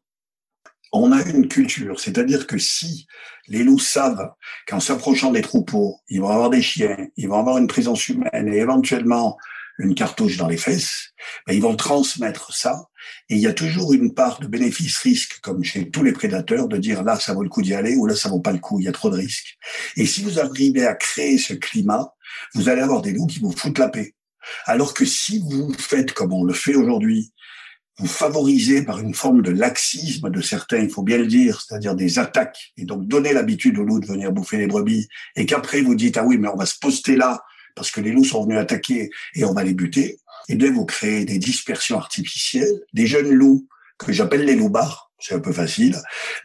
on 0.92 1.10
a 1.12 1.22
une 1.24 1.48
culture. 1.48 1.98
C'est-à-dire 1.98 2.46
que 2.46 2.58
si 2.58 3.06
les 3.48 3.64
loups 3.64 3.78
savent 3.78 4.32
qu'en 4.68 4.80
s'approchant 4.80 5.32
des 5.32 5.42
troupeaux, 5.42 6.00
ils 6.08 6.20
vont 6.20 6.28
avoir 6.28 6.50
des 6.50 6.62
chiens, 6.62 7.08
ils 7.16 7.28
vont 7.28 7.38
avoir 7.38 7.58
une 7.58 7.66
présence 7.66 8.08
humaine 8.08 8.48
et 8.52 8.58
éventuellement 8.58 9.36
une 9.78 9.94
cartouche 9.94 10.36
dans 10.36 10.48
les 10.48 10.58
fesses, 10.58 11.12
ben 11.46 11.54
ils 11.54 11.62
vont 11.62 11.76
transmettre 11.76 12.54
ça. 12.54 12.88
Et 13.28 13.34
il 13.34 13.40
y 13.40 13.46
a 13.46 13.52
toujours 13.52 13.92
une 13.94 14.14
part 14.14 14.38
de 14.38 14.46
bénéfice-risque, 14.46 15.40
comme 15.40 15.64
chez 15.64 15.90
tous 15.90 16.02
les 16.02 16.12
prédateurs, 16.12 16.68
de 16.68 16.76
dire 16.76 17.02
là, 17.02 17.18
ça 17.18 17.32
vaut 17.32 17.42
le 17.42 17.48
coup 17.48 17.62
d'y 17.62 17.74
aller 17.74 17.96
ou 17.96 18.06
là, 18.06 18.14
ça 18.14 18.28
vaut 18.28 18.40
pas 18.40 18.52
le 18.52 18.58
coup, 18.58 18.78
il 18.78 18.84
y 18.84 18.88
a 18.88 18.92
trop 18.92 19.10
de 19.10 19.16
risques. 19.16 19.58
Et 19.96 20.06
si 20.06 20.22
vous 20.22 20.38
arrivez 20.38 20.86
à 20.86 20.94
créer 20.94 21.38
ce 21.38 21.54
climat, 21.54 22.14
vous 22.54 22.68
allez 22.68 22.82
avoir 22.82 23.02
des 23.02 23.12
loups 23.12 23.26
qui 23.26 23.40
vous 23.40 23.50
foutent 23.50 23.78
la 23.78 23.88
paix. 23.88 24.14
Alors 24.66 24.94
que 24.94 25.04
si 25.04 25.38
vous 25.38 25.72
faites 25.72 26.12
comme 26.12 26.32
on 26.32 26.44
le 26.44 26.54
fait 26.54 26.74
aujourd'hui, 26.74 27.32
vous 27.98 28.06
favorisez 28.06 28.82
par 28.82 29.00
une 29.00 29.14
forme 29.14 29.42
de 29.42 29.50
laxisme 29.50 30.30
de 30.30 30.40
certains, 30.40 30.78
il 30.78 30.90
faut 30.90 31.02
bien 31.02 31.18
le 31.18 31.26
dire, 31.26 31.60
c'est-à-dire 31.60 31.94
des 31.94 32.18
attaques, 32.18 32.72
et 32.76 32.84
donc 32.84 33.06
donner 33.06 33.32
l'habitude 33.32 33.78
aux 33.78 33.84
loups 33.84 34.00
de 34.00 34.06
venir 34.06 34.32
bouffer 34.32 34.56
les 34.56 34.66
brebis, 34.66 35.08
et 35.36 35.46
qu'après 35.46 35.82
vous 35.82 35.94
dites, 35.94 36.16
ah 36.16 36.24
oui, 36.24 36.38
mais 36.38 36.48
on 36.48 36.56
va 36.56 36.66
se 36.66 36.78
poster 36.80 37.16
là, 37.16 37.42
parce 37.76 37.90
que 37.90 38.00
les 38.00 38.12
loups 38.12 38.24
sont 38.24 38.44
venus 38.44 38.58
attaquer, 38.58 39.10
et 39.34 39.44
on 39.44 39.52
va 39.52 39.62
les 39.62 39.74
buter, 39.74 40.18
et 40.48 40.56
bien 40.56 40.72
vous 40.72 40.86
créez 40.86 41.24
des 41.24 41.38
dispersions 41.38 41.98
artificielles, 41.98 42.80
des 42.92 43.06
jeunes 43.06 43.30
loups, 43.30 43.68
que 43.98 44.12
j'appelle 44.12 44.44
les 44.44 44.56
loupards, 44.56 45.12
c'est 45.18 45.34
un 45.34 45.40
peu 45.40 45.52
facile, 45.52 45.96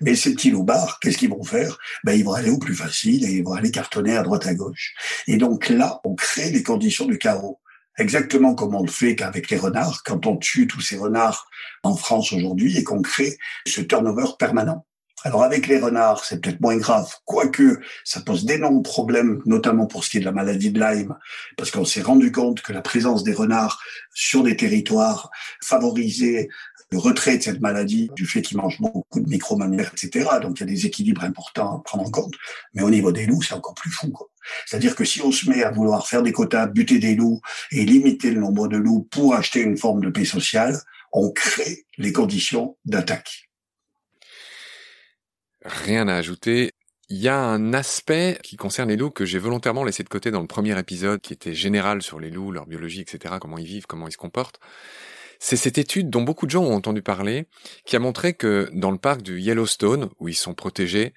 mais 0.02 0.16
ces 0.16 0.34
petits 0.34 0.52
loupards, 0.52 1.00
qu'est-ce 1.00 1.18
qu'ils 1.18 1.30
vont 1.30 1.44
faire? 1.44 1.80
Ben, 2.04 2.14
Ils 2.14 2.24
vont 2.24 2.34
aller 2.34 2.52
au 2.52 2.60
plus 2.60 2.76
facile, 2.76 3.26
et 3.26 3.32
ils 3.32 3.44
vont 3.44 3.54
aller 3.54 3.72
cartonner 3.72 4.16
à 4.16 4.22
droite 4.22 4.46
à 4.46 4.54
gauche. 4.54 4.94
Et 5.28 5.38
donc 5.38 5.70
là, 5.70 6.00
on 6.04 6.14
crée 6.14 6.52
les 6.52 6.62
conditions 6.62 7.06
du 7.06 7.18
chaos 7.18 7.60
exactement 7.98 8.56
comme 8.56 8.76
on 8.76 8.84
le 8.84 8.92
fait 8.92 9.16
qu'avec 9.16 9.50
les 9.50 9.58
renards, 9.58 10.04
quand 10.04 10.26
on 10.26 10.38
tue 10.38 10.68
tous 10.68 10.82
ces 10.82 10.98
renards 10.98 11.50
en 11.84 11.96
France 11.96 12.34
aujourd'hui 12.34 12.78
et 12.78 12.84
qu'on 12.84 13.02
crée 13.02 13.38
ce 13.66 13.82
turnover 13.82 14.26
permanent. 14.38 14.86
Alors 15.24 15.44
avec 15.44 15.68
les 15.68 15.80
renards, 15.80 16.24
c'est 16.24 16.40
peut-être 16.40 16.62
moins 16.62 16.78
grave, 16.78 17.12
quoique 17.26 17.80
ça 18.04 18.22
pose 18.22 18.46
d'énormes 18.46 18.84
problèmes, 18.84 19.42
notamment 19.46 19.88
pour 19.88 20.04
ce 20.04 20.12
qui 20.12 20.18
est 20.18 20.20
de 20.20 20.26
la 20.26 20.32
maladie 20.32 20.72
de 20.72 20.80
Lyme, 20.80 21.18
parce 21.58 21.72
qu'on 21.72 21.86
s'est 21.86 22.04
rendu 22.04 22.32
compte 22.32 22.62
que 22.62 22.72
la 22.72 22.82
présence 22.82 23.24
des 23.24 23.34
renards 23.34 23.82
sur 24.14 24.44
des 24.44 24.56
territoires 24.56 25.32
favorisait 25.64 26.50
le 26.92 26.98
retrait 26.98 27.38
de 27.38 27.44
cette 27.44 27.60
maladie 27.60 28.10
du 28.16 28.26
fait 28.26 28.42
qu'ils 28.42 28.58
mangent 28.58 28.80
beaucoup 28.80 29.20
de 29.20 29.30
micro-mammifères, 29.30 29.92
etc. 29.92 30.30
Donc 30.42 30.60
il 30.60 30.62
y 30.62 30.64
a 30.64 30.68
des 30.68 30.86
équilibres 30.86 31.24
importants 31.24 31.80
à 31.80 31.84
prendre 31.84 32.06
en 32.06 32.12
compte. 32.12 32.36
Mais 32.74 32.82
au 32.82 32.90
niveau 32.90 33.12
des 33.12 33.26
loups, 33.26 33.42
c'est 33.42 33.54
encore 33.54 33.74
plus 33.74 33.92
fou. 33.92 34.14
C'est-à-dire 34.66 34.96
que 34.96 35.04
si 35.04 35.22
on 35.22 35.32
se 35.32 35.50
met 35.50 35.64
à 35.64 35.72
vouloir 35.72 36.08
faire 36.08 36.24
des 36.24 36.32
quotas, 36.32 36.68
buter 36.68 37.00
des 37.00 37.16
loups 37.16 37.42
et 37.72 37.84
limiter 37.84 38.32
le 38.32 38.40
nombre 38.40 38.68
de 38.68 38.78
loups 38.78 39.08
pour 39.12 39.36
acheter 39.36 39.62
une 39.62 39.78
forme 39.78 40.02
de 40.02 40.10
paix 40.10 40.26
sociale, 40.26 40.78
on 41.12 41.32
crée 41.32 41.86
les 41.98 42.14
conditions 42.14 42.78
d'attaque. 42.86 43.50
Rien 45.66 46.08
à 46.08 46.16
ajouter. 46.16 46.72
Il 47.10 47.18
y 47.18 47.30
a 47.30 47.38
un 47.38 47.74
aspect 47.74 48.38
qui 48.44 48.58
concerne 48.58 48.90
les 48.90 48.98
loups 48.98 49.12
que 49.12 49.26
j'ai 49.26 49.40
volontairement 49.40 49.86
laissé 49.86 50.04
de 50.04 50.10
côté 50.10 50.30
dans 50.30 50.42
le 50.42 50.48
premier 50.48 50.78
épisode, 50.78 51.22
qui 51.22 51.34
était 51.34 51.54
général 51.54 52.02
sur 52.02 52.20
les 52.20 52.30
loups, 52.30 52.52
leur 52.52 52.66
biologie, 52.66 53.02
etc., 53.02 53.36
comment 53.40 53.58
ils 53.58 53.66
vivent, 53.66 53.86
comment 53.88 54.08
ils 54.08 54.14
se 54.14 54.18
comportent. 54.18 54.60
C'est 55.40 55.58
cette 55.58 55.78
étude 55.78 56.10
dont 56.10 56.22
beaucoup 56.22 56.46
de 56.46 56.52
gens 56.52 56.64
ont 56.64 56.76
entendu 56.76 57.02
parler, 57.02 57.48
qui 57.86 57.96
a 57.96 58.00
montré 58.00 58.34
que 58.34 58.70
dans 58.74 58.92
le 58.92 58.98
parc 58.98 59.22
du 59.22 59.40
Yellowstone, 59.40 60.10
où 60.20 60.28
ils 60.28 60.36
sont 60.36 60.54
protégés, 60.54 61.14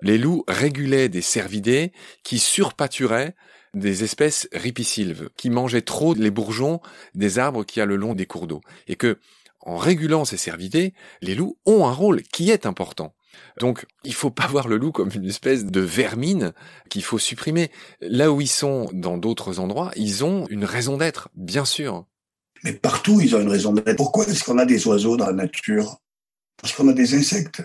les 0.00 0.18
loups 0.18 0.44
régulaient 0.48 1.08
des 1.08 1.22
cervidés 1.22 1.92
qui 2.22 2.38
surpâturaient 2.38 3.34
des 3.74 4.04
espèces 4.04 4.48
ripisylves, 4.52 5.30
qui 5.36 5.50
mangeaient 5.50 5.82
trop 5.82 6.14
les 6.14 6.30
bourgeons 6.30 6.80
des 7.14 7.38
arbres 7.38 7.64
qui 7.64 7.80
y 7.80 7.82
a 7.82 7.86
le 7.86 7.96
long 7.96 8.14
des 8.14 8.26
cours 8.26 8.46
d'eau. 8.46 8.60
Et 8.86 8.96
que, 8.96 9.18
en 9.60 9.76
régulant 9.76 10.24
ces 10.24 10.36
cervidés, 10.36 10.94
les 11.22 11.34
loups 11.34 11.58
ont 11.66 11.86
un 11.86 11.92
rôle 11.92 12.22
qui 12.22 12.50
est 12.50 12.66
important. 12.66 13.14
Donc, 13.58 13.86
il 14.04 14.14
faut 14.14 14.30
pas 14.30 14.46
voir 14.46 14.68
le 14.68 14.76
loup 14.76 14.92
comme 14.92 15.10
une 15.12 15.24
espèce 15.24 15.64
de 15.64 15.80
vermine 15.80 16.52
qu'il 16.88 17.02
faut 17.02 17.18
supprimer. 17.18 17.70
Là 18.00 18.30
où 18.30 18.40
ils 18.40 18.46
sont 18.46 18.88
dans 18.92 19.18
d'autres 19.18 19.58
endroits, 19.58 19.90
ils 19.96 20.24
ont 20.24 20.46
une 20.48 20.64
raison 20.64 20.96
d'être, 20.96 21.30
bien 21.34 21.64
sûr. 21.64 22.06
Mais 22.64 22.72
partout, 22.72 23.20
ils 23.20 23.36
ont 23.36 23.40
une 23.40 23.50
raison 23.50 23.72
d'être. 23.72 23.96
Pourquoi 23.96 24.26
est-ce 24.26 24.42
qu'on 24.42 24.58
a 24.58 24.64
des 24.64 24.86
oiseaux 24.86 25.16
dans 25.16 25.26
la 25.26 25.32
nature? 25.32 25.98
Parce 26.60 26.72
qu'on 26.72 26.88
a 26.88 26.92
des 26.92 27.14
insectes. 27.14 27.62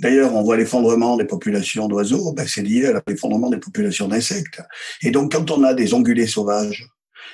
D'ailleurs, 0.00 0.34
on 0.34 0.42
voit 0.42 0.56
l'effondrement 0.56 1.16
des 1.16 1.24
populations 1.24 1.86
d'oiseaux, 1.86 2.32
ben 2.32 2.46
c'est 2.48 2.62
lié 2.62 2.86
à 2.86 3.02
l'effondrement 3.06 3.48
des 3.48 3.58
populations 3.58 4.08
d'insectes. 4.08 4.60
Et 5.02 5.12
donc, 5.12 5.32
quand 5.32 5.50
on 5.52 5.62
a 5.62 5.72
des 5.72 5.94
ongulés 5.94 6.26
sauvages, 6.26 6.84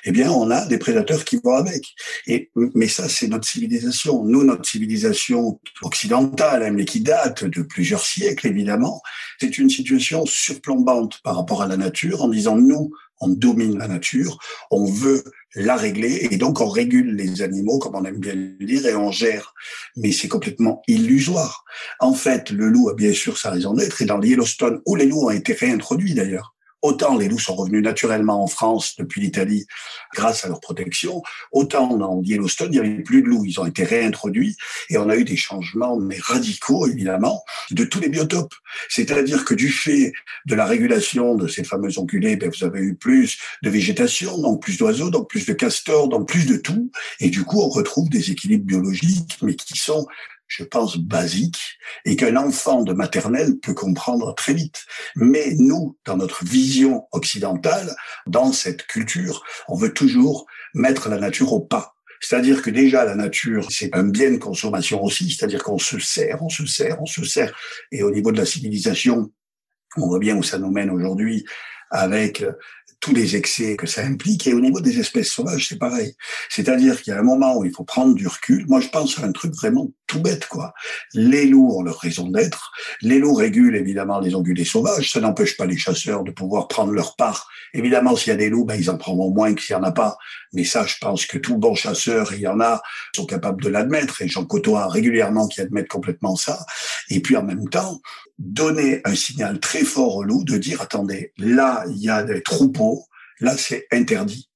eh 0.05 0.13
bien, 0.13 0.31
on 0.31 0.51
a 0.51 0.67
des 0.67 0.79
prédateurs 0.79 1.25
qui 1.25 1.39
vont 1.43 1.55
avec. 1.55 1.95
Et, 2.27 2.51
mais 2.75 2.89
ça, 2.89 3.09
c'est 3.09 3.29
notre 3.29 3.49
civilisation. 3.49 4.25
Nous, 4.25 4.45
notre 4.45 4.69
civilisation 4.69 5.61
occidentale, 5.83 6.73
mais 6.73 6.85
qui 6.85 7.01
date 7.01 7.45
de 7.45 7.63
plusieurs 7.63 8.05
siècles, 8.05 8.47
évidemment, 8.47 9.03
c'est 9.41 9.59
une 9.59 9.71
situation 9.71 10.27
surplombante 10.27 11.21
par 11.23 11.37
rapport 11.37 11.63
à 11.63 11.67
la 11.67 11.77
nature 11.77 12.23
en 12.23 12.29
disant, 12.29 12.57
nous, 12.57 12.91
on 13.21 13.29
domine 13.29 13.79
la 13.79 13.89
nature, 13.89 14.39
on 14.71 14.85
veut 14.85 15.23
la 15.55 15.77
régler 15.77 16.29
et 16.31 16.37
donc 16.37 16.61
on 16.61 16.69
régule 16.69 17.15
les 17.17 17.43
animaux 17.43 17.79
comme 17.79 17.95
on 17.95 18.05
aime 18.05 18.19
bien 18.19 18.35
le 18.35 18.65
dire 18.65 18.87
et 18.87 18.95
on 18.95 19.11
gère. 19.11 19.55
Mais 19.97 20.13
c'est 20.13 20.29
complètement 20.29 20.83
illusoire. 20.89 21.65
En 21.99 22.15
fait, 22.15 22.51
le 22.51 22.69
loup 22.69 22.89
a 22.89 22.95
bien 22.95 23.13
sûr 23.13 23.37
sa 23.37 23.51
raison 23.51 23.75
d'être 23.75 24.01
et 24.01 24.07
dans 24.07 24.21
Yellowstone 24.21 24.81
où 24.87 24.97
les 24.97 25.07
loups 25.07 25.27
ont 25.27 25.31
été 25.31 25.53
réintroduits 25.53 26.15
d'ailleurs. 26.15 26.55
Autant 26.83 27.17
les 27.17 27.29
loups 27.29 27.39
sont 27.39 27.55
revenus 27.55 27.83
naturellement 27.83 28.43
en 28.43 28.47
France 28.47 28.95
depuis 28.99 29.21
l'Italie 29.21 29.67
grâce 30.15 30.45
à 30.45 30.49
leur 30.49 30.61
protection, 30.61 31.23
autant 31.53 31.97
dans 31.97 32.23
Yellowstone, 32.23 32.73
il 32.73 32.81
n'y 32.81 32.87
avait 32.87 33.03
plus 33.03 33.23
de 33.23 33.29
loups. 33.29 33.45
Ils 33.45 33.61
ont 33.61 33.67
été 33.67 33.85
réintroduits 33.85 34.57
et 34.89 34.99
on 34.99 35.09
a 35.09 35.17
eu 35.17 35.25
des 35.25 35.37
changements, 35.37 35.99
mais 35.99 36.19
radicaux 36.19 36.87
évidemment, 36.87 37.45
de 37.71 37.85
tous 37.85 38.01
les 38.01 38.09
biotopes. 38.09 38.55
C'est-à-dire 38.89 39.45
que 39.45 39.55
du 39.55 39.71
fait 39.71 40.13
de 40.47 40.55
la 40.55 40.65
régulation 40.65 41.35
de 41.35 41.49
ces 41.49 41.65
fameux 41.65 41.99
ongulés, 41.99 42.37
ben, 42.37 42.51
vous 42.51 42.65
avez 42.65 42.81
eu 42.81 42.95
plus 42.95 43.39
de 43.63 43.71
végétation, 43.71 44.39
donc 44.39 44.63
plus 44.63 44.79
d'oiseaux, 44.79 45.11
donc 45.11 45.29
plus 45.29 45.47
de 45.47 45.53
castors, 45.53 46.09
donc 46.09 46.29
plus 46.29 46.47
de 46.47 46.57
tout. 46.57 46.91
Et 47.21 47.29
du 47.31 47.45
coup, 47.45 47.61
on 47.61 47.69
retrouve 47.69 48.09
des 48.09 48.31
équilibres 48.31 48.65
biologiques, 48.65 49.39
mais 49.43 49.55
qui 49.55 49.77
sont 49.77 50.07
je 50.51 50.65
pense, 50.65 50.99
basique 50.99 51.79
et 52.05 52.17
qu'un 52.17 52.37
enfant 52.37 52.83
de 52.83 52.93
maternelle 52.93 53.59
peut 53.61 53.73
comprendre 53.73 54.35
très 54.35 54.53
vite. 54.53 54.85
Mais 55.15 55.55
nous, 55.57 55.97
dans 56.05 56.17
notre 56.17 56.45
vision 56.45 57.05
occidentale, 57.13 57.95
dans 58.27 58.53
cette 58.53 58.87
culture, 58.87 59.45
on 59.69 59.77
veut 59.77 59.95
toujours 59.95 60.47
mettre 60.75 61.09
la 61.09 61.19
nature 61.19 61.53
au 61.53 61.61
pas. 61.61 61.95
C'est-à-dire 62.21 62.63
que 62.63 62.71
déjà 62.71 63.05
la 63.05 63.15
nature, 63.15 63.69
c'est 63.71 63.95
un 63.95 64.03
bien 64.03 64.33
de 64.33 64.39
consommation 64.39 65.03
aussi, 65.03 65.31
c'est-à-dire 65.31 65.63
qu'on 65.63 65.79
se 65.79 65.99
sert, 66.01 66.43
on 66.43 66.49
se 66.49 66.67
sert, 66.67 67.01
on 67.01 67.07
se 67.07 67.25
sert. 67.25 67.57
Et 67.93 68.03
au 68.03 68.11
niveau 68.11 68.33
de 68.33 68.39
la 68.39 68.45
civilisation, 68.45 69.33
on 69.97 70.09
voit 70.09 70.19
bien 70.19 70.37
où 70.37 70.43
ça 70.43 70.59
nous 70.59 70.71
mène 70.71 70.91
aujourd'hui 70.91 71.45
avec 71.93 72.45
tous 73.01 73.15
les 73.15 73.37
excès 73.37 73.77
que 73.77 73.87
ça 73.87 74.05
implique. 74.05 74.47
Et 74.47 74.53
au 74.53 74.61
niveau 74.61 74.81
des 74.81 74.99
espèces 75.01 75.31
sauvages, 75.31 75.69
c'est 75.69 75.79
pareil. 75.79 76.15
C'est-à-dire 76.49 77.01
qu'il 77.01 77.13
y 77.13 77.17
a 77.17 77.19
un 77.19 77.25
moment 77.25 77.57
où 77.57 77.65
il 77.65 77.73
faut 77.73 77.85
prendre 77.85 78.15
du 78.15 78.27
recul. 78.27 78.67
Moi, 78.69 78.81
je 78.81 78.89
pense 78.89 79.19
à 79.19 79.25
un 79.25 79.33
truc 79.33 79.55
vraiment 79.55 79.91
tout 80.11 80.21
bête, 80.21 80.47
quoi. 80.47 80.75
Les 81.15 81.47
loups 81.47 81.73
ont 81.77 81.83
leur 81.83 82.01
raison 82.01 82.29
d'être. 82.29 82.73
Les 83.01 83.21
loups 83.21 83.35
régulent 83.35 83.77
évidemment 83.77 84.19
les 84.19 84.35
ongulés 84.35 84.65
sauvages. 84.65 85.13
Ça 85.13 85.21
n'empêche 85.21 85.57
pas 85.57 85.67
les 85.67 85.79
chasseurs 85.79 86.25
de 86.25 86.33
pouvoir 86.33 86.67
prendre 86.67 86.91
leur 86.91 87.15
part. 87.15 87.49
Évidemment, 87.75 88.17
s'il 88.17 88.31
y 88.31 88.33
a 88.33 88.37
des 88.37 88.51
loups, 88.51 88.65
ben, 88.65 88.75
ils 88.75 88.91
en 88.91 88.97
prendront 88.97 89.31
moins 89.33 89.55
que 89.55 89.63
s'il 89.63 89.77
n'y 89.77 89.83
en 89.83 89.85
a 89.85 89.93
pas. 89.93 90.17
Mais 90.53 90.65
ça, 90.65 90.85
je 90.85 90.97
pense 91.01 91.27
que 91.27 91.39
tout 91.39 91.59
bon 91.59 91.77
chasseur, 91.77 92.35
il 92.35 92.41
y 92.41 92.49
en 92.49 92.59
a, 92.59 92.83
sont 93.15 93.25
capables 93.25 93.63
de 93.63 93.69
l'admettre. 93.69 94.21
Et 94.23 94.27
j'en 94.27 94.45
côtoie 94.45 94.89
régulièrement 94.89 95.47
qui 95.47 95.61
admettent 95.61 95.87
complètement 95.87 96.35
ça. 96.35 96.67
Et 97.09 97.21
puis 97.21 97.37
en 97.37 97.45
même 97.45 97.69
temps, 97.69 98.01
donner 98.41 99.01
un 99.05 99.15
signal 99.15 99.61
très 99.61 99.85
fort 99.85 100.17
aux 100.17 100.25
loups 100.25 100.43
de 100.43 100.59
dire, 100.59 100.83
attendez, 100.83 101.33
là, 101.39 101.85
il 101.89 102.03
y 102.03 102.11
a 102.11 102.25
des 102.25 102.43
troupeaux, 102.43 103.05
là, 103.39 103.57
c'est 103.57 103.87
interdit. 103.93 104.50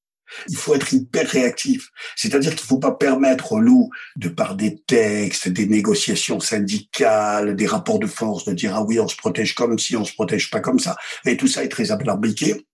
Il 0.48 0.56
faut 0.56 0.74
être 0.74 0.92
hyper 0.92 1.28
réactif. 1.28 1.90
C'est-à-dire 2.16 2.50
qu'il 2.50 2.64
ne 2.64 2.66
faut 2.66 2.78
pas 2.78 2.92
permettre 2.92 3.52
aux 3.52 3.60
loups, 3.60 3.90
de 4.16 4.28
par 4.28 4.54
des 4.54 4.80
textes, 4.86 5.48
des 5.48 5.66
négociations 5.66 6.40
syndicales, 6.40 7.56
des 7.56 7.66
rapports 7.66 7.98
de 7.98 8.06
force, 8.06 8.44
de 8.44 8.52
dire, 8.52 8.74
ah 8.74 8.82
oui, 8.82 8.98
on 9.00 9.08
se 9.08 9.16
protège 9.16 9.54
comme 9.54 9.78
si, 9.78 9.96
on 9.96 10.04
se 10.04 10.12
protège 10.12 10.50
pas 10.50 10.60
comme 10.60 10.78
ça. 10.78 10.96
Et 11.24 11.36
tout 11.36 11.48
ça 11.48 11.64
est 11.64 11.68
très 11.68 11.90
alambiqué 11.90 12.66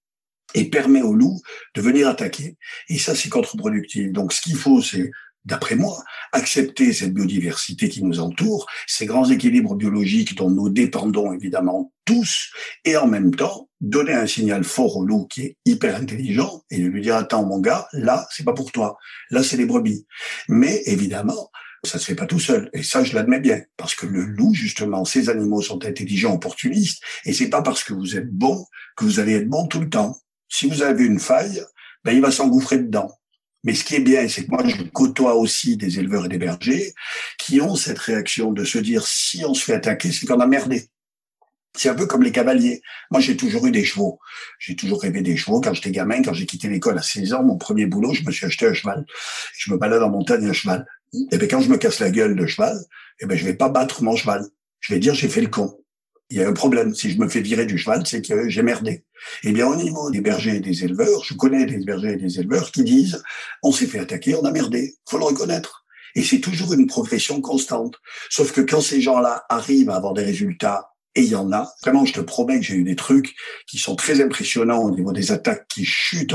et 0.55 0.69
permet 0.69 1.03
aux 1.03 1.15
loups 1.15 1.41
de 1.75 1.81
venir 1.81 2.09
attaquer. 2.09 2.57
Et 2.89 2.99
ça, 2.99 3.15
c'est 3.15 3.29
contre-productif. 3.29 4.13
Donc, 4.13 4.33
ce 4.33 4.41
qu'il 4.41 4.57
faut, 4.57 4.83
c'est 4.83 5.11
d'après 5.45 5.77
moi, 5.77 6.03
accepter 6.33 6.93
cette 6.93 7.15
biodiversité 7.15 7.89
qui 7.89 8.03
nous 8.03 8.21
entoure, 8.21 8.67
ces 8.87 9.07
grands 9.07 9.29
équilibres 9.29 9.75
biologiques 9.75 10.37
dont 10.37 10.51
nous 10.51 10.69
dépendons 10.69 11.33
évidemment 11.33 11.93
tous, 12.05 12.51
et 12.85 12.97
en 12.97 13.07
même 13.07 13.35
temps 13.35 13.69
donner 13.81 14.13
un 14.13 14.27
signal 14.27 14.65
fort 14.65 14.99
au 14.99 15.05
loup 15.05 15.27
qui 15.27 15.43
est 15.43 15.57
hyper 15.65 15.97
intelligent 15.97 16.63
et 16.71 16.79
lui 16.79 17.01
dire 17.01 17.17
attends 17.17 17.47
mon 17.47 17.61
gars, 17.61 17.89
là 17.93 18.27
c'est 18.31 18.45
pas 18.45 18.53
pour 18.53 18.73
toi, 18.73 18.99
là 19.31 19.43
c'est 19.43 19.57
les 19.57 19.65
brebis. 19.65 20.07
Mais 20.49 20.83
évidemment, 20.87 21.51
ça 21.85 21.99
se 21.99 22.05
fait 22.05 22.15
pas 22.15 22.27
tout 22.27 22.41
seul. 22.41 22.69
Et 22.73 22.83
ça, 22.83 23.03
je 23.05 23.15
l'admets 23.15 23.41
bien. 23.41 23.63
Parce 23.77 23.95
que 23.95 24.07
le 24.07 24.23
loup, 24.23 24.53
justement, 24.53 25.05
ces 25.05 25.31
animaux 25.31 25.63
sont 25.63 25.85
intelligents, 25.85 26.35
opportunistes. 26.35 27.03
Et 27.25 27.33
c'est 27.33 27.49
pas 27.49 27.63
parce 27.63 27.85
que 27.85 27.95
vous 27.95 28.17
êtes 28.17 28.31
bon 28.31 28.67
que 28.97 29.05
vous 29.05 29.19
allez 29.19 29.35
être 29.35 29.49
bon 29.49 29.67
tout 29.67 29.81
le 29.81 29.89
temps. 29.89 30.17
Si 30.49 30.69
vous 30.69 30.83
avez 30.83 31.05
une 31.05 31.21
faille, 31.21 31.63
ben, 32.05 32.13
il 32.13 32.21
va 32.21 32.31
s'engouffrer 32.31 32.79
dedans. 32.79 33.11
Mais 33.65 33.75
ce 33.75 33.85
qui 33.85 33.97
est 33.97 34.01
bien, 34.01 34.27
c'est 34.29 34.47
que 34.47 34.51
moi, 34.51 34.63
je 34.67 34.83
côtoie 34.85 35.35
aussi 35.35 35.77
des 35.77 35.99
éleveurs 35.99 36.27
et 36.27 36.29
des 36.29 36.39
bergers 36.39 36.95
qui 37.39 37.61
ont 37.61 37.77
cette 37.77 37.99
réaction 37.99 38.53
de 38.53 38.65
se 38.65 38.79
dire, 38.79 39.07
si 39.07 39.45
on 39.45 39.55
se 39.55 39.65
fait 39.65 39.75
attaquer, 39.75 40.13
c'est 40.13 40.27
qu'on 40.27 40.41
a 40.41 40.47
merdé. 40.47 40.89
C'est 41.77 41.89
un 41.89 41.95
peu 41.95 42.07
comme 42.07 42.23
les 42.23 42.33
cavaliers. 42.33 42.83
Moi, 43.11 43.21
j'ai 43.21 43.37
toujours 43.37 43.67
eu 43.67 43.71
des 43.71 43.85
chevaux. 43.85 44.19
J'ai 44.59 44.75
toujours 44.75 45.03
rêvé 45.03 45.21
des 45.21 45.37
chevaux. 45.37 45.61
Quand 45.61 45.73
j'étais 45.73 45.93
gamin, 45.93 46.23
quand 46.23 46.33
j'ai 46.33 46.47
quitté 46.47 46.69
l'école 46.69 46.99
à 46.99 47.03
16 47.03 47.35
ans, 47.35 47.43
mon 47.45 47.59
premier 47.59 47.87
boulot, 47.87 48.13
je 48.13 48.25
me 48.25 48.33
suis 48.33 48.47
acheté 48.47 48.67
un 48.67 48.75
cheval. 48.75 49.05
Je 49.57 49.71
me 49.73 49.77
balade 49.79 50.03
en 50.03 50.11
montagne 50.11 50.47
un 50.47 50.53
cheval. 50.53 50.87
Et 51.31 51.39
bien, 51.39 51.49
quand 51.49 51.61
je 51.61 51.69
me 51.69 51.77
casse 51.77 52.01
la 52.01 52.11
gueule 52.11 52.35
de 52.35 52.47
cheval, 52.47 52.77
eh 53.21 53.27
ben, 53.27 53.37
je 53.37 53.45
vais 53.45 53.55
pas 53.55 53.69
battre 53.69 54.03
mon 54.03 54.17
cheval. 54.17 54.45
Je 54.81 54.95
vais 54.95 54.99
dire, 54.99 55.15
j'ai 55.15 55.29
fait 55.29 55.43
le 55.43 55.49
con 55.49 55.81
il 56.31 56.39
y 56.39 56.43
a 56.43 56.49
un 56.49 56.53
problème. 56.53 56.95
Si 56.95 57.11
je 57.11 57.19
me 57.19 57.29
fais 57.29 57.41
virer 57.41 57.67
du 57.67 57.77
cheval, 57.77 58.07
c'est 58.07 58.23
que 58.23 58.49
j'ai 58.49 58.63
merdé. 58.63 59.05
Eh 59.43 59.53
bien, 59.53 59.67
au 59.67 59.77
niveau 59.77 60.11
des 60.11 60.21
bergers 60.21 60.57
et 60.57 60.61
des 60.61 60.85
éleveurs, 60.85 61.25
je 61.25 61.35
connais 61.35 61.67
des 61.67 61.79
bergers 61.85 62.13
et 62.13 62.17
des 62.17 62.39
éleveurs 62.39 62.71
qui 62.71 62.85
disent, 62.85 63.23
on 63.63 63.73
s'est 63.73 63.87
fait 63.87 63.99
attaquer, 63.99 64.37
on 64.37 64.45
a 64.45 64.53
merdé. 64.53 64.95
Faut 65.09 65.19
le 65.19 65.25
reconnaître. 65.25 65.85
Et 66.15 66.23
c'est 66.23 66.41
toujours 66.41 66.73
une 66.73 66.87
profession 66.87 67.41
constante. 67.41 67.97
Sauf 68.31 68.53
que 68.53 68.61
quand 68.61 68.81
ces 68.81 69.01
gens-là 69.01 69.45
arrivent 69.49 69.91
à 69.91 69.97
avoir 69.97 70.15
des 70.15 70.25
résultats, 70.25 70.91
et 71.17 71.23
il 71.23 71.29
y 71.29 71.35
en 71.35 71.53
a, 71.53 71.73
vraiment, 71.83 72.05
je 72.05 72.13
te 72.13 72.21
promets 72.21 72.61
que 72.61 72.67
j'ai 72.67 72.77
eu 72.77 72.85
des 72.85 72.95
trucs 72.95 73.35
qui 73.67 73.79
sont 73.79 73.97
très 73.97 74.23
impressionnants 74.23 74.83
au 74.83 74.93
niveau 74.93 75.13
des 75.13 75.33
attaques 75.33 75.67
qui 75.69 75.85
chutent 75.85 76.35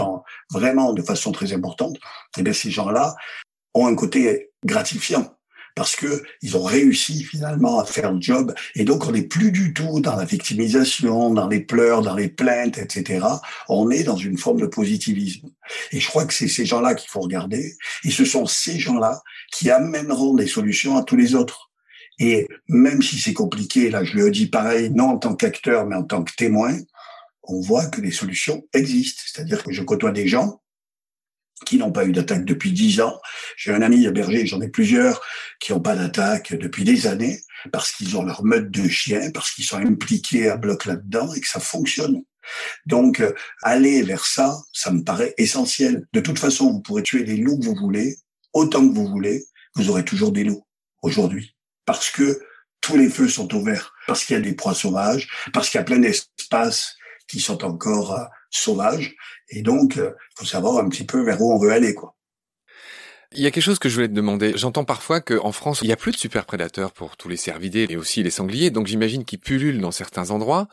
vraiment 0.52 0.92
de 0.92 1.02
façon 1.02 1.32
très 1.32 1.54
importante. 1.54 1.98
Eh 2.38 2.44
bien, 2.44 2.52
ces 2.52 2.72
gens-là 2.72 3.16
ont 3.74 3.88
un 3.88 3.96
côté 3.96 4.52
gratifiant 4.66 5.35
parce 5.76 5.98
que 5.98 6.24
ils 6.42 6.56
ont 6.56 6.64
réussi 6.64 7.24
finalement 7.24 7.80
à 7.80 7.86
faire 7.86 8.14
le 8.14 8.22
job. 8.22 8.54
Et 8.76 8.86
donc, 8.86 9.06
on 9.06 9.12
n'est 9.12 9.24
plus 9.28 9.52
du 9.52 9.74
tout 9.74 10.00
dans 10.00 10.16
la 10.16 10.24
victimisation, 10.24 11.34
dans 11.34 11.50
les 11.50 11.60
pleurs, 11.60 12.02
dans 12.02 12.16
les 12.16 12.30
plaintes, 12.30 12.78
etc. 12.78 13.26
On 13.68 13.92
est 13.92 14.04
dans 14.04 14.16
une 14.16 14.38
forme 14.38 14.62
de 14.62 14.68
positivisme. 14.68 15.50
Et 15.92 16.00
je 16.00 16.08
crois 16.08 16.26
que 16.26 16.34
c'est 16.34 16.48
ces 16.48 16.66
gens-là 16.66 16.96
qu'il 16.96 17.10
faut 17.10 17.20
regarder. 17.20 17.76
Et 18.06 18.10
ce 18.10 18.24
sont 18.24 18.46
ces 18.46 18.80
gens-là 18.80 19.22
qui 19.52 19.70
amèneront 19.70 20.34
des 20.34 20.48
solutions 20.48 20.96
à 20.98 21.04
tous 21.04 21.18
les 21.18 21.36
autres. 21.36 21.70
Et 22.20 22.48
même 22.70 23.02
si 23.02 23.20
c'est 23.20 23.34
compliqué, 23.34 23.90
là, 23.90 24.06
je 24.06 24.16
le 24.16 24.32
dis 24.32 24.48
pareil, 24.48 24.90
non 24.92 25.10
en 25.10 25.18
tant 25.18 25.36
qu'acteur, 25.36 25.86
mais 25.86 25.98
en 25.98 26.04
tant 26.04 26.24
que 26.24 26.34
témoin, 26.34 26.74
on 27.44 27.60
voit 27.60 27.86
que 27.88 28.00
les 28.00 28.12
solutions 28.12 28.66
existent. 28.74 29.22
C'est-à-dire 29.26 29.62
que 29.62 29.74
je 29.74 29.84
côtoie 29.84 30.14
des 30.14 30.28
gens 30.28 30.62
qui 31.66 31.78
n'ont 31.78 31.92
pas 31.92 32.06
eu 32.06 32.12
d'attaque 32.12 32.46
depuis 32.46 32.72
dix 32.72 33.00
ans. 33.00 33.20
J'ai 33.56 33.74
un 33.74 33.82
ami 33.82 34.08
berger, 34.10 34.46
j'en 34.46 34.62
ai 34.62 34.68
plusieurs, 34.68 35.22
qui 35.60 35.72
n'ont 35.72 35.80
pas 35.80 35.96
d'attaque 35.96 36.54
depuis 36.54 36.84
des 36.84 37.08
années, 37.08 37.40
parce 37.72 37.92
qu'ils 37.94 38.18
ont 38.18 38.24
leur 38.24 38.44
meute 38.44 38.70
de 38.70 38.88
chien, 38.90 39.32
parce 39.32 39.52
qu'ils 39.52 39.66
sont 39.66 39.78
impliqués 39.78 40.50
à 40.50 40.58
bloc 40.58 40.86
là-dedans 40.86 41.34
et 41.34 41.40
que 41.40 41.48
ça 41.48 41.60
fonctionne. 41.60 42.22
Donc, 42.86 43.22
euh, 43.22 43.34
aller 43.64 44.04
vers 44.04 44.26
ça, 44.26 44.56
ça 44.74 44.92
me 44.92 45.04
paraît 45.04 45.34
essentiel. 45.38 46.06
De 46.14 46.20
toute 46.20 46.38
façon, 46.38 46.72
vous 46.72 46.82
pourrez 46.82 47.04
tuer 47.04 47.24
les 47.24 47.38
loups 47.38 47.60
que 47.60 47.66
vous 47.66 47.76
voulez, 47.76 48.18
autant 48.54 48.88
que 48.88 48.94
vous 48.94 49.08
voulez, 49.08 49.46
vous 49.76 49.90
aurez 49.90 50.06
toujours 50.06 50.32
des 50.32 50.44
loups 50.44 50.66
aujourd'hui. 51.02 51.56
Parce 51.86 52.12
que 52.12 52.40
tous 52.82 52.98
les 52.98 53.10
feux 53.10 53.30
sont 53.30 53.52
ouverts, 53.56 53.94
parce 54.08 54.26
qu'il 54.26 54.36
y 54.36 54.40
a 54.40 54.42
des 54.42 54.54
proies 54.54 54.76
sauvages, 54.76 55.28
parce 55.54 55.70
qu'il 55.70 55.80
y 55.80 55.82
a 55.82 55.86
plein 55.86 56.00
d'espaces 56.00 56.96
qui 57.28 57.40
sont 57.40 57.64
encore 57.64 58.30
sauvages. 58.50 59.16
Et 59.50 59.62
donc, 59.62 59.96
il 59.96 60.02
euh, 60.02 60.12
faut 60.38 60.46
savoir 60.46 60.78
un 60.78 60.90
petit 60.90 61.06
peu 61.06 61.24
vers 61.24 61.42
où 61.42 61.54
on 61.54 61.60
veut 61.60 61.72
aller, 61.72 61.94
quoi. 61.94 62.16
Il 63.32 63.42
y 63.42 63.48
a 63.48 63.52
quelque 63.52 63.64
chose 63.64 63.80
que 63.80 63.90
je 63.90 63.96
voulais 63.96 64.08
te 64.08 64.14
demander. 64.14 64.54
J'entends 64.56 64.86
parfois 64.86 65.20
qu'en 65.20 65.52
France, 65.52 65.80
il 65.82 65.88
n'y 65.88 65.94
a 65.94 65.98
plus 65.98 66.14
de 66.14 66.18
super 66.18 66.46
prédateurs 66.46 66.94
pour 66.94 67.18
tous 67.18 67.28
les 67.28 67.36
cervidés 67.36 67.86
et 67.90 67.98
aussi 67.98 68.24
les 68.24 68.30
sangliers, 68.30 68.70
donc 68.70 68.88
j'imagine 68.88 69.26
qu'ils 69.26 69.40
pullulent 69.40 69.82
dans 69.82 69.92
certains 69.92 70.32
endroits. 70.32 70.68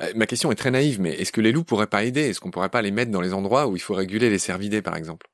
Euh, 0.00 0.10
ma 0.16 0.26
question 0.26 0.50
est 0.50 0.56
très 0.56 0.72
naïve, 0.72 1.00
mais 1.00 1.12
est-ce 1.12 1.30
que 1.30 1.40
les 1.40 1.52
loups 1.52 1.62
pourraient 1.62 1.86
pas 1.86 2.04
aider? 2.04 2.22
Est-ce 2.22 2.40
qu'on 2.40 2.50
pourrait 2.50 2.68
pas 2.68 2.82
les 2.82 2.90
mettre 2.90 3.12
dans 3.12 3.20
les 3.20 3.32
endroits 3.32 3.68
où 3.68 3.76
il 3.76 3.82
faut 3.82 3.94
réguler 3.94 4.28
les 4.28 4.38
cervidés, 4.38 4.82
par 4.82 4.96
exemple? 4.96 5.28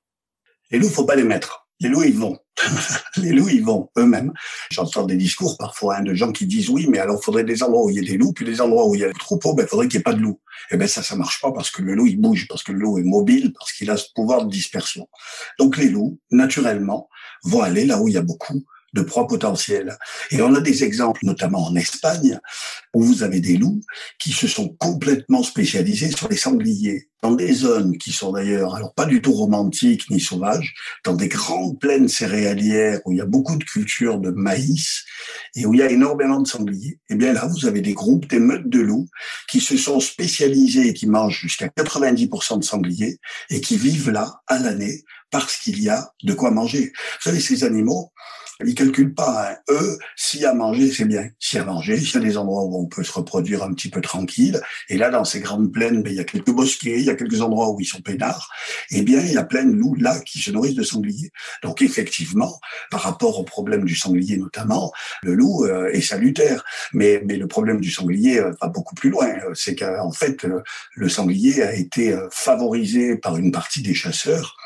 Les 0.70 0.78
loups, 0.78 0.90
faut 0.90 1.06
pas 1.06 1.16
les 1.16 1.24
mettre. 1.24 1.65
Les 1.80 1.88
loups, 1.88 2.04
ils 2.04 2.18
vont. 2.18 2.38
les 3.16 3.32
loups, 3.32 3.50
ils 3.50 3.64
vont 3.64 3.90
eux-mêmes. 3.98 4.32
J'entends 4.70 5.04
des 5.04 5.16
discours 5.16 5.58
parfois 5.58 5.96
hein, 5.96 6.02
de 6.02 6.14
gens 6.14 6.32
qui 6.32 6.46
disent 6.46 6.70
oui, 6.70 6.86
mais 6.88 6.98
alors 6.98 7.22
faudrait 7.22 7.44
des 7.44 7.62
endroits 7.62 7.84
où 7.84 7.90
il 7.90 7.96
y 7.96 7.98
a 7.98 8.02
des 8.02 8.16
loups, 8.16 8.32
puis 8.32 8.46
des 8.46 8.60
endroits 8.60 8.88
où 8.88 8.94
il 8.94 9.02
y 9.02 9.04
a 9.04 9.08
des 9.08 9.18
troupeaux, 9.18 9.54
ben, 9.54 9.66
faudrait 9.66 9.88
qu'il 9.88 9.98
n'y 9.98 10.00
ait 10.00 10.04
pas 10.04 10.14
de 10.14 10.20
loups. 10.20 10.40
Eh 10.70 10.76
ben 10.76 10.88
ça, 10.88 11.02
ça 11.02 11.16
marche 11.16 11.40
pas 11.40 11.52
parce 11.52 11.70
que 11.70 11.82
le 11.82 11.94
loup, 11.94 12.06
il 12.06 12.18
bouge, 12.18 12.46
parce 12.48 12.62
que 12.62 12.72
le 12.72 12.78
loup 12.78 12.98
est 12.98 13.02
mobile, 13.02 13.52
parce 13.52 13.72
qu'il 13.72 13.90
a 13.90 13.96
ce 13.96 14.06
pouvoir 14.14 14.46
de 14.46 14.50
dispersion. 14.50 15.08
Donc 15.58 15.76
les 15.76 15.90
loups, 15.90 16.18
naturellement, 16.30 17.08
vont 17.44 17.60
aller 17.60 17.84
là 17.84 18.00
où 18.00 18.08
il 18.08 18.14
y 18.14 18.18
a 18.18 18.22
beaucoup 18.22 18.64
de 18.96 19.02
proies 19.02 19.26
potentielles. 19.26 19.96
Et 20.30 20.42
on 20.42 20.54
a 20.54 20.60
des 20.60 20.82
exemples, 20.82 21.20
notamment 21.24 21.66
en 21.66 21.76
Espagne, 21.76 22.40
où 22.94 23.02
vous 23.02 23.22
avez 23.22 23.40
des 23.40 23.56
loups 23.56 23.80
qui 24.18 24.32
se 24.32 24.48
sont 24.48 24.68
complètement 24.78 25.42
spécialisés 25.42 26.10
sur 26.10 26.28
les 26.28 26.36
sangliers, 26.36 27.08
dans 27.22 27.32
des 27.32 27.52
zones 27.52 27.98
qui 27.98 28.12
sont 28.12 28.32
d'ailleurs, 28.32 28.74
alors 28.76 28.94
pas 28.94 29.06
du 29.06 29.20
tout 29.20 29.32
romantiques 29.32 30.08
ni 30.10 30.20
sauvages, 30.20 30.74
dans 31.04 31.14
des 31.14 31.28
grandes 31.28 31.78
plaines 31.78 32.08
céréalières 32.08 33.00
où 33.04 33.12
il 33.12 33.18
y 33.18 33.20
a 33.20 33.26
beaucoup 33.26 33.56
de 33.56 33.64
cultures 33.64 34.18
de 34.18 34.30
maïs 34.30 35.04
et 35.54 35.66
où 35.66 35.74
il 35.74 35.80
y 35.80 35.82
a 35.82 35.90
énormément 35.90 36.40
de 36.40 36.46
sangliers. 36.46 37.00
Et 37.08 37.14
eh 37.14 37.14
bien 37.16 37.32
là, 37.32 37.46
vous 37.46 37.66
avez 37.66 37.80
des 37.80 37.94
groupes, 37.94 38.26
des 38.28 38.38
meutes 38.38 38.68
de 38.68 38.80
loups 38.80 39.08
qui 39.48 39.60
se 39.60 39.76
sont 39.76 40.00
spécialisés 40.00 40.88
et 40.88 40.94
qui 40.94 41.06
mangent 41.06 41.40
jusqu'à 41.40 41.66
90% 41.68 42.60
de 42.60 42.64
sangliers 42.64 43.18
et 43.50 43.60
qui 43.60 43.76
vivent 43.76 44.10
là 44.10 44.40
à 44.46 44.58
l'année 44.58 45.02
parce 45.30 45.56
qu'il 45.56 45.82
y 45.82 45.88
a 45.88 46.12
de 46.22 46.32
quoi 46.32 46.50
manger. 46.50 46.92
Vous 46.94 47.30
savez, 47.30 47.40
ces 47.40 47.64
animaux, 47.64 48.12
ils 48.64 48.74
calculent 48.74 49.14
pas. 49.14 49.50
Hein. 49.50 49.56
Eux, 49.70 49.98
s'il 50.16 50.40
y 50.40 50.44
a 50.44 50.50
à 50.50 50.54
manger, 50.54 50.90
c'est 50.90 51.04
bien. 51.04 51.28
S'il 51.38 51.58
y 51.58 51.60
a 51.60 51.62
à 51.62 51.66
manger, 51.66 51.98
s'il 51.98 52.14
y 52.14 52.16
a 52.24 52.26
des 52.26 52.36
endroits 52.36 52.64
où 52.64 52.76
on 52.80 52.86
peut 52.86 53.02
se 53.02 53.12
reproduire 53.12 53.62
un 53.62 53.72
petit 53.72 53.90
peu 53.90 54.00
tranquille, 54.00 54.60
et 54.88 54.96
là, 54.96 55.10
dans 55.10 55.24
ces 55.24 55.40
grandes 55.40 55.72
plaines, 55.72 56.02
ben, 56.02 56.10
il 56.12 56.16
y 56.16 56.20
a 56.20 56.24
quelques 56.24 56.50
bosquets, 56.50 56.98
il 56.98 57.04
y 57.04 57.10
a 57.10 57.14
quelques 57.14 57.40
endroits 57.40 57.70
où 57.70 57.80
ils 57.80 57.86
sont 57.86 58.00
peinards, 58.00 58.50
eh 58.90 59.02
bien, 59.02 59.20
il 59.20 59.32
y 59.32 59.36
a 59.36 59.44
plein 59.44 59.64
de 59.64 59.74
loups 59.74 59.96
là 59.96 60.18
qui 60.20 60.38
se 60.38 60.50
nourrissent 60.50 60.74
de 60.74 60.82
sangliers. 60.82 61.30
Donc, 61.62 61.82
effectivement, 61.82 62.58
par 62.90 63.02
rapport 63.02 63.38
au 63.38 63.44
problème 63.44 63.84
du 63.84 63.94
sanglier 63.94 64.36
notamment, 64.36 64.92
le 65.22 65.34
loup 65.34 65.64
euh, 65.64 65.90
est 65.92 66.00
salutaire. 66.00 66.64
Mais, 66.92 67.22
mais 67.24 67.36
le 67.36 67.46
problème 67.46 67.80
du 67.80 67.90
sanglier 67.90 68.38
euh, 68.38 68.52
va 68.60 68.68
beaucoup 68.68 68.94
plus 68.94 69.10
loin. 69.10 69.28
C'est 69.54 69.74
qu'en 69.74 70.12
fait, 70.12 70.44
euh, 70.44 70.62
le 70.94 71.08
sanglier 71.08 71.62
a 71.62 71.74
été 71.74 72.16
favorisé 72.30 73.16
par 73.16 73.36
une 73.36 73.52
partie 73.52 73.82
des 73.82 73.94
chasseurs 73.94 74.56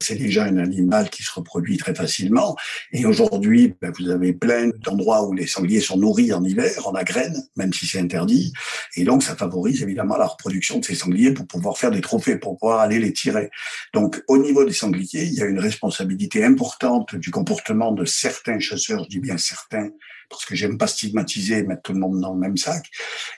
c'est 0.00 0.16
déjà 0.16 0.44
un 0.44 0.56
animal 0.56 1.10
qui 1.10 1.22
se 1.22 1.30
reproduit 1.32 1.76
très 1.76 1.94
facilement. 1.94 2.56
Et 2.92 3.04
aujourd'hui, 3.04 3.74
ben, 3.80 3.92
vous 3.98 4.08
avez 4.08 4.32
plein 4.32 4.70
d'endroits 4.82 5.26
où 5.26 5.32
les 5.32 5.46
sangliers 5.46 5.80
sont 5.80 5.98
nourris 5.98 6.32
en 6.32 6.42
hiver, 6.42 6.86
en 6.86 6.92
graines, 7.02 7.42
même 7.56 7.72
si 7.72 7.86
c'est 7.86 8.00
interdit. 8.00 8.52
Et 8.96 9.04
donc, 9.04 9.22
ça 9.22 9.36
favorise 9.36 9.82
évidemment 9.82 10.16
la 10.16 10.26
reproduction 10.26 10.78
de 10.78 10.84
ces 10.84 10.94
sangliers 10.94 11.32
pour 11.32 11.46
pouvoir 11.46 11.76
faire 11.76 11.90
des 11.90 12.00
trophées, 12.00 12.36
pour 12.36 12.58
pouvoir 12.58 12.80
aller 12.80 12.98
les 12.98 13.12
tirer. 13.12 13.50
Donc, 13.92 14.22
au 14.28 14.38
niveau 14.38 14.64
des 14.64 14.72
sangliers, 14.72 15.24
il 15.24 15.34
y 15.34 15.42
a 15.42 15.46
une 15.46 15.60
responsabilité 15.60 16.44
importante 16.44 17.14
du 17.14 17.30
comportement 17.30 17.92
de 17.92 18.04
certains 18.04 18.58
chasseurs, 18.58 19.04
je 19.04 19.08
dis 19.08 19.20
bien 19.20 19.36
certains, 19.36 19.90
parce 20.30 20.44
que 20.46 20.54
j'aime 20.54 20.78
pas 20.78 20.86
stigmatiser 20.86 21.58
et 21.58 21.62
mettre 21.64 21.82
tout 21.82 21.92
le 21.92 21.98
monde 21.98 22.20
dans 22.20 22.32
le 22.32 22.38
même 22.38 22.56
sac. 22.56 22.86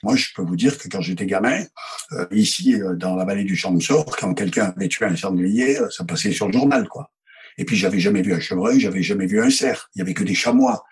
Moi, 0.03 0.15
je 0.15 0.29
peux 0.37 0.43
vous 0.43 0.57
dire 0.57 0.79
que 0.79 0.89
quand 0.89 1.01
j'étais 1.01 1.27
gamin, 1.27 1.65
euh, 2.13 2.27
ici, 2.31 2.81
euh, 2.81 2.95
dans 2.95 3.17
la 3.17 3.25
vallée 3.25 3.45
du 3.45 3.57
Champsaur, 3.57 4.05
quand 4.17 4.35
quelqu'un 4.35 4.75
avait 4.77 4.89
tué 4.89 5.07
un 5.07 5.17
sanglier, 5.17 5.81
euh, 5.81 5.91
ça 5.91 6.05
passait 6.05 6.33
sur 6.33 6.47
le 6.47 6.53
journal, 6.53 6.87
quoi. 6.87 7.11
Et 7.59 7.65
puis, 7.65 7.77
j'avais 7.77 7.99
jamais 7.99 8.23
vu 8.23 8.33
un 8.33 8.41
chevreuil, 8.41 8.79
j'avais 8.79 9.03
jamais 9.03 9.27
vu 9.27 9.41
un 9.43 9.51
cerf. 9.51 9.91
Il 9.95 9.99
y 9.99 10.03
avait 10.03 10.15
que 10.15 10.25
des 10.25 10.35
chamois. 10.35 10.85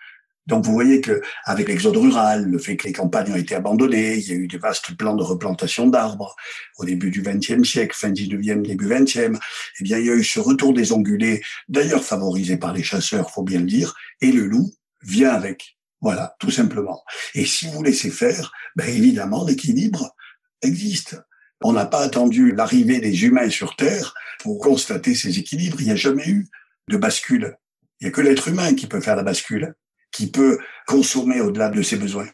Donc 0.47 0.65
vous 0.65 0.73
voyez 0.73 1.01
que 1.01 1.21
avec 1.45 1.67
l'exode 1.67 1.95
rural, 1.95 2.45
le 2.45 2.57
fait 2.57 2.75
que 2.75 2.87
les 2.87 2.93
campagnes 2.93 3.31
ont 3.31 3.35
été 3.35 3.53
abandonnées, 3.53 4.15
il 4.17 4.27
y 4.27 4.31
a 4.31 4.35
eu 4.35 4.47
des 4.47 4.57
vastes 4.57 4.97
plans 4.97 5.15
de 5.15 5.23
replantation 5.23 5.87
d'arbres 5.87 6.35
au 6.77 6.85
début 6.85 7.11
du 7.11 7.21
XXe 7.21 7.63
siècle, 7.63 7.95
fin 7.95 8.11
19e, 8.11 8.63
début 8.63 8.87
XXe. 8.87 9.39
Eh 9.79 9.83
bien, 9.83 9.99
il 9.99 10.05
y 10.07 10.09
a 10.09 10.15
eu 10.15 10.23
ce 10.23 10.39
retour 10.39 10.73
des 10.73 10.93
ongulés, 10.93 11.41
d'ailleurs 11.69 12.03
favorisé 12.03 12.57
par 12.57 12.73
les 12.73 12.83
chasseurs, 12.83 13.29
faut 13.29 13.43
bien 13.43 13.59
le 13.59 13.67
dire, 13.67 13.93
et 14.19 14.31
le 14.31 14.45
loup 14.45 14.73
vient 15.03 15.31
avec. 15.31 15.77
Voilà, 16.01 16.35
tout 16.39 16.51
simplement. 16.51 17.03
Et 17.35 17.45
si 17.45 17.67
vous 17.67 17.83
laissez 17.83 18.09
faire, 18.09 18.51
ben 18.75 18.89
évidemment, 18.89 19.45
l'équilibre 19.45 20.15
existe. 20.61 21.21
On 21.63 21.73
n'a 21.73 21.85
pas 21.85 22.01
attendu 22.01 22.51
l'arrivée 22.51 22.99
des 22.99 23.23
humains 23.23 23.49
sur 23.49 23.75
Terre 23.75 24.13
pour 24.39 24.59
constater 24.59 25.13
ces 25.13 25.37
équilibres. 25.37 25.79
Il 25.79 25.85
n'y 25.85 25.91
a 25.91 25.95
jamais 25.95 26.27
eu 26.27 26.47
de 26.89 26.97
bascule. 26.97 27.55
Il 27.99 28.05
n'y 28.05 28.07
a 28.09 28.11
que 28.11 28.21
l'être 28.21 28.47
humain 28.47 28.73
qui 28.73 28.87
peut 28.87 29.01
faire 29.01 29.15
la 29.15 29.23
bascule 29.23 29.75
qui 30.11 30.29
peut 30.29 30.59
consommer 30.87 31.41
au-delà 31.41 31.69
de 31.69 31.81
ses 31.81 31.97
besoins. 31.97 32.27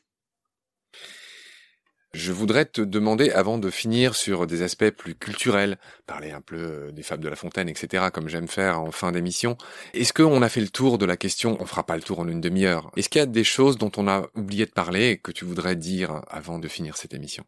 Je 2.18 2.32
voudrais 2.32 2.66
te 2.66 2.82
demander, 2.82 3.30
avant 3.30 3.60
de 3.60 3.70
finir 3.70 4.16
sur 4.16 4.48
des 4.48 4.64
aspects 4.64 4.90
plus 4.90 5.14
culturels, 5.14 5.78
parler 6.08 6.32
un 6.32 6.42
peu 6.42 6.56
euh, 6.56 6.92
des 6.92 7.04
fables 7.04 7.24
de 7.24 7.30
La 7.30 7.36
Fontaine, 7.36 7.70
etc., 7.70 8.06
comme 8.12 8.28
j'aime 8.28 8.48
faire 8.48 8.82
en 8.82 8.90
fin 8.90 9.12
d'émission, 9.12 9.56
est-ce 9.94 10.14
qu'on 10.14 10.42
a 10.42 10.50
fait 10.50 10.62
le 10.62 10.70
tour 10.70 10.98
de 10.98 11.06
la 11.06 11.16
question 11.16 11.58
On 11.60 11.68
fera 11.68 11.86
pas 11.86 11.96
le 11.96 12.02
tour 12.02 12.20
en 12.20 12.28
une 12.28 12.42
demi-heure. 12.42 12.90
Est-ce 12.98 13.10
qu'il 13.10 13.20
y 13.20 13.22
a 13.22 13.28
des 13.28 13.44
choses 13.44 13.78
dont 13.78 13.92
on 13.98 14.08
a 14.08 14.26
oublié 14.34 14.66
de 14.66 14.72
parler 14.72 15.20
que 15.20 15.32
tu 15.32 15.46
voudrais 15.46 15.76
dire 15.76 16.24
avant 16.28 16.58
de 16.58 16.68
finir 16.68 16.98
cette 16.98 17.14
émission? 17.14 17.44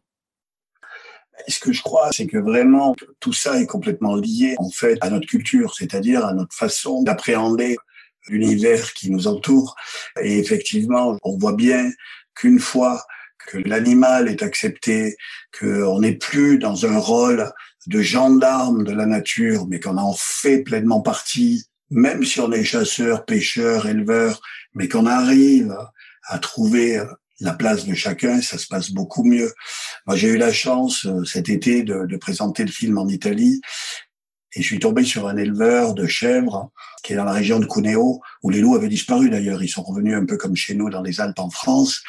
Ce 1.48 1.58
que 1.58 1.72
je 1.72 1.82
crois, 1.82 2.10
c'est 2.12 2.28
que 2.28 2.38
vraiment 2.38 2.94
tout 3.18 3.32
ça 3.32 3.60
est 3.60 3.66
complètement 3.66 4.14
lié 4.14 4.54
en 4.58 4.70
fait 4.70 4.98
à 5.00 5.10
notre 5.10 5.26
culture, 5.26 5.74
c'est-à-dire 5.74 6.24
à 6.24 6.32
notre 6.32 6.54
façon 6.54 7.02
d'appréhender 7.02 7.76
l'univers 8.28 8.92
qui 8.92 9.10
nous 9.10 9.26
entoure. 9.26 9.74
Et 10.22 10.38
effectivement, 10.38 11.18
on 11.24 11.36
voit 11.38 11.54
bien 11.54 11.90
qu'une 12.36 12.60
fois 12.60 13.04
que 13.46 13.58
l'animal 13.58 14.28
est 14.28 14.42
accepté, 14.42 15.16
qu'on 15.58 16.00
n'est 16.00 16.16
plus 16.16 16.58
dans 16.58 16.86
un 16.86 16.98
rôle 16.98 17.50
de 17.86 18.02
gendarme 18.02 18.84
de 18.84 18.92
la 18.92 19.06
nature, 19.06 19.66
mais 19.68 19.80
qu'on 19.80 19.96
en 19.96 20.14
fait 20.14 20.62
pleinement 20.62 21.00
partie, 21.00 21.64
même 21.90 22.24
si 22.24 22.40
on 22.40 22.52
est 22.52 22.64
chasseur, 22.64 23.24
pêcheur, 23.24 23.86
éleveur, 23.86 24.40
mais 24.74 24.88
qu'on 24.88 25.06
arrive 25.06 25.76
à 26.28 26.38
trouver 26.38 27.02
la 27.40 27.54
place 27.54 27.86
de 27.86 27.94
chacun, 27.94 28.40
ça 28.42 28.58
se 28.58 28.66
passe 28.66 28.90
beaucoup 28.90 29.24
mieux. 29.24 29.52
Moi, 30.06 30.16
j'ai 30.16 30.28
eu 30.28 30.36
la 30.36 30.52
chance 30.52 31.06
euh, 31.06 31.24
cet 31.24 31.48
été 31.48 31.82
de, 31.82 32.06
de, 32.06 32.16
présenter 32.16 32.64
le 32.64 32.70
film 32.70 32.98
en 32.98 33.08
Italie 33.08 33.60
et 34.54 34.62
je 34.62 34.66
suis 34.66 34.78
tombé 34.78 35.04
sur 35.04 35.28
un 35.28 35.36
éleveur 35.36 35.94
de 35.94 36.06
chèvres 36.06 36.70
qui 37.02 37.12
est 37.12 37.16
dans 37.16 37.24
la 37.24 37.32
région 37.32 37.60
de 37.60 37.66
Cuneo, 37.66 38.20
où 38.42 38.50
les 38.50 38.60
loups 38.60 38.74
avaient 38.74 38.88
disparu 38.88 39.30
d'ailleurs. 39.30 39.62
Ils 39.62 39.68
sont 39.68 39.82
revenus 39.82 40.14
un 40.14 40.26
peu 40.26 40.36
comme 40.36 40.56
chez 40.56 40.74
nous 40.74 40.90
dans 40.90 41.02
les 41.02 41.20
Alpes 41.20 41.38
en 41.38 41.50
France, 41.50 42.02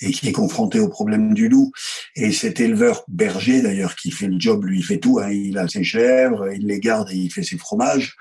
et 0.00 0.10
qui 0.10 0.28
est 0.28 0.32
confronté 0.32 0.80
au 0.80 0.88
problème 0.88 1.34
du 1.34 1.48
loup. 1.48 1.72
Et 2.14 2.32
cet 2.32 2.60
éleveur 2.60 3.04
berger 3.08 3.62
d'ailleurs, 3.62 3.96
qui 3.96 4.10
fait 4.10 4.28
le 4.28 4.38
job, 4.38 4.64
lui, 4.64 4.78
il 4.78 4.84
fait 4.84 4.98
tout. 4.98 5.18
Hein. 5.18 5.30
Il 5.30 5.58
a 5.58 5.68
ses 5.68 5.84
chèvres, 5.84 6.52
il 6.52 6.66
les 6.66 6.80
garde 6.80 7.10
et 7.10 7.16
il 7.16 7.32
fait 7.32 7.42
ses 7.42 7.58
fromages. 7.58 8.16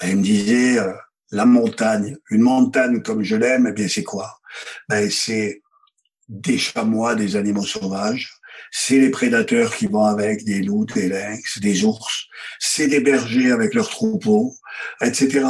Ben, 0.00 0.10
il 0.10 0.16
me 0.16 0.22
disait, 0.22 0.78
euh, 0.78 0.92
la 1.30 1.44
montagne, 1.44 2.16
une 2.30 2.42
montagne 2.42 3.02
comme 3.02 3.22
je 3.22 3.36
l'aime, 3.36 3.66
eh 3.68 3.72
bien 3.72 3.88
c'est 3.88 4.02
quoi? 4.02 4.40
Ben, 4.88 5.10
C'est 5.10 5.62
des 6.28 6.58
chamois, 6.58 7.14
des 7.14 7.36
animaux 7.36 7.66
sauvages, 7.66 8.32
c'est 8.70 8.98
les 8.98 9.10
prédateurs 9.10 9.74
qui 9.76 9.86
vont 9.86 10.04
avec, 10.04 10.44
des 10.44 10.62
loups, 10.62 10.86
des 10.86 11.08
lynx, 11.08 11.58
des 11.60 11.84
ours, 11.84 12.26
c'est 12.58 12.88
des 12.88 13.00
bergers 13.00 13.52
avec 13.52 13.74
leurs 13.74 13.88
troupeaux, 13.88 14.54
etc. 15.00 15.46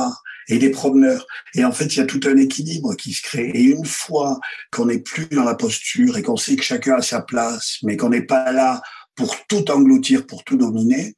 Et 0.49 0.59
des 0.59 0.71
promeneurs. 0.71 1.27
Et 1.55 1.65
en 1.65 1.73
fait, 1.73 1.87
il 1.95 1.99
y 1.99 2.03
a 2.03 2.07
tout 2.07 2.21
un 2.25 2.37
équilibre 2.37 2.95
qui 2.97 3.13
se 3.13 3.23
crée. 3.23 3.51
Et 3.55 3.63
une 3.63 3.85
fois 3.85 4.41
qu'on 4.73 4.87
n'est 4.87 4.99
plus 4.99 5.27
dans 5.27 5.45
la 5.45 5.55
posture 5.55 6.17
et 6.17 6.23
qu'on 6.23 6.37
sait 6.37 6.57
que 6.57 6.65
chacun 6.65 6.97
a 6.97 7.03
sa 7.03 7.23
place, 7.23 7.79
mais 7.83 7.97
qu'on 7.97 8.11
n'est 8.11 8.27
pas 8.27 8.53
là 8.53 8.83
pour 9.15 9.37
tout 9.47 9.71
engloutir, 9.71 10.27
pour 10.27 10.43
tout 10.43 10.57
dominer, 10.57 11.15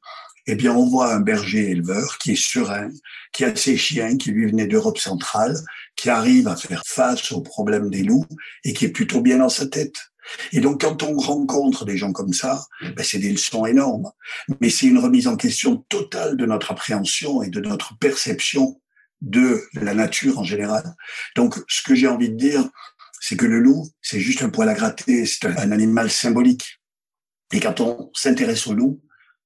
eh 0.47 0.55
bien, 0.55 0.73
on 0.73 0.87
voit 0.87 1.13
un 1.13 1.21
berger 1.21 1.71
éleveur 1.71 2.17
qui 2.19 2.33
est 2.33 2.35
serein, 2.35 2.89
qui 3.33 3.45
a 3.45 3.55
ses 3.55 3.77
chiens 3.77 4.15
qui 4.17 4.31
lui 4.31 4.45
venaient 4.45 4.67
d'Europe 4.67 4.99
centrale, 4.99 5.57
qui 5.95 6.09
arrive 6.09 6.47
à 6.47 6.55
faire 6.55 6.83
face 6.85 7.31
aux 7.31 7.41
problèmes 7.41 7.89
des 7.89 8.03
loups 8.03 8.27
et 8.63 8.73
qui 8.73 8.85
est 8.85 8.89
plutôt 8.89 9.21
bien 9.21 9.39
dans 9.39 9.49
sa 9.49 9.65
tête. 9.65 9.95
Et 10.51 10.59
donc, 10.59 10.81
quand 10.81 11.03
on 11.03 11.17
rencontre 11.17 11.85
des 11.85 11.97
gens 11.97 12.11
comme 12.11 12.33
ça, 12.33 12.65
ben, 12.81 13.03
c'est 13.03 13.19
des 13.19 13.31
leçons 13.31 13.65
énormes. 13.65 14.11
Mais 14.61 14.69
c'est 14.69 14.87
une 14.87 14.99
remise 14.99 15.27
en 15.27 15.35
question 15.35 15.77
totale 15.89 16.37
de 16.37 16.45
notre 16.45 16.71
appréhension 16.71 17.43
et 17.43 17.49
de 17.49 17.59
notre 17.59 17.97
perception 17.97 18.81
de 19.21 19.63
la 19.73 19.93
nature 19.93 20.39
en 20.39 20.43
général. 20.43 20.95
Donc, 21.35 21.55
ce 21.67 21.81
que 21.81 21.95
j'ai 21.95 22.07
envie 22.07 22.29
de 22.29 22.37
dire, 22.37 22.67
c'est 23.19 23.37
que 23.37 23.45
le 23.45 23.59
loup, 23.59 23.87
c'est 24.01 24.19
juste 24.19 24.43
un 24.43 24.49
poil 24.49 24.69
à 24.69 24.73
gratter, 24.73 25.25
c'est 25.25 25.45
un 25.45 25.71
animal 25.71 26.11
symbolique. 26.11 26.79
Et 27.51 27.59
quand 27.59 27.79
on 27.79 28.11
s'intéresse 28.13 28.67
au 28.67 28.73
loup, 28.73 29.01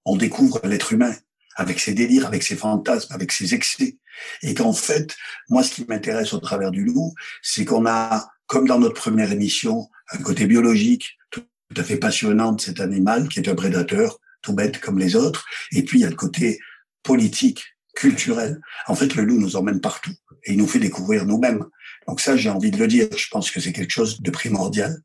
on 0.05 0.17
découvre 0.17 0.59
l'être 0.65 0.93
humain 0.93 1.15
avec 1.55 1.79
ses 1.79 1.93
délires, 1.93 2.25
avec 2.25 2.43
ses 2.43 2.55
fantasmes, 2.55 3.13
avec 3.13 3.31
ses 3.31 3.53
excès. 3.53 3.97
Et 4.41 4.53
qu'en 4.53 4.73
fait, 4.73 5.15
moi, 5.49 5.63
ce 5.63 5.71
qui 5.71 5.85
m'intéresse 5.85 6.33
au 6.33 6.39
travers 6.39 6.71
du 6.71 6.83
loup, 6.83 7.13
c'est 7.41 7.65
qu'on 7.65 7.85
a, 7.85 8.29
comme 8.47 8.67
dans 8.67 8.79
notre 8.79 8.99
première 8.99 9.31
émission, 9.31 9.89
un 10.11 10.17
côté 10.19 10.45
biologique 10.45 11.17
tout 11.31 11.43
à 11.75 11.83
fait 11.83 11.97
passionnant 11.97 12.53
de 12.53 12.61
cet 12.61 12.79
animal 12.79 13.27
qui 13.29 13.39
est 13.39 13.49
un 13.49 13.55
prédateur 13.55 14.19
tout 14.41 14.53
bête 14.53 14.79
comme 14.79 14.99
les 14.99 15.15
autres. 15.15 15.45
Et 15.71 15.83
puis 15.83 15.99
il 15.99 16.01
y 16.01 16.05
a 16.05 16.09
le 16.09 16.15
côté 16.15 16.59
politique, 17.03 17.63
culturel. 17.95 18.59
En 18.87 18.95
fait, 18.95 19.15
le 19.15 19.23
loup 19.23 19.39
nous 19.39 19.55
emmène 19.55 19.81
partout 19.81 20.13
et 20.45 20.53
il 20.53 20.57
nous 20.57 20.67
fait 20.67 20.79
découvrir 20.79 21.25
nous-mêmes. 21.25 21.65
Donc 22.07 22.21
ça, 22.21 22.37
j'ai 22.37 22.49
envie 22.49 22.71
de 22.71 22.77
le 22.77 22.87
dire. 22.87 23.07
Je 23.15 23.27
pense 23.29 23.51
que 23.51 23.59
c'est 23.59 23.73
quelque 23.73 23.91
chose 23.91 24.21
de 24.21 24.31
primordial. 24.31 24.97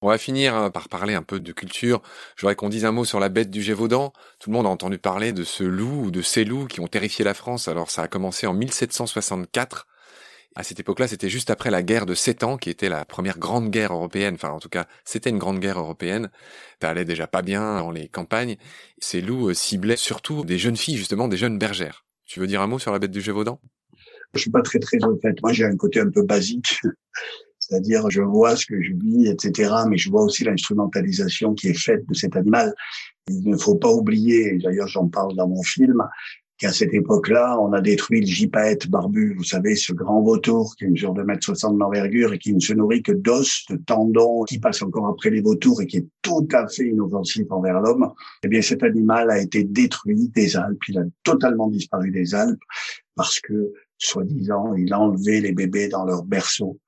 On 0.00 0.08
va 0.08 0.18
finir 0.18 0.54
hein, 0.54 0.70
par 0.70 0.88
parler 0.88 1.14
un 1.14 1.22
peu 1.22 1.40
de 1.40 1.52
culture. 1.52 2.02
Je 2.36 2.42
voudrais 2.42 2.56
qu'on 2.56 2.68
dise 2.68 2.84
un 2.84 2.92
mot 2.92 3.04
sur 3.04 3.20
la 3.20 3.30
bête 3.30 3.50
du 3.50 3.62
Gévaudan. 3.62 4.12
Tout 4.38 4.50
le 4.50 4.56
monde 4.56 4.66
a 4.66 4.68
entendu 4.68 4.98
parler 4.98 5.32
de 5.32 5.44
ce 5.44 5.64
loup 5.64 6.04
ou 6.04 6.10
de 6.10 6.20
ces 6.20 6.44
loups 6.44 6.66
qui 6.66 6.80
ont 6.80 6.88
terrifié 6.88 7.24
la 7.24 7.32
France. 7.32 7.68
Alors 7.68 7.90
ça 7.90 8.02
a 8.02 8.08
commencé 8.08 8.46
en 8.46 8.52
1764 8.52 9.86
à 10.56 10.62
cette 10.62 10.78
époque-là, 10.78 11.08
c'était 11.08 11.28
juste 11.28 11.50
après 11.50 11.70
la 11.70 11.82
guerre 11.82 12.06
de 12.06 12.14
Sept 12.14 12.44
Ans, 12.44 12.56
qui 12.56 12.70
était 12.70 12.88
la 12.88 13.04
première 13.04 13.38
grande 13.38 13.70
guerre 13.70 13.92
européenne. 13.92 14.34
Enfin, 14.34 14.50
en 14.50 14.60
tout 14.60 14.68
cas, 14.68 14.86
c'était 15.04 15.30
une 15.30 15.38
grande 15.38 15.58
guerre 15.58 15.78
européenne. 15.78 16.30
Ça 16.80 16.90
allait 16.90 17.04
déjà 17.04 17.26
pas 17.26 17.42
bien 17.42 17.78
dans 17.78 17.90
les 17.90 18.08
campagnes. 18.08 18.56
Ces 18.98 19.20
loups 19.20 19.50
euh, 19.50 19.54
ciblaient 19.54 19.96
surtout 19.96 20.44
des 20.44 20.58
jeunes 20.58 20.76
filles, 20.76 20.96
justement, 20.96 21.26
des 21.26 21.36
jeunes 21.36 21.58
bergères. 21.58 22.04
Tu 22.24 22.38
veux 22.38 22.46
dire 22.46 22.62
un 22.62 22.68
mot 22.68 22.78
sur 22.78 22.92
la 22.92 22.98
bête 22.98 23.10
du 23.10 23.20
Gévaudan? 23.20 23.60
Je 24.34 24.40
suis 24.40 24.50
pas 24.50 24.62
très 24.62 24.78
très 24.78 25.02
au 25.04 25.18
fait. 25.18 25.34
Moi, 25.42 25.52
j'ai 25.52 25.64
un 25.64 25.76
côté 25.76 26.00
un 26.00 26.10
peu 26.10 26.22
basique. 26.22 26.80
C'est-à-dire, 27.58 28.10
je 28.10 28.20
vois 28.20 28.56
ce 28.56 28.66
que 28.66 28.80
je 28.80 28.92
vis, 28.92 29.28
etc. 29.28 29.72
Mais 29.88 29.96
je 29.96 30.10
vois 30.10 30.22
aussi 30.22 30.44
l'instrumentalisation 30.44 31.54
qui 31.54 31.68
est 31.68 31.78
faite 31.78 32.06
de 32.06 32.14
cet 32.14 32.36
animal. 32.36 32.74
Il 33.28 33.48
ne 33.48 33.56
faut 33.56 33.76
pas 33.76 33.90
oublier, 33.90 34.58
d'ailleurs 34.58 34.88
j'en 34.88 35.08
parle 35.08 35.34
dans 35.34 35.48
mon 35.48 35.62
film, 35.62 36.02
qu'à 36.64 36.72
cette 36.72 36.94
époque-là, 36.94 37.60
on 37.60 37.74
a 37.74 37.82
détruit 37.82 38.20
le 38.20 38.26
gypaète 38.26 38.88
barbu, 38.88 39.34
vous 39.36 39.44
savez, 39.44 39.76
ce 39.76 39.92
grand 39.92 40.22
vautour 40.22 40.74
qui 40.76 40.86
mesure 40.86 41.12
2 41.12 41.22
mètres 41.22 41.44
60 41.44 41.76
d'envergure 41.76 42.32
et 42.32 42.38
qui 42.38 42.54
ne 42.54 42.60
se 42.60 42.72
nourrit 42.72 43.02
que 43.02 43.12
d'os, 43.12 43.66
de 43.68 43.76
tendons, 43.76 44.44
qui 44.44 44.58
passe 44.58 44.80
encore 44.80 45.06
après 45.08 45.28
les 45.28 45.42
vautours 45.42 45.82
et 45.82 45.86
qui 45.86 45.98
est 45.98 46.06
tout 46.22 46.48
à 46.54 46.66
fait 46.66 46.88
inoffensif 46.88 47.44
envers 47.50 47.80
l'homme. 47.80 48.10
Eh 48.42 48.48
bien, 48.48 48.62
cet 48.62 48.82
animal 48.82 49.30
a 49.30 49.42
été 49.42 49.64
détruit 49.64 50.30
des 50.34 50.56
Alpes. 50.56 50.80
Il 50.88 50.98
a 50.98 51.04
totalement 51.22 51.68
disparu 51.68 52.10
des 52.10 52.34
Alpes 52.34 52.62
parce 53.14 53.40
que, 53.40 53.74
soi-disant, 53.98 54.74
il 54.74 54.90
a 54.94 55.00
enlevé 55.00 55.42
les 55.42 55.52
bébés 55.52 55.88
dans 55.88 56.06
leur 56.06 56.24
berceau. 56.24 56.78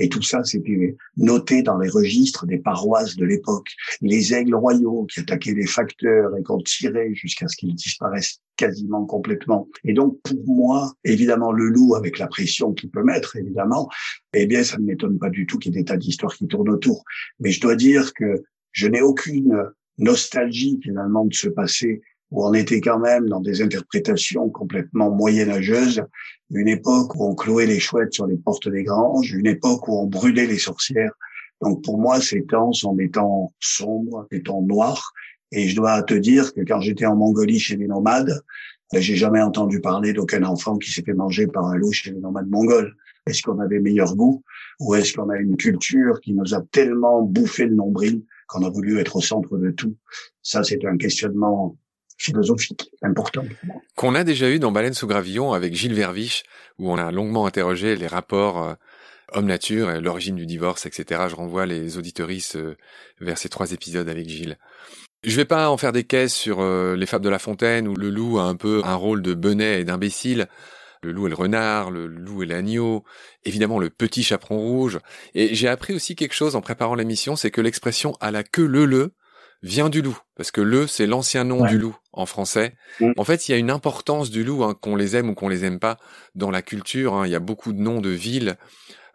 Et 0.00 0.08
tout 0.08 0.22
ça, 0.22 0.42
c'était 0.42 0.96
noté 1.16 1.62
dans 1.62 1.78
les 1.78 1.88
registres 1.88 2.46
des 2.46 2.58
paroisses 2.58 3.16
de 3.16 3.24
l'époque. 3.24 3.68
Les 4.00 4.34
aigles 4.34 4.56
royaux 4.56 5.06
qui 5.06 5.20
attaquaient 5.20 5.54
les 5.54 5.66
facteurs 5.66 6.36
et 6.36 6.42
qu'on 6.42 6.60
tirait 6.60 7.14
jusqu'à 7.14 7.46
ce 7.46 7.56
qu'ils 7.56 7.74
disparaissent 7.74 8.40
quasiment 8.56 9.04
complètement. 9.06 9.68
Et 9.84 9.92
donc, 9.92 10.20
pour 10.22 10.46
moi, 10.46 10.92
évidemment, 11.04 11.52
le 11.52 11.68
loup, 11.68 11.94
avec 11.94 12.18
la 12.18 12.26
pression 12.26 12.72
qu'il 12.72 12.90
peut 12.90 13.04
mettre, 13.04 13.36
évidemment, 13.36 13.88
eh 14.32 14.46
bien, 14.46 14.64
ça 14.64 14.78
ne 14.78 14.84
m'étonne 14.84 15.18
pas 15.18 15.30
du 15.30 15.46
tout 15.46 15.58
qu'il 15.58 15.72
y 15.72 15.78
ait 15.78 15.82
des 15.82 15.84
tas 15.84 15.96
d'histoires 15.96 16.34
qui 16.34 16.46
tournent 16.46 16.70
autour. 16.70 17.04
Mais 17.38 17.50
je 17.50 17.60
dois 17.60 17.76
dire 17.76 18.12
que 18.14 18.42
je 18.72 18.88
n'ai 18.88 19.02
aucune 19.02 19.56
nostalgie, 19.98 20.80
finalement, 20.82 21.24
de 21.24 21.34
ce 21.34 21.48
passé 21.48 22.02
où 22.34 22.44
on 22.44 22.52
était 22.52 22.80
quand 22.80 22.98
même 22.98 23.28
dans 23.28 23.38
des 23.38 23.62
interprétations 23.62 24.50
complètement 24.50 25.08
moyenâgeuses, 25.08 26.02
une 26.50 26.66
époque 26.66 27.14
où 27.14 27.24
on 27.24 27.36
clouait 27.36 27.66
les 27.66 27.78
chouettes 27.78 28.12
sur 28.12 28.26
les 28.26 28.36
portes 28.36 28.68
des 28.68 28.82
granges, 28.82 29.32
une 29.32 29.46
époque 29.46 29.86
où 29.86 29.96
on 29.96 30.06
brûlait 30.06 30.48
les 30.48 30.58
sorcières. 30.58 31.12
Donc 31.62 31.84
pour 31.84 31.96
moi, 31.96 32.20
ces 32.20 32.44
temps 32.44 32.72
sont 32.72 32.94
des 32.96 33.08
temps 33.08 33.54
sombres, 33.60 34.26
des 34.32 34.42
temps 34.42 34.62
noirs. 34.62 35.12
Et 35.52 35.68
je 35.68 35.76
dois 35.76 36.02
te 36.02 36.14
dire 36.14 36.52
que 36.52 36.62
quand 36.62 36.80
j'étais 36.80 37.06
en 37.06 37.14
Mongolie 37.14 37.60
chez 37.60 37.76
les 37.76 37.86
nomades, 37.86 38.42
ben, 38.92 39.00
j'ai 39.00 39.14
jamais 39.14 39.40
entendu 39.40 39.80
parler 39.80 40.12
d'aucun 40.12 40.42
enfant 40.42 40.76
qui 40.76 40.90
s'est 40.90 41.02
fait 41.02 41.14
manger 41.14 41.46
par 41.46 41.66
un 41.66 41.76
loup 41.76 41.92
chez 41.92 42.10
les 42.10 42.18
nomades 42.18 42.48
mongols. 42.48 42.96
Est-ce 43.28 43.42
qu'on 43.42 43.60
avait 43.60 43.78
meilleur 43.78 44.16
goût 44.16 44.42
Ou 44.80 44.96
est-ce 44.96 45.12
qu'on 45.12 45.30
a 45.30 45.36
une 45.36 45.56
culture 45.56 46.20
qui 46.20 46.34
nous 46.34 46.52
a 46.52 46.62
tellement 46.72 47.22
bouffé 47.22 47.66
le 47.66 47.76
nombril 47.76 48.24
qu'on 48.48 48.66
a 48.66 48.70
voulu 48.70 48.98
être 48.98 49.14
au 49.14 49.20
centre 49.20 49.56
de 49.56 49.70
tout? 49.70 49.94
Ça, 50.42 50.64
c'est 50.64 50.84
un 50.84 50.96
questionnement 50.96 51.76
philosophique. 52.24 52.90
Qu'on 53.96 54.14
a 54.14 54.24
déjà 54.24 54.50
eu 54.50 54.58
dans 54.58 54.72
Baleine 54.72 54.94
sous 54.94 55.06
gravillon 55.06 55.52
avec 55.52 55.74
Gilles 55.74 55.94
Verviche, 55.94 56.44
où 56.78 56.90
on 56.90 56.98
a 56.98 57.10
longuement 57.10 57.46
interrogé 57.46 57.96
les 57.96 58.06
rapports 58.06 58.62
euh, 58.62 58.74
homme-nature, 59.32 59.90
et 59.90 60.00
l'origine 60.00 60.36
du 60.36 60.46
divorce, 60.46 60.86
etc. 60.86 61.22
Je 61.28 61.36
renvoie 61.36 61.66
les 61.66 61.98
auditoristes 61.98 62.56
euh, 62.56 62.76
vers 63.20 63.38
ces 63.38 63.48
trois 63.48 63.72
épisodes 63.72 64.08
avec 64.08 64.28
Gilles. 64.28 64.58
Je 65.22 65.36
vais 65.36 65.44
pas 65.44 65.70
en 65.70 65.76
faire 65.76 65.92
des 65.92 66.04
caisses 66.04 66.34
sur 66.34 66.60
euh, 66.60 66.96
les 66.96 67.06
fables 67.06 67.24
de 67.24 67.30
La 67.30 67.38
Fontaine 67.38 67.88
où 67.88 67.94
le 67.94 68.10
loup 68.10 68.38
a 68.38 68.44
un 68.44 68.56
peu 68.56 68.82
un 68.84 68.94
rôle 68.94 69.22
de 69.22 69.34
benet 69.34 69.80
et 69.80 69.84
d'imbécile. 69.84 70.48
Le 71.02 71.12
loup 71.12 71.26
et 71.26 71.30
le 71.30 71.34
renard, 71.34 71.90
le 71.90 72.06
loup 72.06 72.42
et 72.42 72.46
l'agneau, 72.46 73.04
évidemment 73.44 73.78
le 73.78 73.90
petit 73.90 74.22
chaperon 74.22 74.58
rouge. 74.58 74.98
Et 75.34 75.54
j'ai 75.54 75.68
appris 75.68 75.92
aussi 75.92 76.16
quelque 76.16 76.32
chose 76.32 76.56
en 76.56 76.62
préparant 76.62 76.94
l'émission, 76.94 77.36
c'est 77.36 77.50
que 77.50 77.60
l'expression 77.60 78.14
à 78.20 78.30
la 78.30 78.42
queue 78.42 78.66
le 78.66 78.86
le 78.86 79.12
vient 79.64 79.88
du 79.88 80.02
loup, 80.02 80.16
parce 80.36 80.50
que 80.50 80.60
le 80.60 80.86
c'est 80.86 81.06
l'ancien 81.06 81.42
nom 81.42 81.64
du 81.64 81.78
loup 81.78 81.96
en 82.12 82.26
français. 82.26 82.76
Mm. 83.00 83.12
En 83.16 83.24
fait, 83.24 83.48
il 83.48 83.52
y 83.52 83.54
a 83.54 83.58
une 83.58 83.70
importance 83.70 84.30
du 84.30 84.44
loup, 84.44 84.62
hein, 84.62 84.76
qu'on 84.78 84.94
les 84.94 85.16
aime 85.16 85.30
ou 85.30 85.34
qu'on 85.34 85.48
les 85.48 85.64
aime 85.64 85.80
pas, 85.80 85.96
dans 86.34 86.50
la 86.50 86.62
culture. 86.62 87.14
Hein. 87.14 87.26
Il 87.26 87.32
y 87.32 87.34
a 87.34 87.40
beaucoup 87.40 87.72
de 87.72 87.80
noms 87.80 88.00
de 88.00 88.10
villes 88.10 88.56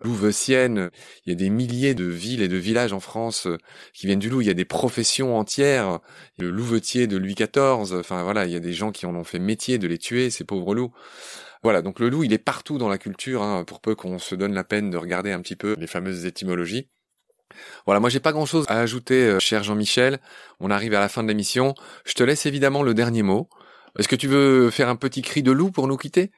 louveciennes. 0.02 0.90
Il 1.26 1.30
y 1.30 1.34
a 1.34 1.36
des 1.36 1.50
milliers 1.50 1.94
de 1.94 2.06
villes 2.06 2.42
et 2.42 2.48
de 2.48 2.58
villages 2.58 2.94
en 2.94 3.00
France 3.00 3.46
euh, 3.46 3.58
qui 3.94 4.08
viennent 4.08 4.20
du 4.20 4.30
loup. 4.30 4.42
Il 4.42 4.48
y 4.48 4.52
a 4.52 4.56
des 4.56 4.66
professions 4.66 5.38
entières. 5.38 6.00
Le 6.40 6.50
louvetier 6.50 7.06
de 7.06 7.18
Louis 7.18 7.36
XIV. 7.36 7.94
Enfin 8.00 8.24
voilà, 8.24 8.46
il 8.46 8.52
y 8.52 8.56
a 8.56 8.62
des 8.62 8.74
gens 8.74 8.92
qui 8.92 9.06
en 9.06 9.16
ont 9.16 9.24
fait 9.24 9.40
métier 9.40 9.78
de 9.78 9.88
les 9.88 9.98
tuer, 9.98 10.30
ces 10.30 10.46
pauvres 10.46 10.74
loups. 10.74 10.94
Voilà, 11.62 11.82
donc 11.82 12.00
le 12.00 12.10
loup, 12.10 12.24
il 12.24 12.34
est 12.34 12.38
partout 12.38 12.78
dans 12.78 12.88
la 12.88 12.98
culture, 12.98 13.44
hein, 13.44 13.66
pour 13.66 13.82
peu 13.82 13.94
qu'on 13.94 14.18
se 14.18 14.34
donne 14.34 14.54
la 14.54 14.64
peine 14.64 14.90
de 14.90 14.98
regarder 14.98 15.32
un 15.32 15.42
petit 15.42 15.58
peu 15.58 15.76
les 15.78 15.88
fameuses 15.88 16.26
étymologies. 16.26 16.88
Voilà, 17.86 18.00
moi 18.00 18.10
j'ai 18.10 18.20
pas 18.20 18.32
grand-chose 18.32 18.66
à 18.68 18.80
ajouter, 18.80 19.24
euh, 19.26 19.40
cher 19.40 19.64
Jean-Michel. 19.64 20.20
On 20.60 20.72
arrive 20.72 20.94
à 20.94 21.00
la 21.00 21.10
fin 21.10 21.24
de 21.24 21.28
l'émission. 21.28 21.76
Je 22.06 22.14
te 22.14 22.24
laisse 22.24 22.46
évidemment 22.46 22.84
le 22.84 22.94
dernier 22.94 23.24
mot. 23.24 23.50
Est-ce 23.98 24.08
que 24.08 24.16
tu 24.16 24.28
veux 24.28 24.70
faire 24.70 24.90
un 24.90 24.96
petit 24.96 25.22
cri 25.22 25.44
de 25.44 25.52
loup 25.52 25.72
pour 25.72 25.88
nous 25.88 25.98
quitter? 25.98 26.32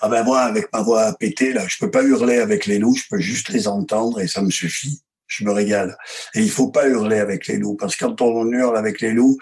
Ah 0.00 0.08
ben 0.08 0.22
moi, 0.22 0.40
avec 0.40 0.72
ma 0.72 0.82
voix 0.82 1.14
pétée, 1.18 1.52
là, 1.52 1.64
je 1.66 1.78
peux 1.78 1.90
pas 1.90 2.02
hurler 2.02 2.38
avec 2.38 2.66
les 2.66 2.78
loups, 2.78 2.94
je 2.94 3.04
peux 3.10 3.18
juste 3.18 3.48
les 3.48 3.66
entendre 3.66 4.20
et 4.20 4.28
ça 4.28 4.42
me 4.42 4.50
suffit. 4.50 5.00
Je 5.26 5.44
me 5.44 5.52
régale. 5.52 5.96
Et 6.34 6.40
il 6.40 6.50
faut 6.50 6.70
pas 6.70 6.86
hurler 6.86 7.18
avec 7.18 7.46
les 7.46 7.56
loups, 7.56 7.76
parce 7.76 7.96
que 7.96 8.04
quand 8.04 8.20
on 8.20 8.46
hurle 8.52 8.76
avec 8.76 9.00
les 9.00 9.12
loups, 9.12 9.38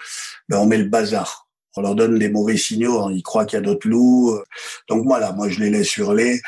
ben 0.47 0.57
on 0.57 0.65
met 0.65 0.77
le 0.77 0.85
bazar 0.85 1.42
on 1.75 1.81
leur 1.81 1.95
donne 1.95 2.19
des 2.19 2.29
mauvais 2.29 2.57
signaux, 2.57 2.99
on 2.99 3.09
y 3.09 3.21
croit 3.23 3.45
qu'il 3.45 3.57
y 3.57 3.61
a 3.61 3.65
d'autres 3.65 3.87
loups. 3.87 4.39
Donc 4.89 5.05
voilà, 5.05 5.31
moi 5.31 5.49
je 5.49 5.59
les 5.59 5.69
laisse 5.69 5.95
hurler. 5.97 6.41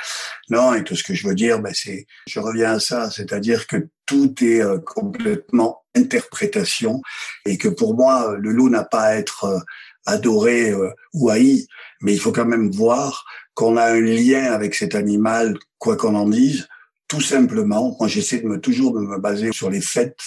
Non, 0.50 0.74
et 0.74 0.84
tout 0.84 0.96
ce 0.96 1.04
que 1.04 1.14
je 1.14 1.28
veux 1.28 1.36
dire, 1.36 1.60
ben 1.60 1.74
c'est, 1.74 2.06
je 2.28 2.40
reviens 2.40 2.74
à 2.74 2.80
ça, 2.80 3.10
c'est-à-dire 3.10 3.68
que 3.68 3.88
tout 4.06 4.34
est 4.44 4.62
euh, 4.62 4.78
complètement 4.80 5.84
interprétation 5.96 7.02
et 7.46 7.58
que 7.58 7.68
pour 7.68 7.96
moi, 7.96 8.36
le 8.38 8.52
loup 8.52 8.70
n'a 8.70 8.84
pas 8.84 9.04
à 9.04 9.16
être 9.16 9.46
euh, 9.46 9.60
adoré 10.06 10.72
euh, 10.72 10.92
ou 11.14 11.30
haï, 11.30 11.68
mais 12.02 12.14
il 12.14 12.20
faut 12.20 12.32
quand 12.32 12.46
même 12.46 12.72
voir 12.72 13.26
qu'on 13.54 13.78
a 13.78 13.86
un 13.86 14.02
lien 14.02 14.52
avec 14.52 14.76
cet 14.76 14.96
animal, 14.96 15.58
quoi 15.80 15.96
qu'on 15.96 16.16
en 16.16 16.30
dise, 16.30 16.68
tout 17.08 17.22
simplement. 17.22 17.96
Moi, 18.00 18.08
j'essaie 18.08 18.40
de 18.40 18.48
me 18.48 18.60
toujours 18.60 18.94
de 18.94 19.00
me 19.00 19.18
baser 19.18 19.52
sur 19.52 19.70
les 19.70 19.82
fêtes 19.82 20.24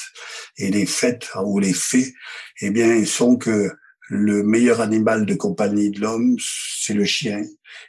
et 0.57 0.71
les 0.71 0.87
fêtes 0.87 1.29
ou 1.45 1.59
les 1.59 1.75
faits. 1.75 2.13
Eh 2.61 2.71
bien, 2.71 2.95
ils 2.95 3.07
sont 3.07 3.37
que 3.37 3.71
le 4.09 4.43
meilleur 4.43 4.81
animal 4.81 5.27
de 5.27 5.35
compagnie 5.35 5.91
de 5.91 6.01
l'homme, 6.01 6.37
c'est 6.41 6.95
le 6.95 7.05
chien, 7.05 7.43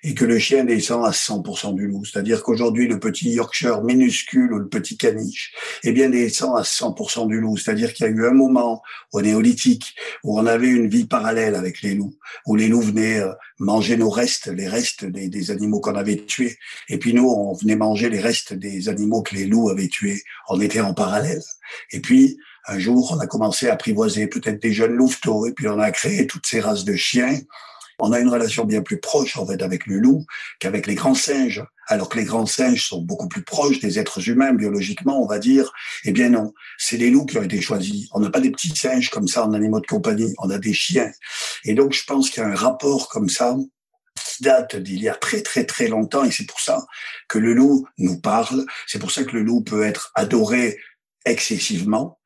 et 0.04 0.14
que 0.14 0.26
le 0.26 0.38
chien 0.38 0.66
descend 0.66 1.06
à 1.06 1.12
100% 1.12 1.76
du 1.76 1.88
loup. 1.88 2.04
C'est-à-dire 2.04 2.44
qu'aujourd'hui, 2.44 2.88
le 2.88 3.00
petit 3.00 3.30
Yorkshire 3.30 3.82
minuscule 3.84 4.54
ou 4.54 4.60
le 4.60 4.68
petit 4.68 4.98
caniche, 4.98 5.54
eh 5.84 5.94
bien, 5.94 6.10
descend 6.10 6.58
à 6.58 6.64
100% 6.64 7.28
du 7.28 7.40
loup. 7.40 7.56
C'est-à-dire 7.56 7.94
qu'il 7.94 8.06
y 8.06 8.10
a 8.10 8.12
eu 8.12 8.26
un 8.26 8.34
moment 8.34 8.82
au 9.14 9.22
néolithique 9.22 9.96
où 10.24 10.38
on 10.38 10.46
avait 10.46 10.68
une 10.68 10.90
vie 10.90 11.06
parallèle 11.06 11.56
avec 11.56 11.82
les 11.82 11.96
loups, 11.96 12.16
où 12.46 12.56
les 12.56 12.68
loups 12.68 12.82
venaient 12.82 13.22
euh, 13.22 13.32
manger 13.58 13.96
nos 13.96 14.10
restes, 14.10 14.48
les 14.48 14.68
restes 14.68 15.06
des, 15.06 15.30
des 15.30 15.52
animaux 15.52 15.80
qu'on 15.80 15.96
avait 15.96 16.18
tués, 16.18 16.58
et 16.90 16.98
puis 16.98 17.14
nous, 17.14 17.28
on 17.28 17.54
venait 17.54 17.78
manger 17.78 18.10
les 18.10 18.20
restes 18.20 18.54
des 18.54 18.90
animaux 18.90 19.22
que 19.22 19.36
les 19.36 19.46
loups 19.46 19.70
avaient 19.70 19.88
tués. 19.88 20.22
On 20.50 20.60
était 20.60 20.82
en 20.82 20.94
parallèle. 20.94 21.42
Et 21.92 22.02
puis, 22.02 22.38
un 22.68 22.80
jour, 22.80 23.12
on 23.14 23.20
a 23.20 23.28
commencé 23.28 23.70
à 23.70 23.74
apprivoiser 23.74 24.28
peut-être 24.28 24.62
des 24.62 24.74
jeunes 24.74 24.94
louveteaux, 24.94 25.46
et 25.46 25.54
puis 25.54 25.68
on 25.68 25.80
a 25.80 25.92
créé 25.92 26.28
toutes 26.28 26.46
ces 26.46 26.60
races 26.60 26.84
de 26.84 26.96
chiens. 26.96 27.40
On 28.02 28.14
a 28.14 28.20
une 28.20 28.30
relation 28.30 28.64
bien 28.64 28.82
plus 28.82 29.00
proche, 29.00 29.38
en 29.38 29.46
fait, 29.46 29.62
avec 29.62 29.86
le 29.86 29.98
loup 29.98 30.26
qu'avec 30.60 30.88
les 30.88 30.96
grands 30.96 31.16
singes. 31.16 31.64
Alors 31.88 32.08
que 32.08 32.18
les 32.18 32.24
grands 32.24 32.46
singes 32.46 32.88
sont 32.88 33.02
beaucoup 33.02 33.28
plus 33.28 33.44
proches 33.44 33.80
des 33.80 34.00
êtres 34.00 34.30
humains, 34.30 34.54
biologiquement, 34.54 35.22
on 35.22 35.28
va 35.28 35.40
dire. 35.40 35.72
Eh 36.06 36.12
bien 36.12 36.30
non, 36.30 36.54
c'est 36.78 36.98
les 36.98 37.10
loups 37.10 37.26
qui 37.26 37.38
ont 37.38 37.44
été 37.44 37.60
choisis. 37.60 38.08
On 38.14 38.22
n'a 38.22 38.30
pas 38.30 38.40
des 38.40 38.52
petits 38.52 38.74
singes 38.76 39.10
comme 39.10 39.28
ça 39.28 39.46
en 39.46 39.54
animaux 39.54 39.82
de 39.82 39.88
compagnie, 39.88 40.34
on 40.38 40.50
a 40.50 40.60
des 40.60 40.74
chiens. 40.74 41.12
Et 41.66 41.74
donc, 41.74 41.94
je 41.94 42.04
pense 42.06 42.30
qu'il 42.30 42.42
y 42.42 42.46
a 42.46 42.50
un 42.50 42.56
rapport 42.56 43.10
comme 43.10 43.28
ça 43.28 43.58
qui 44.16 44.44
date 44.44 44.76
d'il 44.76 45.02
y 45.02 45.10
a 45.10 45.16
très 45.16 45.42
très 45.42 45.66
très 45.66 45.88
longtemps 45.88 46.24
et 46.24 46.32
c'est 46.32 46.46
pour 46.46 46.60
ça 46.60 46.86
que 47.28 47.40
le 47.40 47.54
loup 47.54 47.88
nous 47.98 48.20
parle, 48.20 48.66
c'est 48.88 49.00
pour 49.00 49.12
ça 49.12 49.24
que 49.24 49.32
le 49.32 49.44
loup 49.44 49.62
peut 49.62 49.84
être 49.84 50.12
adoré 50.16 50.78
excessivement 51.26 52.19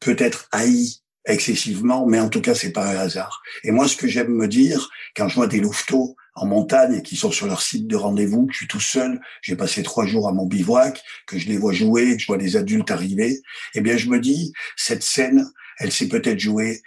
peut-être 0.00 0.48
haï 0.52 0.96
excessivement, 1.26 2.06
mais 2.06 2.18
en 2.18 2.28
tout 2.28 2.40
cas, 2.40 2.54
c'est 2.54 2.72
pas 2.72 2.86
un 2.86 2.96
hasard. 2.96 3.42
Et 3.62 3.70
moi, 3.70 3.86
ce 3.86 3.96
que 3.96 4.08
j'aime 4.08 4.34
me 4.34 4.48
dire, 4.48 4.90
quand 5.14 5.28
je 5.28 5.34
vois 5.34 5.46
des 5.46 5.60
louveteaux 5.60 6.16
en 6.34 6.46
montagne 6.46 7.02
qui 7.02 7.16
sont 7.16 7.30
sur 7.30 7.46
leur 7.46 7.60
site 7.60 7.86
de 7.86 7.96
rendez-vous, 7.96 8.46
que 8.46 8.52
je 8.52 8.58
suis 8.58 8.68
tout 8.68 8.80
seul, 8.80 9.20
j'ai 9.42 9.56
passé 9.56 9.82
trois 9.82 10.06
jours 10.06 10.28
à 10.28 10.32
mon 10.32 10.46
bivouac, 10.46 11.02
que 11.26 11.38
je 11.38 11.48
les 11.48 11.58
vois 11.58 11.72
jouer, 11.72 12.16
que 12.16 12.22
je 12.22 12.26
vois 12.26 12.38
les 12.38 12.56
adultes 12.56 12.90
arriver, 12.90 13.40
eh 13.74 13.80
bien, 13.80 13.96
je 13.96 14.08
me 14.08 14.18
dis, 14.18 14.52
cette 14.76 15.02
scène, 15.02 15.46
elle 15.78 15.92
s'est 15.92 16.08
peut-être 16.08 16.40
jouée 16.40 16.80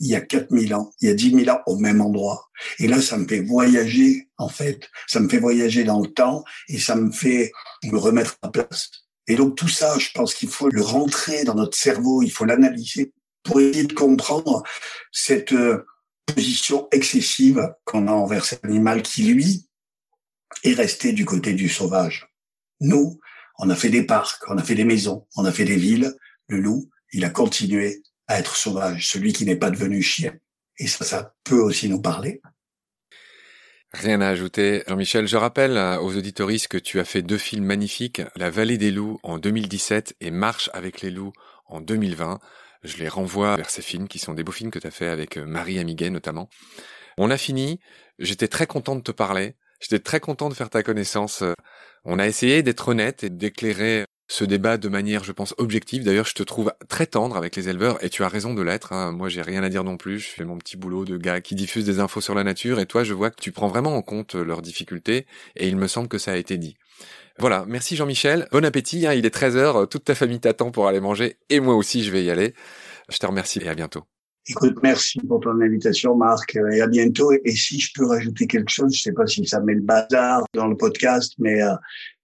il 0.00 0.08
y 0.08 0.14
a 0.14 0.20
4000 0.20 0.74
ans, 0.74 0.92
il 1.00 1.08
y 1.08 1.10
a 1.10 1.14
10 1.14 1.44
000 1.44 1.50
ans 1.50 1.60
au 1.66 1.76
même 1.76 2.00
endroit. 2.00 2.48
Et 2.78 2.86
là, 2.86 3.00
ça 3.00 3.18
me 3.18 3.26
fait 3.26 3.40
voyager, 3.40 4.28
en 4.36 4.48
fait. 4.48 4.88
Ça 5.06 5.20
me 5.20 5.28
fait 5.28 5.40
voyager 5.40 5.84
dans 5.84 6.00
le 6.00 6.08
temps 6.08 6.44
et 6.68 6.78
ça 6.78 6.94
me 6.94 7.10
fait 7.10 7.50
me 7.84 7.98
remettre 7.98 8.36
à 8.42 8.48
place. 8.50 8.90
Et 9.28 9.36
donc 9.36 9.56
tout 9.56 9.68
ça, 9.68 9.98
je 9.98 10.08
pense 10.14 10.34
qu'il 10.34 10.48
faut 10.48 10.68
le 10.68 10.82
rentrer 10.82 11.44
dans 11.44 11.54
notre 11.54 11.76
cerveau, 11.76 12.22
il 12.22 12.30
faut 12.30 12.46
l'analyser 12.46 13.12
pour 13.44 13.60
essayer 13.60 13.84
de 13.84 13.92
comprendre 13.92 14.62
cette 15.12 15.52
euh, 15.52 15.86
position 16.26 16.88
excessive 16.90 17.74
qu'on 17.84 18.08
a 18.08 18.12
envers 18.12 18.44
cet 18.44 18.64
animal 18.64 19.02
qui, 19.02 19.22
lui, 19.22 19.68
est 20.64 20.72
resté 20.72 21.12
du 21.12 21.24
côté 21.24 21.52
du 21.52 21.68
sauvage. 21.68 22.28
Nous, 22.80 23.20
on 23.58 23.70
a 23.70 23.76
fait 23.76 23.90
des 23.90 24.02
parcs, 24.02 24.42
on 24.48 24.56
a 24.56 24.62
fait 24.62 24.74
des 24.74 24.84
maisons, 24.84 25.26
on 25.36 25.44
a 25.44 25.52
fait 25.52 25.64
des 25.64 25.76
villes. 25.76 26.14
Le 26.48 26.60
loup, 26.60 26.88
il 27.12 27.24
a 27.24 27.30
continué 27.30 28.02
à 28.28 28.38
être 28.38 28.56
sauvage, 28.56 29.08
celui 29.08 29.32
qui 29.32 29.44
n'est 29.44 29.56
pas 29.56 29.70
devenu 29.70 30.02
chien. 30.02 30.34
Et 30.78 30.86
ça, 30.86 31.04
ça 31.04 31.34
peut 31.44 31.60
aussi 31.60 31.88
nous 31.88 32.00
parler. 32.00 32.40
Rien 33.94 34.20
à 34.20 34.28
ajouter. 34.28 34.82
Jean-Michel, 34.86 35.26
je 35.26 35.36
rappelle 35.36 35.78
aux 36.00 36.16
auditoristes 36.16 36.68
que 36.68 36.76
tu 36.76 37.00
as 37.00 37.04
fait 37.04 37.22
deux 37.22 37.38
films 37.38 37.64
magnifiques, 37.64 38.20
La 38.36 38.50
vallée 38.50 38.76
des 38.76 38.90
loups 38.90 39.18
en 39.22 39.38
2017 39.38 40.16
et 40.20 40.30
Marche 40.30 40.68
avec 40.74 41.00
les 41.00 41.10
loups 41.10 41.32
en 41.66 41.80
2020. 41.80 42.38
Je 42.84 42.98
les 42.98 43.08
renvoie 43.08 43.56
vers 43.56 43.70
ces 43.70 43.82
films 43.82 44.06
qui 44.06 44.18
sont 44.18 44.34
des 44.34 44.44
beaux 44.44 44.52
films 44.52 44.70
que 44.70 44.78
tu 44.78 44.86
as 44.86 44.90
fait 44.90 45.08
avec 45.08 45.38
euh, 45.38 45.46
Marie 45.46 45.78
Amiguet 45.78 46.10
notamment. 46.10 46.50
On 47.16 47.30
a 47.30 47.38
fini. 47.38 47.80
J'étais 48.18 48.46
très 48.46 48.66
content 48.66 48.94
de 48.94 49.00
te 49.00 49.10
parler. 49.10 49.56
J'étais 49.80 49.98
très 50.00 50.20
content 50.20 50.48
de 50.48 50.54
faire 50.54 50.70
ta 50.70 50.82
connaissance. 50.82 51.42
On 52.04 52.18
a 52.18 52.26
essayé 52.26 52.62
d'être 52.62 52.88
honnête 52.88 53.24
et 53.24 53.30
d'éclairer 53.30 54.04
ce 54.28 54.44
débat 54.44 54.76
de 54.76 54.88
manière, 54.88 55.24
je 55.24 55.32
pense, 55.32 55.54
objective. 55.56 56.04
D'ailleurs, 56.04 56.26
je 56.26 56.34
te 56.34 56.42
trouve 56.42 56.72
très 56.88 57.06
tendre 57.06 57.36
avec 57.36 57.56
les 57.56 57.70
éleveurs 57.70 58.02
et 58.04 58.10
tu 58.10 58.22
as 58.22 58.28
raison 58.28 58.52
de 58.52 58.60
l'être. 58.60 58.92
Hein. 58.92 59.10
Moi, 59.10 59.30
j'ai 59.30 59.40
rien 59.40 59.62
à 59.62 59.70
dire 59.70 59.84
non 59.84 59.96
plus. 59.96 60.18
Je 60.18 60.28
fais 60.28 60.44
mon 60.44 60.58
petit 60.58 60.76
boulot 60.76 61.06
de 61.06 61.16
gars 61.16 61.40
qui 61.40 61.54
diffuse 61.54 61.86
des 61.86 61.98
infos 61.98 62.20
sur 62.20 62.34
la 62.34 62.44
nature 62.44 62.78
et 62.78 62.86
toi, 62.86 63.04
je 63.04 63.14
vois 63.14 63.30
que 63.30 63.40
tu 63.40 63.52
prends 63.52 63.68
vraiment 63.68 63.96
en 63.96 64.02
compte 64.02 64.34
leurs 64.34 64.60
difficultés 64.60 65.26
et 65.56 65.66
il 65.66 65.76
me 65.76 65.86
semble 65.86 66.08
que 66.08 66.18
ça 66.18 66.32
a 66.32 66.36
été 66.36 66.58
dit. 66.58 66.76
Voilà, 67.38 67.64
merci 67.66 67.96
Jean-Michel. 67.96 68.48
Bon 68.52 68.64
appétit, 68.64 69.06
hein. 69.06 69.14
il 69.14 69.24
est 69.24 69.34
13h, 69.34 69.88
toute 69.88 70.04
ta 70.04 70.14
famille 70.14 70.40
t'attend 70.40 70.70
pour 70.70 70.88
aller 70.88 71.00
manger 71.00 71.36
et 71.48 71.60
moi 71.60 71.74
aussi, 71.74 72.04
je 72.04 72.10
vais 72.10 72.22
y 72.22 72.30
aller. 72.30 72.54
Je 73.08 73.16
te 73.16 73.26
remercie 73.26 73.60
et 73.60 73.68
à 73.68 73.74
bientôt. 73.74 74.04
Écoute, 74.50 74.76
merci 74.82 75.20
pour 75.20 75.40
ton 75.40 75.60
invitation, 75.60 76.16
Marc, 76.16 76.56
et 76.72 76.80
à 76.80 76.86
bientôt. 76.86 77.32
Et 77.44 77.50
si 77.52 77.78
je 77.78 77.92
peux 77.94 78.06
rajouter 78.06 78.46
quelque 78.46 78.70
chose, 78.70 78.94
je 78.94 79.02
sais 79.02 79.12
pas 79.12 79.26
si 79.26 79.46
ça 79.46 79.60
met 79.60 79.74
le 79.74 79.82
bazar 79.82 80.44
dans 80.54 80.66
le 80.66 80.76
podcast, 80.76 81.34
mais 81.38 81.62
euh, 81.62 81.74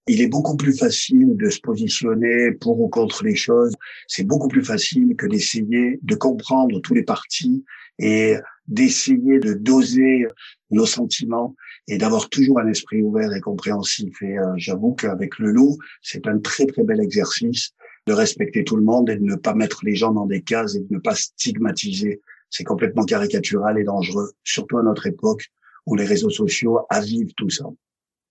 il 0.07 0.21
est 0.21 0.29
beaucoup 0.29 0.57
plus 0.57 0.77
facile 0.77 1.37
de 1.37 1.49
se 1.49 1.61
positionner 1.61 2.53
pour 2.53 2.81
ou 2.81 2.89
contre 2.89 3.25
les 3.25 3.35
choses. 3.35 3.75
C'est 4.07 4.25
beaucoup 4.25 4.49
plus 4.49 4.65
facile 4.65 5.17
que 5.17 5.27
d'essayer 5.27 5.99
de 6.03 6.15
comprendre 6.15 6.81
tous 6.81 6.95
les 6.95 7.03
partis 7.03 7.65
et 7.99 8.35
d'essayer 8.67 9.39
de 9.39 9.55
doser 9.55 10.27
nos 10.71 10.87
sentiments 10.87 11.55
et 11.89 11.99
d'avoir 11.99 12.29
toujours 12.29 12.59
un 12.61 12.69
esprit 12.69 13.03
ouvert 13.03 13.33
et 13.33 13.41
compréhensif. 13.41 14.21
Et 14.23 14.39
euh, 14.39 14.53
j'avoue 14.57 14.95
qu'avec 14.95 15.39
le 15.39 15.51
loup, 15.53 15.79
c'est 16.03 16.27
un 16.27 16.39
très 16.39 16.67
très 16.67 16.83
bel 16.83 17.01
exercice 17.01 17.71
de 18.07 18.13
respecter 18.13 18.65
tout 18.65 18.77
le 18.77 18.83
monde 18.83 19.09
et 19.09 19.17
de 19.17 19.25
ne 19.25 19.37
pas 19.37 19.55
mettre 19.55 19.85
les 19.85 19.95
gens 19.95 20.13
dans 20.13 20.27
des 20.27 20.43
cases 20.43 20.75
et 20.75 20.81
de 20.81 20.87
ne 20.91 20.99
pas 20.99 21.15
stigmatiser. 21.15 22.21
C'est 22.51 22.65
complètement 22.65 23.05
caricatural 23.05 23.79
et 23.79 23.85
dangereux, 23.85 24.33
surtout 24.45 24.79
à 24.79 24.83
notre 24.83 25.07
époque 25.07 25.51
où 25.87 25.97
les 25.97 26.05
réseaux 26.05 26.31
sociaux 26.31 26.81
avivent 26.91 27.35
tout 27.37 27.51
ça. 27.51 27.65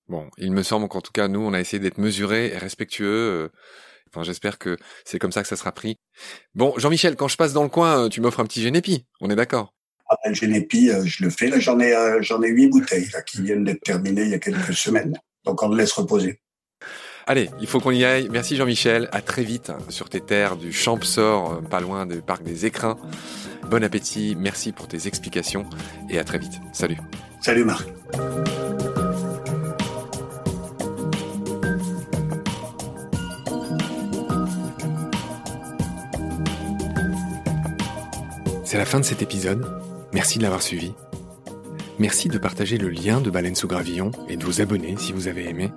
Bon, 0.08 0.30
il 0.38 0.52
me 0.52 0.64
semble 0.64 0.88
qu'en 0.88 1.02
tout 1.02 1.12
cas, 1.12 1.28
nous, 1.28 1.40
on 1.40 1.54
a 1.54 1.60
essayé 1.60 1.80
d'être 1.80 1.98
mesurés 1.98 2.48
et 2.48 2.58
respectueux. 2.58 3.50
Enfin, 4.10 4.24
j'espère 4.24 4.60
que 4.60 4.78
c'est 5.06 5.18
comme 5.18 5.32
ça 5.32 5.42
que 5.42 5.48
ça 5.48 5.56
sera 5.56 5.72
pris. 5.72 5.98
Bon, 6.56 6.74
Jean-Michel, 6.78 7.16
quand 7.16 7.28
je 7.28 7.38
passe 7.38 7.54
dans 7.54 7.64
le 7.64 7.70
coin, 7.70 8.10
tu 8.10 8.22
m'offres 8.22 8.40
un 8.40 8.46
petit 8.46 8.62
génépi. 8.62 9.06
On 9.22 9.30
est 9.30 9.36
d'accord? 9.36 9.74
Ah 10.10 10.16
ben, 10.24 10.30
le 10.30 10.36
génépi, 10.36 10.92
je 11.06 11.24
le 11.24 11.30
fais. 11.30 11.48
Là, 11.48 11.60
j'en 11.60 11.80
ai, 11.80 11.96
j'en 12.22 12.42
ai 12.44 12.50
huit 12.50 12.68
bouteilles 12.68 13.10
là, 13.14 13.22
qui 13.22 13.42
viennent 13.42 13.64
d'être 13.64 13.82
terminées 13.82 14.24
il 14.24 14.30
y 14.30 14.36
a 14.36 14.40
quelques 14.40 14.74
semaines. 14.74 15.18
Donc, 15.46 15.64
on 15.64 15.70
le 15.70 15.78
laisse 15.78 15.94
reposer. 15.94 16.40
Allez, 17.26 17.50
il 17.62 17.68
faut 17.68 17.80
qu'on 17.80 17.92
y 17.92 18.04
aille. 18.04 18.28
Merci 18.30 18.58
Jean-Michel. 18.58 19.08
À 19.14 19.22
très 19.22 19.44
vite 19.44 19.70
hein, 19.70 19.78
sur 19.90 20.10
tes 20.10 20.20
terres 20.20 20.58
du 20.58 20.74
Champsor, 20.74 21.62
pas 21.70 21.80
loin 21.80 22.06
du 22.06 22.22
parc 22.22 22.44
des 22.44 22.66
Écrins. 22.66 22.98
Bon 23.70 23.82
appétit. 23.84 24.36
Merci 24.38 24.74
pour 24.74 24.90
tes 24.90 25.08
explications 25.08 25.66
et 26.10 26.20
à 26.20 26.26
très 26.26 26.38
vite. 26.38 26.60
Salut. 26.74 26.98
Salut 27.42 27.64
Marc. 27.64 27.88
C'est 38.74 38.80
la 38.80 38.86
fin 38.86 39.00
de 39.00 39.06
cet 39.06 39.22
épisode. 39.22 39.72
Merci 40.14 40.40
de 40.40 40.42
l'avoir 40.42 40.64
suivi. 40.64 40.94
Merci 42.00 42.28
de 42.28 42.40
partager 42.40 42.80
le 42.80 42.90
lien 42.90 43.22
de 43.22 43.30
Baleine 43.30 43.54
sous 43.54 43.68
Gravillon 43.68 44.10
et 44.28 44.36
de 44.36 44.44
vous 44.44 44.62
abonner 44.62 44.96
si 44.98 45.14
vous 45.14 45.28
avez 45.28 45.48
aimé. 45.48 45.70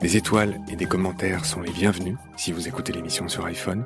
Des 0.00 0.16
étoiles 0.16 0.60
et 0.68 0.74
des 0.74 0.86
commentaires 0.86 1.44
sont 1.44 1.60
les 1.60 1.70
bienvenus 1.70 2.16
si 2.36 2.50
vous 2.50 2.66
écoutez 2.66 2.92
l'émission 2.92 3.28
sur 3.28 3.46
iPhone. 3.46 3.84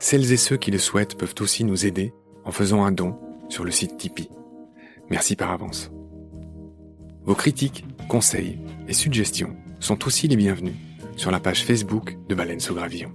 Celles 0.00 0.34
et 0.34 0.36
ceux 0.36 0.58
qui 0.58 0.70
le 0.70 0.76
souhaitent 0.76 1.16
peuvent 1.16 1.34
aussi 1.40 1.64
nous 1.64 1.86
aider 1.86 2.12
en 2.44 2.52
faisant 2.52 2.84
un 2.84 2.92
don 2.92 3.18
sur 3.48 3.64
le 3.64 3.70
site 3.70 3.96
Tipeee. 3.96 4.28
Merci 5.08 5.34
par 5.34 5.50
avance. 5.50 5.90
Vos 7.24 7.34
critiques, 7.34 7.86
conseils 8.06 8.58
et 8.86 8.92
suggestions 8.92 9.56
sont 9.80 10.06
aussi 10.06 10.28
les 10.28 10.36
bienvenus 10.36 10.76
sur 11.16 11.30
la 11.30 11.40
page 11.40 11.64
Facebook 11.64 12.18
de 12.28 12.34
Baleine 12.34 12.60
sous 12.60 12.74
Gravillon. 12.74 13.14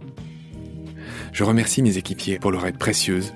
Je 1.31 1.43
remercie 1.43 1.83
mes 1.83 1.99
équipiers 1.99 2.39
pour 2.39 2.51
leur 2.51 2.65
aide 2.65 2.79
précieuse, 2.79 3.35